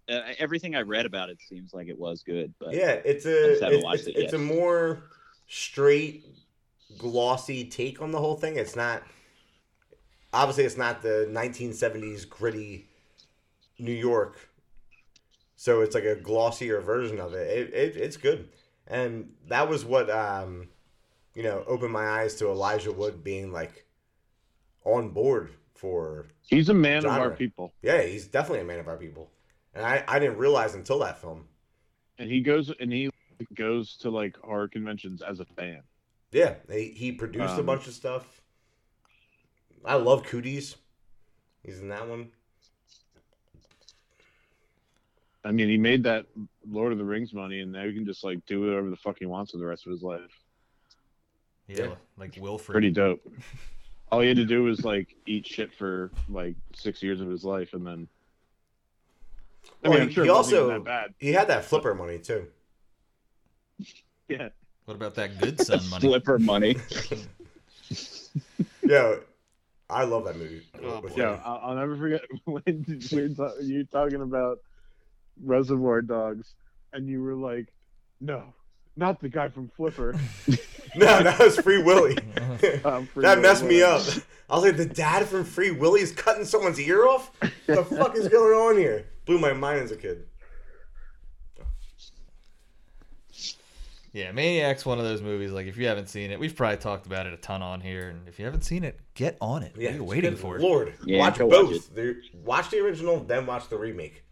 [0.09, 3.31] uh, everything I read about it seems like it was good, but Yeah, it's I
[3.31, 5.11] a just haven't it's, watched it's, it it's a more
[5.49, 6.25] straight,
[6.97, 8.57] glossy take on the whole thing.
[8.57, 9.03] It's not
[10.33, 12.89] obviously it's not the 1970s gritty
[13.79, 14.49] New York,
[15.57, 17.47] so it's like a glossier version of it.
[17.49, 18.49] It, it it's good,
[18.87, 20.69] and that was what um,
[21.35, 23.87] you know opened my eyes to Elijah Wood being like
[24.85, 28.89] on board for He's a man of our people, yeah he's definitely a man of
[28.89, 29.31] our people,
[29.75, 31.49] and I I didn't realize until that film.
[32.19, 33.11] and he goes and he
[33.55, 35.83] goes to like horror conventions as a fan.
[36.33, 38.41] Yeah, he, he produced a Um, bunch of stuff.
[39.85, 40.77] I love Cooties.
[41.63, 42.31] He's in that one.
[45.47, 46.27] I mean, he made that
[46.69, 49.17] Lord of the Rings money, and now he can just like do whatever the fuck
[49.21, 50.21] he wants for the rest of his life.
[51.69, 51.95] Yeah, Yeah.
[52.17, 52.75] like Wilfred.
[52.75, 53.21] Pretty dope.
[54.11, 57.45] All he had to do was like eat shit for like six years of his
[57.45, 58.09] life, and then.
[59.85, 61.15] I Well, mean, I'm he- sure he it wasn't also- even that bad.
[61.19, 62.47] He had that flipper money too.
[64.29, 64.49] Yeah.
[64.87, 66.01] What about that good son money?
[66.01, 66.75] flipper money.
[68.83, 69.17] Yeah,
[69.89, 70.63] I love that movie.
[70.83, 71.23] Oh, with boy.
[71.23, 71.41] Yo.
[71.45, 74.59] I'll, I'll never forget when we were ta- you talking about
[75.43, 76.55] Reservoir Dogs,
[76.93, 77.73] and you were like,
[78.21, 78.55] "No,
[78.97, 80.15] not the guy from Flipper.
[80.97, 82.17] No, that was Free Willy.
[82.85, 84.01] Um, Free that Willy, messed me up.
[84.49, 87.31] I was like, the dad from Free Willy is cutting someone's ear off?
[87.67, 89.07] the fuck is going on here?
[89.27, 90.25] Blew my mind as a kid.
[94.13, 95.53] Yeah, Maniac's one of those movies.
[95.53, 98.09] Like, if you haven't seen it, we've probably talked about it a ton on here.
[98.09, 99.75] And if you haven't seen it, get on it.
[99.77, 100.59] Yeah, what are you waiting good for?
[100.59, 102.21] Lord, Yeah, watch go watch both.
[102.43, 104.25] Watch the original, then watch the remake.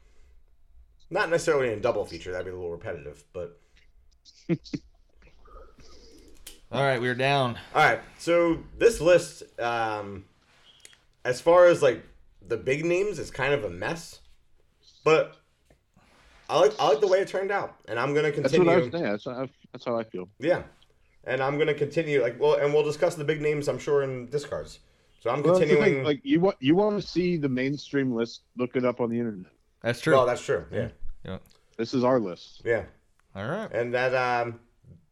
[1.15, 2.33] Not necessarily in a double feature.
[2.33, 3.57] That'd be a little repetitive, but
[6.73, 7.57] All right, we're down.
[7.73, 8.01] all right.
[8.19, 10.25] So this list, um,
[11.25, 12.05] as far as like
[12.49, 14.19] the big names, is kind of a mess.
[15.05, 15.37] But
[16.51, 18.43] I like I like the way it turned out, and I'm gonna continue.
[18.43, 18.67] That's continue.
[18.67, 19.05] what I was saying.
[19.05, 20.29] That's, how- that's how I feel.
[20.41, 20.63] Yeah,
[21.23, 22.21] and I'm gonna continue.
[22.23, 23.69] Like, well, and we'll discuss the big names.
[23.69, 24.81] I'm sure in discards.
[25.21, 25.99] So I'm Well, that's the continuing.
[25.99, 28.43] thing, Like you want you want to see the mainstream list?
[28.57, 29.53] Look it up on the internet.
[29.83, 30.15] That's true.
[30.15, 30.65] well, that's true.
[30.73, 30.89] Yeah,
[31.25, 31.39] Yeah.
[31.77, 32.63] This is our list.
[32.65, 32.85] yeah.
[33.37, 33.71] All right.
[33.73, 34.61] and that um,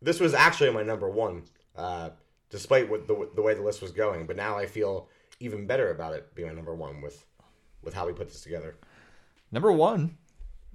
[0.00, 1.42] this was actually my number one,
[1.74, 2.10] uh,
[2.50, 4.26] despite what the the way the list was going.
[4.26, 5.08] But now I feel
[5.40, 7.24] even better about it being my number one with
[7.82, 8.76] with how we put this together.
[9.50, 10.16] Number one,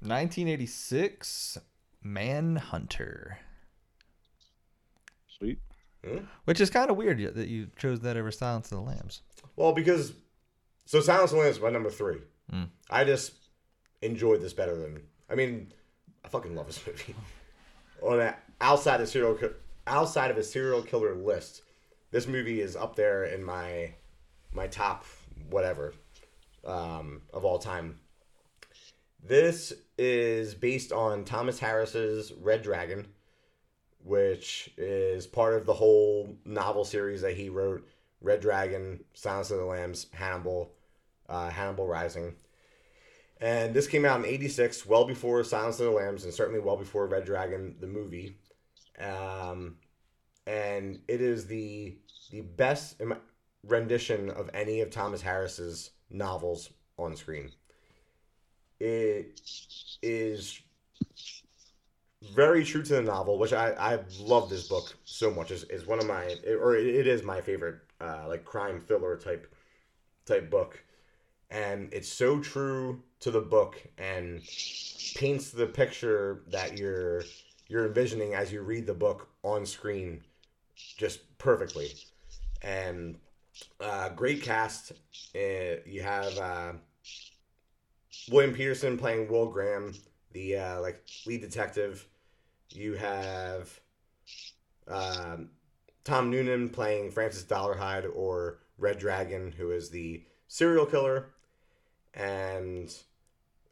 [0.02, 1.58] 1986,
[2.04, 3.40] Manhunter.
[5.38, 5.60] Sweet.
[6.46, 9.22] Which is kind of weird that you chose that over Silence of the Lambs.
[9.56, 10.14] Well, because
[10.86, 12.20] so Silence of the Lambs is my number three.
[12.52, 12.70] Mm.
[12.90, 13.34] I just
[14.02, 15.72] enjoyed this better than I mean,
[16.24, 17.16] I fucking love this movie.
[18.02, 19.38] On a, outside of serial
[19.86, 21.64] outside of a serial killer list,
[22.12, 23.94] this movie is up there in my
[24.52, 25.06] my top
[25.50, 25.94] whatever
[26.66, 28.00] um, of all time.
[29.24, 33.08] This is based on Thomas Harris's Red Dragon,
[34.04, 37.88] which is part of the whole novel series that he wrote
[38.22, 40.72] Red Dragon, Silence of the Lambs, Hannibal,
[41.28, 42.36] uh, Hannibal Rising.
[43.40, 46.78] And this came out in 86, well before Silence of the Lambs, and certainly well
[46.78, 48.36] before Red Dragon, the movie.
[49.00, 49.76] Um,
[50.48, 51.98] and it is the
[52.32, 53.00] the best
[53.64, 57.52] rendition of any of Thomas Harris's novels on screen.
[58.80, 59.40] It
[60.02, 60.60] is
[62.34, 65.52] very true to the novel, which I, I love this book so much.
[65.52, 69.54] is is one of my or it is my favorite uh, like crime thriller type
[70.26, 70.84] type book,
[71.50, 74.42] and it's so true to the book and
[75.16, 77.24] paints the picture that you're
[77.68, 80.22] you're envisioning as you read the book on screen
[80.98, 81.90] just perfectly.
[82.62, 83.18] And
[83.80, 84.94] uh, great cast.
[85.36, 86.74] Uh, you have uh,
[88.30, 89.94] William Petersen playing Will Graham,
[90.32, 92.08] the uh, like lead detective.
[92.70, 93.80] You have
[94.88, 95.50] um,
[96.04, 101.30] Tom Noonan playing Francis Dolarhyde or Red Dragon, who is the serial killer.
[102.18, 102.94] And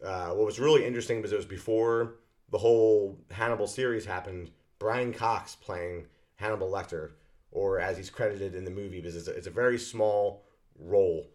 [0.05, 2.15] uh, what was really interesting was it was before
[2.51, 4.51] the whole Hannibal series happened.
[4.77, 6.05] Brian Cox playing
[6.35, 7.11] Hannibal Lecter,
[7.51, 10.45] or as he's credited in the movie, because it's a, it's a very small
[10.79, 11.27] role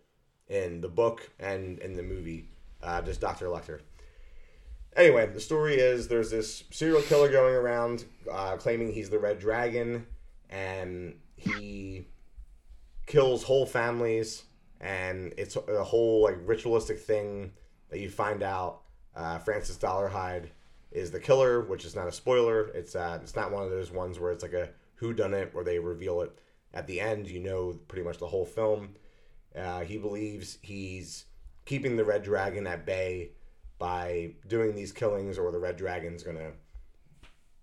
[0.49, 2.49] in the book and in the movie,
[2.83, 3.47] uh, just Dr.
[3.47, 3.81] Lecter.
[4.97, 9.39] Anyway, the story is there's this serial killer going around uh, claiming he's the Red
[9.39, 10.07] Dragon,
[10.49, 12.07] and he
[13.07, 14.45] kills whole families,
[14.81, 17.53] and it's a whole like ritualistic thing
[17.91, 18.83] that you find out.
[19.15, 20.47] Uh, Francis Dolarhyde
[20.93, 22.69] is the killer, which is not a spoiler.
[22.69, 25.55] It's uh, it's not one of those ones where it's like a who done it
[25.55, 26.39] where they reveal it
[26.73, 27.29] at the end.
[27.29, 28.95] You know pretty much the whole film.
[29.55, 31.27] Uh, he believes he's
[31.65, 33.31] keeping the Red Dragon at bay
[33.79, 36.53] by doing these killings, or the Red Dragon's gonna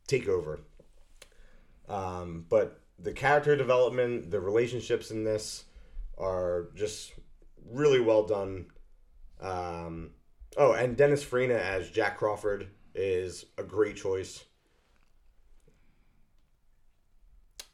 [0.08, 0.60] take over.
[1.88, 5.66] Um, but the character development, the relationships in this
[6.18, 7.14] are just
[7.70, 8.68] really well done.
[9.42, 10.12] Um,
[10.58, 14.46] oh, and Dennis Farina as Jack Crawford is a great choice.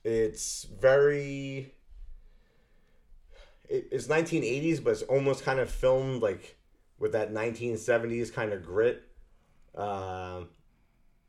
[0.04, 1.74] It's very.
[3.70, 6.58] it- It's 1980s, but it's almost kind of filmed like
[7.00, 9.04] with that 1970s kind of grit.
[9.76, 10.50] Um,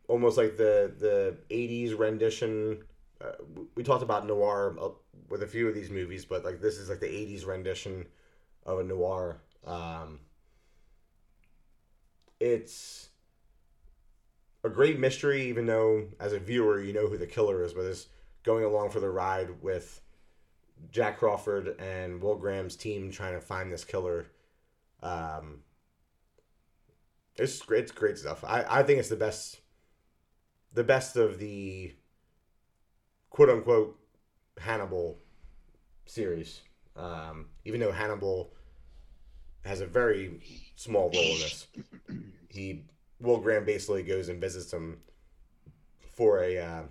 [0.08, 2.84] almost like the the 80s rendition.
[3.20, 3.32] Uh,
[3.76, 4.90] we talked about noir uh,
[5.28, 8.06] with a few of these movies, but like this is like the 80s rendition
[8.64, 9.40] of a noir.
[9.66, 10.20] Um,
[12.40, 13.08] it's
[14.62, 17.84] a great mystery, even though as a viewer you know who the killer is, but
[17.84, 18.06] it's
[18.42, 20.00] going along for the ride with
[20.90, 24.26] Jack Crawford and Will Graham's team trying to find this killer.
[25.02, 25.60] Um,
[27.36, 28.44] it's great, it's great stuff.
[28.44, 29.60] I, I think it's the best,
[30.72, 31.94] the best of the
[33.30, 33.98] quote unquote
[34.58, 35.18] Hannibal
[36.06, 36.60] series.
[36.96, 38.52] Um, even though Hannibal
[39.64, 40.40] has a very
[40.76, 41.66] small role in this,
[42.48, 42.84] he
[43.20, 44.98] Will Graham basically goes and visits him
[46.12, 46.82] for a uh,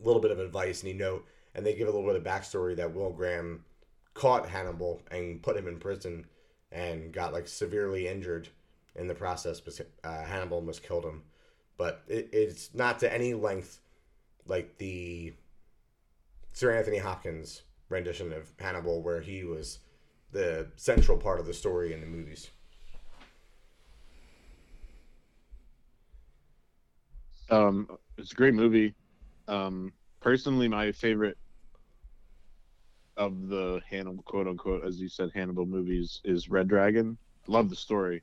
[0.00, 1.22] little bit of advice, and you know,
[1.54, 3.64] and they give a little bit of backstory that Will Graham
[4.14, 6.26] caught Hannibal and put him in prison
[6.70, 8.48] and got like severely injured
[8.96, 9.60] in the process.
[9.60, 11.22] Because uh, Hannibal almost killed him,
[11.76, 13.80] but it, it's not to any length
[14.46, 15.32] like the
[16.52, 19.78] Sir Anthony Hopkins rendition of Hannibal, where he was
[20.32, 22.50] the central part of the story in the movies.
[27.50, 28.94] Um, it's a great movie.
[29.46, 31.36] Um, personally, my favorite
[33.18, 37.18] of the Hannibal, quote unquote, as you said, Hannibal movies is Red Dragon.
[37.46, 38.22] Love the story.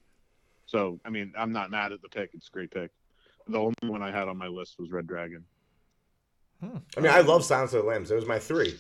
[0.65, 2.31] So, I mean, I'm not mad at the pick.
[2.34, 2.91] It's a great pick.
[3.47, 5.43] The only one I had on my list was Red Dragon.
[6.61, 8.11] I mean, I love Silence of the Lambs.
[8.11, 8.77] It was my three.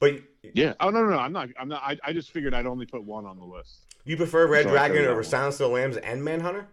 [0.00, 0.14] But
[0.54, 0.74] Yeah.
[0.80, 1.18] Oh no, no, no.
[1.18, 1.48] I'm not.
[1.58, 1.82] I'm not.
[1.82, 3.94] I, I just figured I'd only put one on the list.
[4.04, 5.22] you prefer Red So Dragon chose over.
[5.22, 6.68] Silence of the Lambs and Manhunter?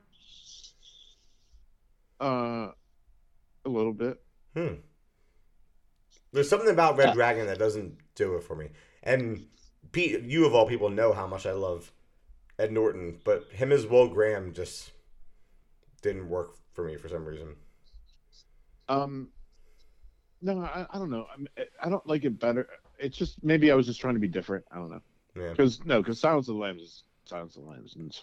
[2.19, 2.71] Uh,
[3.65, 4.21] a little bit.
[4.55, 4.75] Hmm.
[6.33, 7.13] There's something about Red Yeah.
[7.13, 8.69] Dragon that doesn't do it for me.
[9.03, 9.45] And
[9.91, 11.91] Pete, you of all people know how much I love
[12.57, 14.91] Ed Norton, but him as Will Graham just
[16.01, 17.55] didn't work for me for some reason.
[18.89, 19.29] Um,
[20.41, 21.27] no, I, I don't know.
[21.33, 21.47] I, mean,
[21.81, 22.67] I don't like it better.
[22.99, 24.65] It's just maybe I was just trying to be different.
[24.71, 25.01] I don't know.
[25.35, 25.49] Yeah.
[25.49, 28.19] Because no, because Silence of the Lambs is Silence of the Lambs, and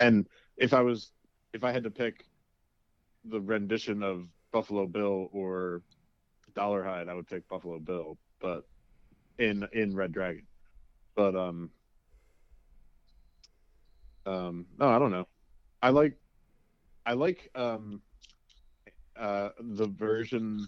[0.00, 1.12] and if I was
[1.52, 2.24] if I had to pick
[3.24, 5.82] the rendition of Buffalo Bill or
[6.54, 8.64] Dolarhyde, I would pick Buffalo Bill, but
[9.38, 10.46] in in Red Dragon.
[11.14, 11.70] But um,
[14.26, 15.26] um, no, I don't know.
[15.82, 16.16] I like
[17.06, 18.02] I like um
[19.16, 20.66] uh the version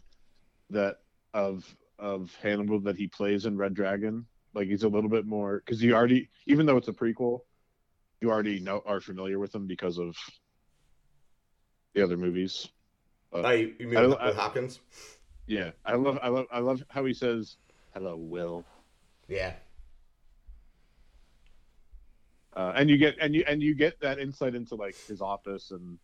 [0.71, 0.97] that
[1.35, 1.65] of
[1.99, 4.27] of Hannibal that he plays in Red Dragon.
[4.55, 7.41] Like he's a little bit more because you already, even though it's a prequel,
[8.21, 10.17] you already know are familiar with him because of
[11.95, 12.69] the other movies.
[13.31, 14.81] But, Oh, you, you mean I- with, I- Hopkins?
[15.47, 17.57] yeah, I love, I love, I love how he says,
[17.95, 18.65] "Hello, Will,"
[19.29, 19.55] Yeah.
[22.57, 25.71] uh, and you get and you and you get that insight into like his office
[25.71, 25.99] and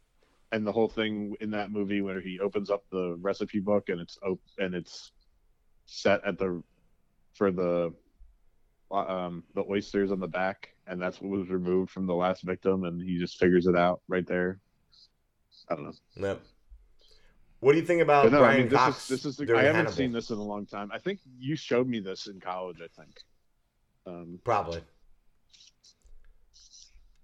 [0.52, 4.00] and the whole thing in that movie where he opens up the recipe book and
[4.00, 5.12] it's op- and it's
[5.86, 6.62] set at the
[7.34, 7.92] for the
[8.92, 12.84] um the oysters on the back and that's what was removed from the last victim
[12.84, 14.60] and he just figures it out right there
[15.68, 15.92] i don't know
[16.28, 16.40] Yep.
[17.60, 19.10] What do you think about no Brian i mean this Cox?
[19.10, 19.92] is this is the, i haven't Hannibal?
[19.92, 22.88] seen this in a long time i think you showed me this in college i
[23.00, 23.16] think
[24.06, 24.80] um Probably.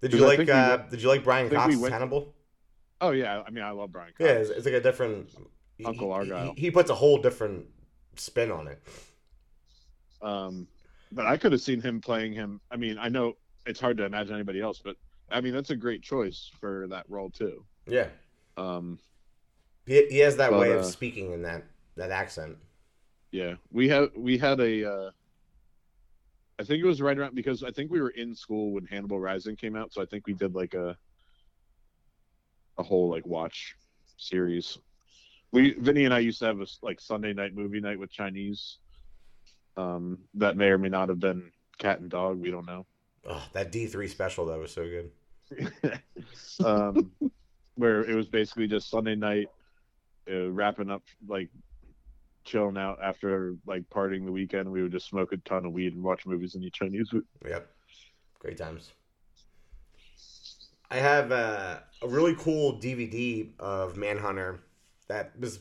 [0.01, 2.33] Did you like we uh, went- Did you like Brian think we went- Hannibal?
[3.03, 4.19] Oh yeah i mean i love brian Cox.
[4.19, 5.29] Yeah, it's, it's like a different.
[5.85, 6.53] Uncle Argyle.
[6.55, 7.65] He, he puts a whole different
[8.15, 8.81] spin on it.
[10.21, 10.67] Um,
[11.11, 12.61] but I could have seen him playing him.
[12.71, 13.33] I mean, I know
[13.65, 14.95] it's hard to imagine anybody else, but
[15.29, 17.65] I mean that's a great choice for that role too.
[17.87, 18.07] Yeah,
[18.55, 18.99] Um,
[19.85, 21.63] he, he has that But, way of uh, speaking in that
[21.97, 22.57] that accent.
[23.31, 24.89] yeah, we had we had a.
[24.89, 25.11] Uh,
[26.59, 29.19] I think it was right around because I think we were in school when Hannibal
[29.19, 30.95] Rising came out, so I think we did like a
[32.77, 33.75] a whole like watch
[34.17, 34.77] series.
[35.51, 38.79] We Vinny and I used to have a like Sunday night movie night with Chinese.
[39.75, 42.39] Um, that may or may not have been cat and dog.
[42.39, 42.85] We don't know.
[43.27, 45.11] Oh, that D three special that was so good.
[46.65, 47.11] um,
[47.75, 49.47] where it was basically just Sunday night,
[50.31, 51.49] uh, wrapping up, like
[52.43, 54.71] chilling out after like partying the weekend.
[54.71, 57.25] We would just smoke a ton of weed and watch movies and eat Chinese food.
[57.47, 57.69] Yep,
[58.39, 58.91] great times.
[60.91, 64.59] I have uh, a really cool DVD of Manhunter
[65.07, 65.59] that was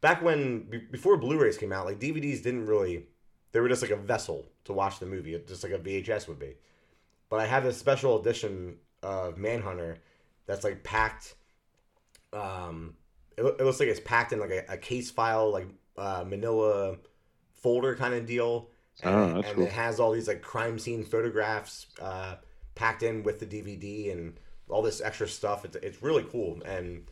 [0.00, 1.86] back when before Blu-rays came out.
[1.86, 3.06] Like DVDs didn't really,
[3.52, 6.38] they were just like a vessel to watch the movie, just like a VHS would
[6.38, 6.54] be.
[7.28, 9.98] But I have this special edition of Manhunter
[10.46, 11.34] that's like packed.
[12.32, 12.94] Um,
[13.36, 16.96] it, it looks like it's packed in like a, a case file, like uh, Manila
[17.54, 18.68] folder kind of deal.
[19.02, 19.64] And, Oh, and cool.
[19.64, 22.36] it has all these like crime scene photographs uh,
[22.74, 24.38] packed in with the DVD and
[24.68, 25.64] all this extra stuff.
[25.64, 27.10] It's, it's really cool and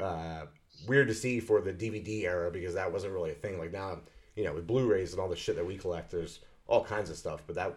[0.00, 0.46] uh,
[0.86, 3.58] weird to see for the DVD era because that wasn't really a thing.
[3.58, 4.00] Like now,
[4.36, 7.16] you know, with Blu-rays and all the shit that we collect, there's all kinds of
[7.16, 7.74] stuff, but that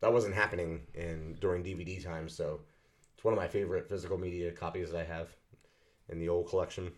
[0.00, 2.28] that wasn't happening in during DVD time.
[2.28, 2.60] So
[3.14, 5.28] it's one of my favorite physical media copies that I have
[6.08, 6.92] in the old collection.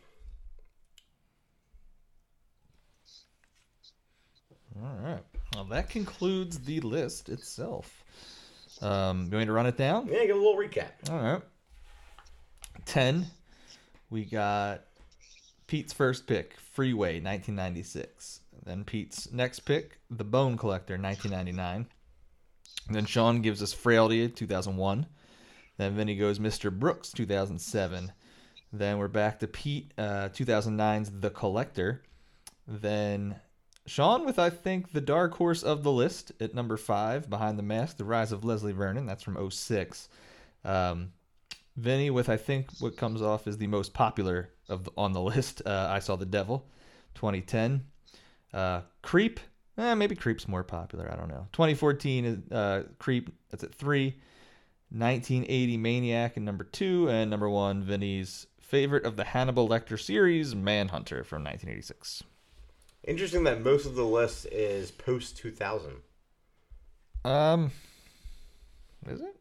[4.82, 5.22] All right.
[5.54, 8.04] Well, that concludes the list itself.
[8.82, 10.08] Um, going to run it down?
[10.08, 10.90] Yeah, give a little recap.
[11.10, 11.42] All right.
[12.84, 13.26] 10.
[14.10, 14.84] We got
[15.66, 18.40] Pete's first pick, Freeway, 1996.
[18.64, 21.86] Then Pete's next pick, The Bone Collector, 1999.
[22.88, 25.06] Then Sean gives us Frailty, 2001.
[25.76, 26.76] Then Vinny goes Mr.
[26.76, 28.12] Brooks, 2007.
[28.72, 32.02] Then we're back to Pete, uh, 2009's The Collector.
[32.66, 33.36] Then
[33.86, 37.62] Sean with, I think, the dark horse of the list at number five, Behind the
[37.62, 39.06] Mask, The Rise of Leslie Vernon.
[39.06, 40.08] That's from 06.
[40.64, 41.12] Um,
[41.76, 45.20] Vinny with, I think, what comes off is the most popular of the, on the
[45.20, 46.66] list, uh, I Saw the Devil,
[47.14, 47.84] 2010.
[48.52, 49.38] Uh, Creep,
[49.78, 51.10] eh, maybe Creep's more popular.
[51.12, 51.46] I don't know.
[51.52, 53.30] 2014 is uh, Creep.
[53.50, 54.16] That's at three.
[54.90, 60.54] 1980 Maniac and number two, and number one Vinny's favorite of the Hannibal Lecter series,
[60.54, 62.22] Manhunter from 1986.
[63.06, 65.92] Interesting that most of the list is post 2000.
[67.24, 67.70] Um,
[69.08, 69.36] is it?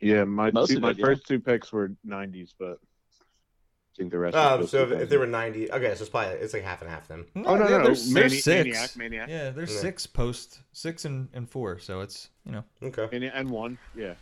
[0.00, 1.04] Yeah, my Most two, of my it, yeah.
[1.06, 4.36] first two picks were '90s, but I think the rest.
[4.36, 6.62] are Um, post- so if, if they were 90, okay, so it's probably it's like
[6.62, 7.26] half and half then.
[7.36, 8.64] Oh no, yeah, no, there's, Mani- there's six.
[8.64, 9.80] Maniac, Maniac, Yeah, there's Yeah.
[9.80, 13.08] six post six and, and four, so it's you know Okay.
[13.12, 14.14] and, and one, yeah.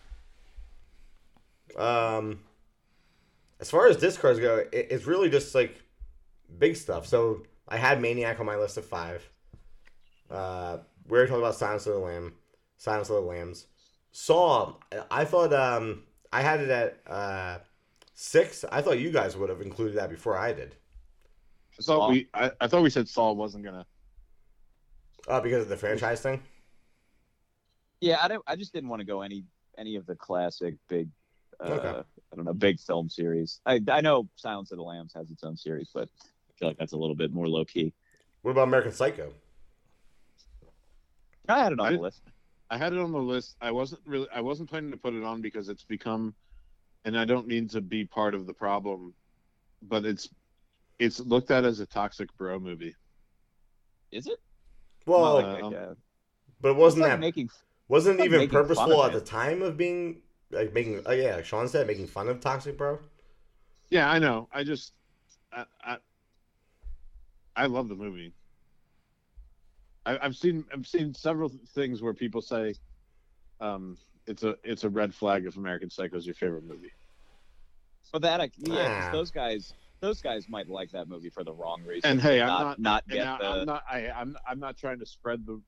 [1.77, 2.41] Um,
[3.61, 5.81] as far as discards go, it, it's really just like
[6.59, 7.07] big stuff.
[7.07, 9.29] So I had Maniac on my list of five.
[10.31, 12.35] Uh, we already talked about Silence of the Lamb,
[12.77, 13.67] Silence of the Lambs.
[14.13, 14.75] Saw,
[15.11, 17.59] I thought um, I had it at uh,
[18.15, 18.65] six.
[18.71, 20.75] I thought you guys would have included that before I did,
[21.79, 21.99] I Saw.
[22.01, 23.87] thought we, I, I thought we said Saw wasn't gonna.
[25.29, 26.43] uh, because of the franchise thing.
[28.01, 28.43] Yeah, I don't.
[28.47, 29.45] I just didn't want to go any
[29.77, 31.09] any of the classic big.
[31.61, 31.89] Uh, Okay.
[32.33, 33.61] I don't know, big film series.
[33.67, 36.29] I I know Silence of the Lambs has its own series, but I
[36.59, 37.93] feel like that's a little bit more low key.
[38.43, 39.33] What about American Psycho?
[41.49, 42.23] I had it on I the list.
[42.71, 43.57] I had it on the list.
[43.61, 44.29] I wasn't really.
[44.35, 46.35] I wasn't planning to put it on because it's become,
[47.05, 49.15] and I don't mean to be part of the problem,
[49.83, 50.29] but it's,
[50.99, 52.95] it's looked at as a toxic bro movie.
[54.13, 54.39] Is it?
[55.07, 55.95] Well, Not uh, like, uh,
[56.61, 57.49] but wasn't like that making?
[57.89, 59.15] wasn't like even making purposeful at it.
[59.15, 60.21] the time of being
[60.51, 61.03] like making?
[61.07, 62.99] Oh yeah, like Sean said, making fun of Toxic Bro.
[63.91, 64.49] Yeah, I know.
[64.53, 64.93] I just,
[65.51, 65.97] I, I,
[67.59, 68.33] I love the movie.
[70.07, 72.75] I, I've seen I've seen several things where people say,
[73.61, 73.99] um,
[74.29, 76.93] it's a it's a red flag if American Psycho is your favorite movie.
[78.13, 79.11] Well, that I, yeah, 'cause Ah.
[79.13, 82.13] those guys those guys might like that movie for the wrong reason.
[82.13, 83.45] And hey, I'm not not not get now, the.
[83.49, 85.61] I'm not I, I'm I'm not trying to spread the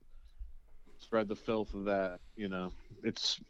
[1.00, 2.20] spread the filth of that.
[2.36, 2.72] You know,
[3.02, 3.40] it's.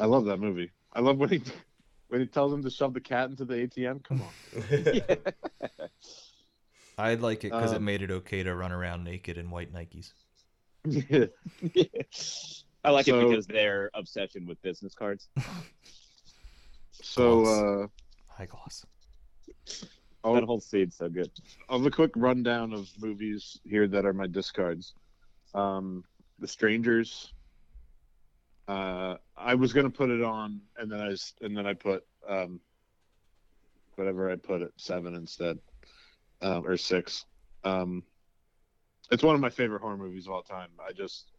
[0.00, 0.72] I love that movie.
[0.92, 1.42] I love when he
[2.08, 4.02] when he tells him to shove the cat into the ATM.
[4.02, 4.32] Come on.
[6.98, 9.72] I like it because it Um, made it okay to run around naked in white
[9.72, 10.12] Nikes.
[12.84, 15.28] I like So- it because their obsession with business cards.
[16.92, 17.86] so uh,
[18.26, 18.84] High gloss.
[20.24, 21.30] I'll, That whole scene's so good.
[21.68, 24.94] I'll have a quick rundown of movies here that are my discards.
[25.54, 26.04] Um,
[26.40, 27.32] the Strangers.
[28.66, 32.04] Uh, I was gonna put it on, and then I s- and then I put
[32.28, 32.60] um,
[33.94, 35.58] whatever I put at seven instead,
[36.42, 37.24] um, or six.
[37.64, 38.02] Um,
[39.10, 40.68] it's one of my favorite horror movies of all time.
[40.86, 41.30] I just,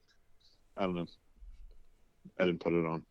[0.78, 1.06] I don't know.
[2.40, 3.06] I didn't put it on.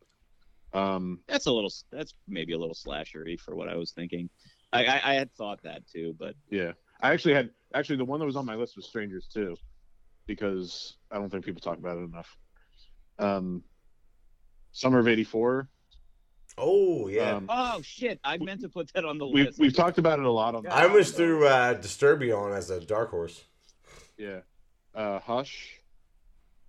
[0.73, 1.73] Um, That's a little.
[1.90, 4.28] That's maybe a little slashery for what I was thinking.
[4.73, 8.20] I, I, I had thought that too, but Yeah, I actually had actually the one
[8.20, 9.56] that was on my list was Strangers too,
[10.27, 12.36] because I don't think people talk about it enough.
[13.19, 13.62] Um,
[14.73, 15.69] Summer of '84.
[16.59, 18.21] Oh yeah, Um, oh shit!
[18.25, 19.59] I meant to put that on the we've list.
[19.59, 20.65] we've talked about it a lot on.
[20.65, 20.75] Yeah.
[20.75, 23.45] I was through uh, Disturbia on as a dark horse.
[24.17, 24.41] Yeah,
[24.95, 25.79] uh, Hush,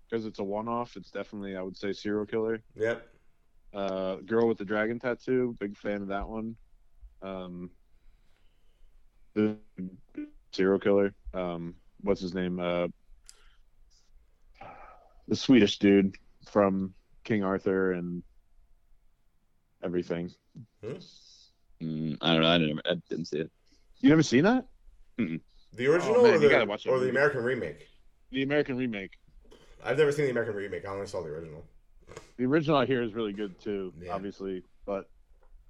[0.09, 0.95] because it's a one-off.
[0.95, 2.61] It's definitely I would say serial killer.
[2.75, 3.07] Yep.
[3.73, 5.55] Uh, Girl with the Dragon Tattoo.
[5.59, 6.55] Big fan of that one.
[7.21, 7.69] Um,
[9.33, 9.57] the
[10.51, 11.13] serial killer.
[11.33, 12.59] Um, what's his name?
[12.59, 12.87] Uh,
[15.27, 16.15] the Swedish dude
[16.49, 16.93] from
[17.23, 18.23] King Arthur and
[19.83, 20.31] everything.
[20.83, 22.47] Mm, I don't know.
[22.49, 22.81] I didn't.
[22.85, 23.51] I didn't see it.
[24.01, 24.65] You never seen that?
[25.17, 27.09] The original Oh, man, or, the, gotta watch or the.
[27.09, 27.87] American remake?
[28.31, 29.11] The American remake.
[29.83, 30.85] I've never seen the American remake.
[30.85, 31.63] I only saw the original.
[32.37, 34.13] The original I hear is really good too, Yeah.
[34.13, 35.09] obviously, but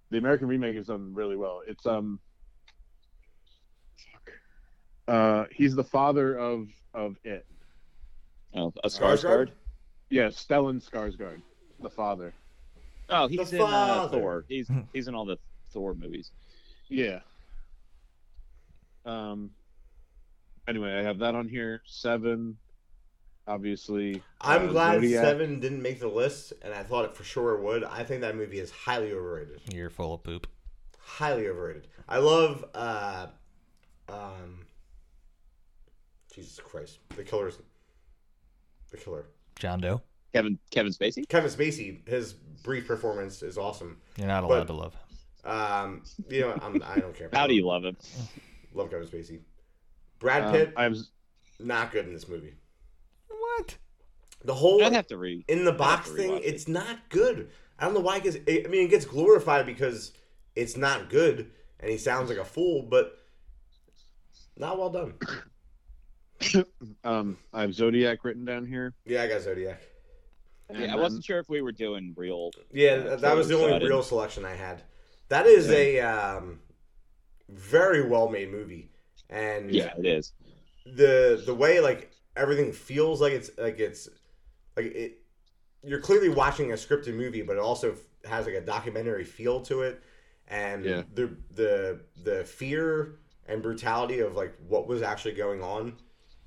[0.09, 1.61] the American remake is done really well.
[1.67, 2.19] It's um,
[4.11, 4.31] fuck.
[5.07, 7.45] Uh, he's the father of of it.
[8.55, 9.19] Oh, a Skarsgård?
[9.23, 9.51] Skarsgård.
[10.09, 11.41] Yeah, Stellan Skarsgård,
[11.81, 12.33] the father.
[13.09, 14.07] Oh, he's The in uh.
[14.09, 14.45] Thor.
[14.47, 15.37] He's he's in all the
[15.71, 16.31] Thor movies.
[16.87, 17.19] Yeah.
[19.05, 19.51] Um.
[20.67, 21.81] Anyway, I have that on here.
[21.85, 22.57] Seven,
[23.47, 24.21] obviously.
[24.41, 25.23] I'm uh, glad Zodiac.
[25.23, 27.83] Seven didn't make the list, and I thought it for sure it would.
[27.83, 29.61] I think that movie is highly overrated.
[29.73, 30.47] You're full of poop.
[30.99, 31.87] Highly overrated.
[32.07, 32.65] I love.
[32.73, 33.27] uh
[34.07, 34.65] um
[36.33, 37.57] Jesus Christ, the killer's
[38.91, 39.25] the killer.
[39.55, 40.01] John Doe.
[40.33, 41.27] Kevin Kevin Spacey.
[41.27, 42.07] Kevin Spacey.
[42.07, 43.97] His brief performance is awesome.
[44.17, 44.95] You're not But- allowed to love.
[45.45, 47.29] Um, you know, I'm, I don't care.
[47.33, 47.95] How do you love him?
[48.73, 49.39] love Kevin Spacey?
[50.19, 51.11] Brad Um, Pitt, I was
[51.59, 52.55] not good in this movie.
[53.29, 53.77] What?
[54.43, 55.45] The whole I'd have to read.
[55.47, 56.43] in the I'd box thing, it.
[56.45, 57.49] it's not good.
[57.79, 58.19] I don't know why.
[58.19, 60.11] Because I mean, it gets glorified because
[60.55, 63.17] it's not good, and he sounds like a fool, but
[64.57, 65.13] not well done.
[67.05, 68.93] um I have Zodiac written down here.
[69.05, 69.81] Yeah, I got Zodiac.
[70.69, 72.51] And Yeah, I wasn't sure if we were doing real.
[72.71, 74.83] Yeah, uh, that, that was the trailers, so I only didn't- real selection I had.
[75.29, 76.59] That is a um,
[77.49, 78.91] very well made movie,
[79.29, 80.33] and Yeah, it is.
[80.85, 84.09] the the way like everything feels like it's like it's
[84.75, 85.17] like it.
[85.83, 89.83] You're clearly watching a scripted movie, but it also has like a documentary feel to
[89.83, 90.01] it,
[90.47, 91.03] and Yeah.
[91.13, 95.95] the the the fear and brutality of like what was actually going on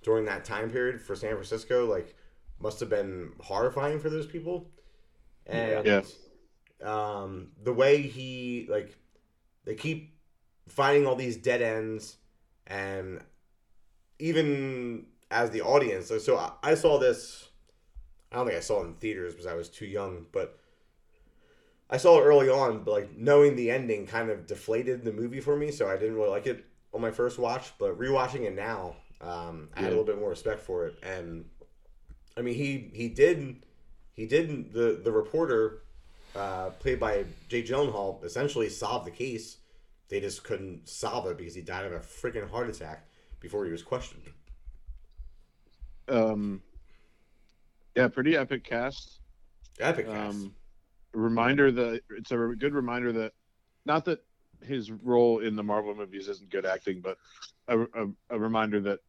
[0.02, 2.16] during that time period for San Francisco, like
[2.62, 4.70] must have been horrifying for those people.
[5.46, 6.02] And Yeah.
[6.82, 8.96] um, the way he like
[9.64, 10.16] they keep
[10.68, 12.16] finding all these dead ends
[12.66, 13.20] and
[14.18, 17.48] even as the audience so, so I, I saw this
[18.30, 20.58] i don't think i saw it in theaters because i was too young but
[21.90, 25.40] i saw it early on but like knowing the ending kind of deflated the movie
[25.40, 26.64] for me so i didn't really like it
[26.94, 30.30] on my first watch but rewatching it now um, i had a little bit more
[30.30, 31.44] respect for it and
[32.36, 33.56] i mean he he did
[34.14, 35.82] he did the the reporter
[36.34, 39.58] uh, played by Jake Gyllenhaal, essentially solved the case.
[40.08, 43.06] They just couldn't solve it because he died of a freaking heart attack
[43.40, 44.22] before he was questioned.
[46.08, 46.62] um
[47.96, 49.20] yeah, pretty epic cast.
[49.80, 50.36] Epic cast.
[50.36, 50.54] Um
[51.12, 53.32] reminder that it's a good reminder that
[53.84, 54.24] not that
[54.62, 57.18] his role in the Marvel movies isn't good acting, but
[57.68, 59.00] a, a, a reminder that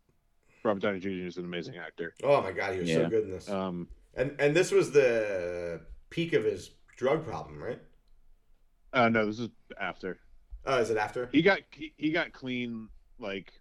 [0.63, 1.09] Robert Downey Jr.
[1.27, 2.13] is an amazing actor.
[2.23, 3.49] oh my god, he was so good in this.
[3.49, 7.79] Um, and and this was the peak of his drug problem, right?
[8.93, 9.49] uh, no, this is
[9.79, 10.19] after
[10.65, 11.27] Oh, is it after?
[11.31, 12.87] he got he, he got clean
[13.19, 13.51] like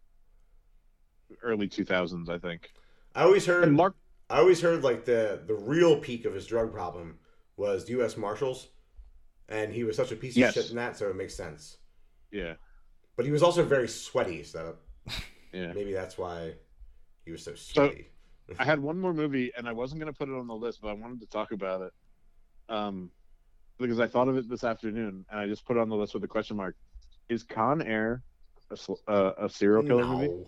[1.43, 2.70] early 2000s, I think.
[3.15, 3.65] I always heard.
[3.65, 3.95] And Mark,
[4.31, 7.19] I always heard like the the real peak of his drug problem
[7.57, 8.16] was U.S.
[8.16, 8.69] Marshals,
[9.49, 10.57] and he was such a piece Yes.
[10.57, 11.79] of shit in that, so it makes sense.
[12.31, 12.55] yeah,
[13.16, 14.77] But he was also very sweaty, so
[15.53, 15.73] yeah.
[15.73, 16.55] maybe that's why
[17.24, 18.09] he was so sweaty.
[18.59, 20.89] I had one more movie, and I wasn't gonna put it on the list, but
[20.89, 21.93] I wanted to talk about it,
[22.69, 23.11] um,
[23.78, 26.15] because I thought of it this afternoon, and I just put it on the list
[26.15, 26.77] with a question mark.
[27.28, 28.23] Is Con Air
[28.70, 30.44] a, sl- uh, a serial killer movie?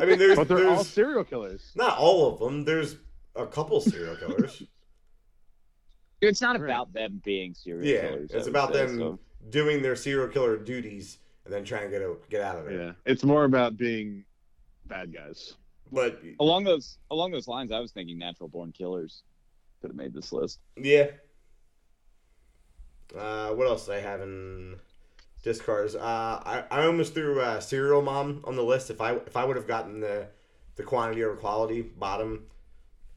[0.00, 1.72] I mean, there's, But they're there's all serial killers.
[1.74, 2.64] not all of them.
[2.64, 2.96] There's
[3.36, 4.62] a couple serial killers.
[6.20, 6.70] It's not Right.
[6.70, 8.30] about them being serial yeah, killers.
[8.32, 9.18] I it's about say, them so-
[9.50, 12.78] doing their serial killer duties and then trying to get out, get out of it.
[12.78, 14.24] Yeah, it's more about being
[14.86, 15.54] bad guys.
[15.92, 19.22] But Along those along those lines, I was thinking Natural Born Killers
[19.80, 20.58] could have made this list.
[20.76, 21.08] yeah.
[23.16, 24.76] Uh, what else did I have in
[25.42, 25.94] discards?
[25.94, 28.88] Uh, I, I almost threw uh, Serial Mom on the list.
[28.88, 30.28] If I if I would have gotten the
[30.76, 32.44] the quantity over quality bottom,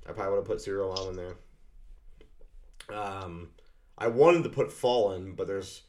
[0.05, 2.97] I probably would have put Serial Mom in there.
[2.97, 3.49] Um,
[3.97, 5.83] I wanted to put Fallen, but there's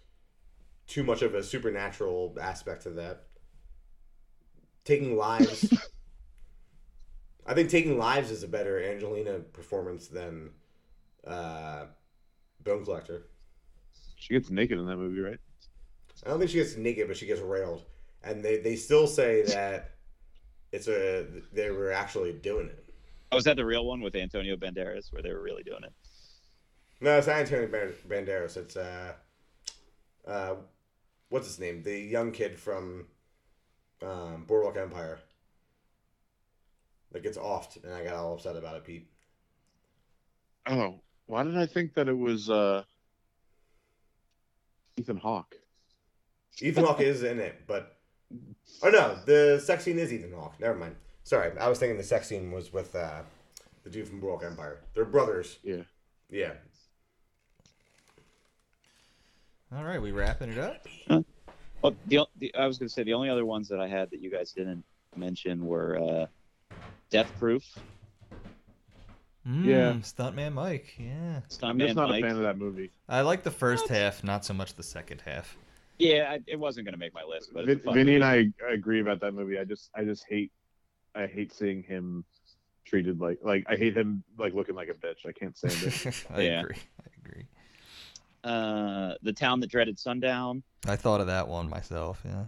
[0.86, 3.24] too much of a supernatural aspect to that.
[4.84, 5.68] Taking Lives.
[7.46, 10.50] I think Taking Lives is a better Angelina performance than
[11.26, 11.86] uh,
[12.62, 13.26] Bone Collector.
[14.16, 15.38] She gets naked in that movie, right?
[16.24, 17.84] I don't think she gets naked, but she gets railed,
[18.24, 19.92] and they they still say that
[20.72, 22.84] it's a they were actually doing it.
[23.30, 25.92] Oh, was that the real one with Antonio Banderas where they were really doing it?
[27.00, 27.68] No, it's not Antonio
[28.08, 28.56] Banderas.
[28.56, 29.12] It's uh,
[30.26, 30.54] uh,
[31.28, 31.82] what's his name?
[31.82, 33.06] The young kid from
[34.02, 35.18] um, Boardwalk Empire.
[37.12, 39.08] That gets offed, and I got all upset about it, Pete.
[40.66, 42.82] Oh, why did I think that it was uh,
[44.96, 45.56] Ethan Hawke?
[46.60, 47.96] Ethan Hawke is in it, but
[48.82, 50.58] oh no, the sex scene is Ethan Hawke.
[50.58, 50.96] Never mind.
[51.22, 53.22] Sorry, I was thinking the sex scene was with uh,
[53.84, 54.80] the dude from Boardwalk Empire.
[54.94, 55.58] They're brothers.
[55.62, 55.82] Yeah.
[56.30, 56.52] Yeah.
[59.74, 60.86] All right, we wrapping it up.
[61.82, 64.10] Well, the, the I was going to say the only other ones that I had
[64.10, 64.84] that you guys didn't
[65.16, 66.26] mention were uh,
[67.10, 67.64] Death Proof,
[69.46, 69.92] Mm, Yeah.
[70.02, 70.94] Stuntman Mike.
[70.98, 72.24] Yeah, I'm just not Mike.
[72.24, 72.90] a fan of that movie.
[73.08, 75.56] I like the first half, not so much the second half.
[76.00, 78.24] Yeah, I, it wasn't going to make my list, but Vin, a fun Vinny and.
[78.24, 79.56] I agree about that movie.
[79.58, 80.50] I just, I just hate,
[81.14, 82.24] I hate seeing him
[82.84, 85.24] treated like, like I hate him like looking like a bitch.
[85.26, 86.24] I can't stand it.
[86.34, 86.60] I Yeah.
[86.60, 86.76] agree.
[87.00, 87.46] I agree.
[88.42, 92.20] uh, the town that dreaded sundown, I thought of that one myself.
[92.24, 92.44] Yeah.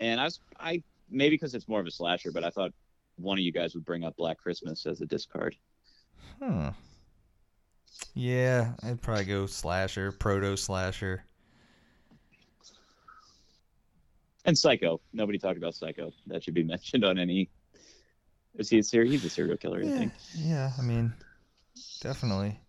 [0.00, 0.80] and I was I
[1.10, 2.72] maybe because it's more of a slasher, but I thought
[3.16, 5.56] one of you guys would bring up Black Christmas as a discard.
[6.40, 6.72] Huh.
[8.14, 11.24] Yeah, I'd probably go slasher, proto slasher.
[14.44, 15.00] And Psycho.
[15.12, 16.12] Nobody talked about Psycho.
[16.26, 17.50] That should be mentioned on any.
[18.56, 19.10] Is he a serial?
[19.10, 20.12] He's a serial killer, I Yeah, think.
[20.36, 20.72] yeah.
[20.78, 21.12] I mean,
[22.00, 22.60] definitely.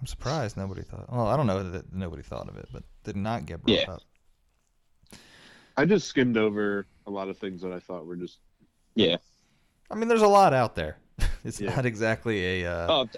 [0.00, 1.10] I'm surprised nobody thought.
[1.10, 3.90] Well, I don't know that nobody thought of it, but did not get brought Yeah.
[3.90, 4.02] up.
[5.76, 8.38] I just skimmed over a lot of things that I thought were just
[8.94, 9.16] Yeah.
[9.90, 10.96] I mean, there's a lot out there.
[11.44, 11.74] It's Yeah.
[11.74, 12.70] not exactly a.
[12.70, 13.08] Uh, Oh,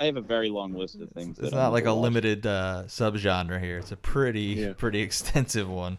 [0.00, 1.38] I have a very long list of things.
[1.38, 2.02] it's not I'm like a watch.
[2.02, 3.78] limited uh, subgenre here.
[3.78, 4.72] It's a pretty, Yeah.
[4.76, 5.98] pretty extensive one.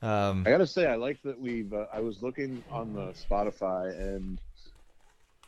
[0.00, 1.72] Um, I gotta say, I like that we've.
[1.72, 4.40] Uh, I was looking on the Spotify, and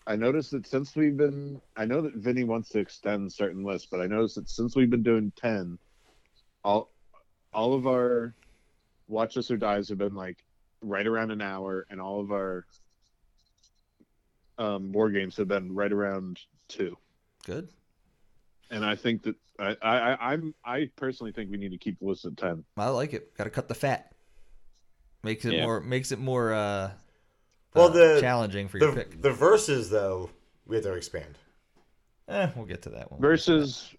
[0.07, 3.89] I noticed that since we've been, I know that Vinny wants to extend certain lists,
[3.91, 5.79] but I noticed that since we've been doing ten,
[6.63, 6.91] all,
[7.53, 8.33] all of our
[9.09, 10.45] Watch This or Dies have been like
[10.83, 12.65] right around an hour, and all of our
[14.59, 16.97] um, board games have been right around two.
[17.47, 17.69] good.
[18.71, 21.99] And I think that I, I, I- I'm, I personally think we need to keep
[22.01, 22.65] the list at ten.
[22.77, 23.37] I like it.
[23.37, 24.13] Got to cut the fat.
[25.23, 25.63] Makes it Yeah.
[25.65, 25.81] more.
[25.81, 26.53] Makes it more.
[26.53, 26.91] Uh,
[27.75, 29.23] Well, uh, the- challenging for your The, pick.
[29.23, 30.31] the verses, though,
[30.67, 31.39] we have to expand.
[32.29, 33.21] Eh, we'll get to that one.
[33.21, 33.95] versus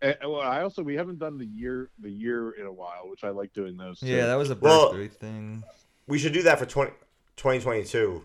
[0.00, 3.24] eh, well i also we haven't done the year the year in a while which
[3.24, 4.06] i like doing those too.
[4.06, 5.62] Yeah, that was a Well- thing.
[6.06, 6.92] We should do that for 20,
[7.36, 8.24] 2022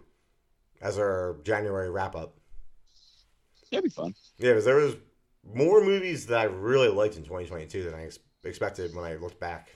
[0.84, 2.36] as our January wrap up.
[3.72, 4.14] That'd be fun.
[4.38, 4.96] Yeah, because there was
[5.56, 9.40] more movies that I really liked in 2022 than I ex- expected when I looked
[9.40, 9.70] back,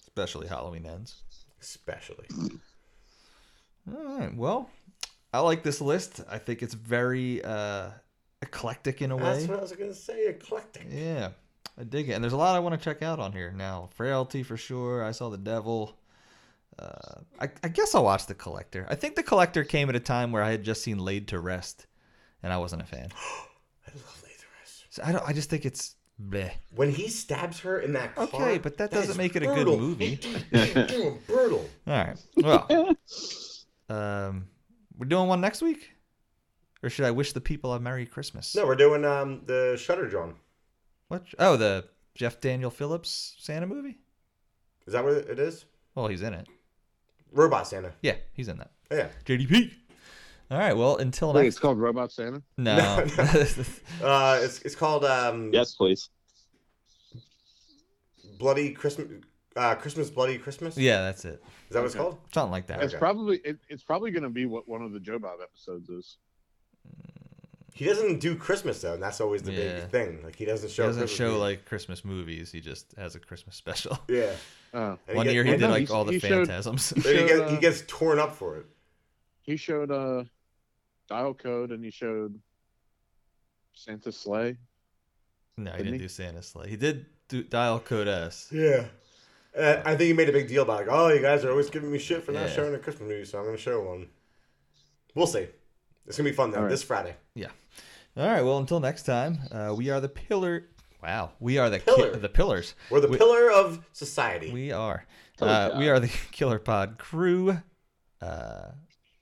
[0.00, 1.22] Especially Halloween ends.
[1.60, 2.26] especially.
[3.92, 4.34] All right.
[4.34, 4.70] Well,
[5.32, 6.20] I like this list.
[6.30, 7.90] I think it's very uh,
[8.42, 9.22] eclectic in a way.
[9.22, 10.86] That's what I was going to say, eclectic.
[10.88, 11.30] Yeah,
[11.78, 12.12] I dig it.
[12.14, 13.90] And there's a lot I want to check out on here now.
[13.94, 15.04] Frailty for sure.
[15.04, 15.96] I saw the Devil.
[16.80, 18.86] Uh, I, I guess I'll watch the Collector.
[18.88, 21.38] I think the Collector came at a time where I had just seen Laid to
[21.38, 21.86] Rest,
[22.42, 23.08] and I wasn't a fan.
[23.86, 24.84] I love Lazarus.
[24.88, 25.28] So I don't.
[25.28, 26.52] I just think it's bleh.
[26.74, 28.24] When he stabs her in that car.
[28.24, 30.18] Okay, but that doesn't is make it a good movie.
[31.26, 31.68] brutal.
[31.86, 32.16] All right.
[32.36, 32.96] Well,
[33.90, 34.46] um,
[34.96, 35.90] we're doing one next week,
[36.82, 38.54] or should I wish the people a Merry Christmas?
[38.56, 40.36] No, we're doing um the Shudder John.
[41.08, 41.26] What?
[41.38, 41.84] Oh, the
[42.14, 43.98] Jeff Daniel Phillips Santa movie.
[44.86, 45.66] Is that what it is?
[45.94, 46.46] Well, he's in it.
[47.32, 47.92] Robot Santa.
[48.02, 48.70] Yeah, he's in that.
[48.90, 49.08] Yeah.
[49.24, 49.72] JDP.
[50.50, 50.76] All right.
[50.76, 51.54] Well, until Wait, next.
[51.54, 52.76] it's called robot santa No.
[54.02, 56.10] Uh, it's it's called um Yes, please.
[58.38, 59.22] Bloody Christmas.
[59.56, 60.76] Uh, Christmas Bloody Christmas.
[60.76, 61.42] yeah, that's it.
[61.68, 62.18] Is that what it's called?
[62.34, 62.82] Something like that.
[62.82, 62.98] it's Okay.
[62.98, 66.16] probably it, it's probably going to be what one of the joe bob episodes is
[67.80, 69.80] He doesn't do Christmas though, and that's always the Yeah.
[69.80, 70.22] big thing.
[70.22, 70.86] Like he doesn't He show.
[70.86, 71.40] doesn't Christmas show movies.
[71.40, 72.52] like Christmas movies.
[72.52, 73.98] He just has a Christmas special.
[74.08, 74.34] Yeah.
[74.74, 76.90] uh, One get- year he did like he's- all the he showed- phantasms.
[76.90, 78.66] Then he, showed, gets, uh, he gets torn up for it.
[79.42, 80.24] he showed uh
[81.08, 82.38] dial code and he showed
[83.74, 84.56] santa's slay
[85.56, 86.04] no, he Didn't didn't he?
[86.04, 86.68] do Santa Slay.
[86.70, 88.48] He did do Dial Code S.
[88.50, 88.86] Yeah.
[89.54, 91.68] Uh, I think he made a big deal about like, oh, you guys are always
[91.68, 92.52] giving me shit for not Yeah.
[92.54, 94.08] showing a Christmas movie, so I'm going to show one.
[95.14, 95.48] We'll see.
[96.06, 96.58] It's gonna be fun though.
[96.58, 96.70] All right.
[96.70, 97.14] This Friday.
[97.34, 97.48] Yeah.
[98.16, 98.42] All right.
[98.42, 100.66] Well, until next time, uh, we are the pillar.
[101.02, 102.16] Wow, we are the ki- Pillar.
[102.16, 102.74] the pillars.
[102.90, 104.52] We're the We- pillar of society.
[104.52, 105.06] We are.
[105.40, 107.58] Oh, Uh, we are the Killer Pod crew.
[108.20, 108.72] Uh,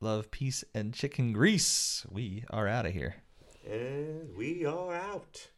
[0.01, 2.05] love, peace, and chicken grease.
[2.11, 3.17] We are out of here.
[3.65, 5.49] and we are out.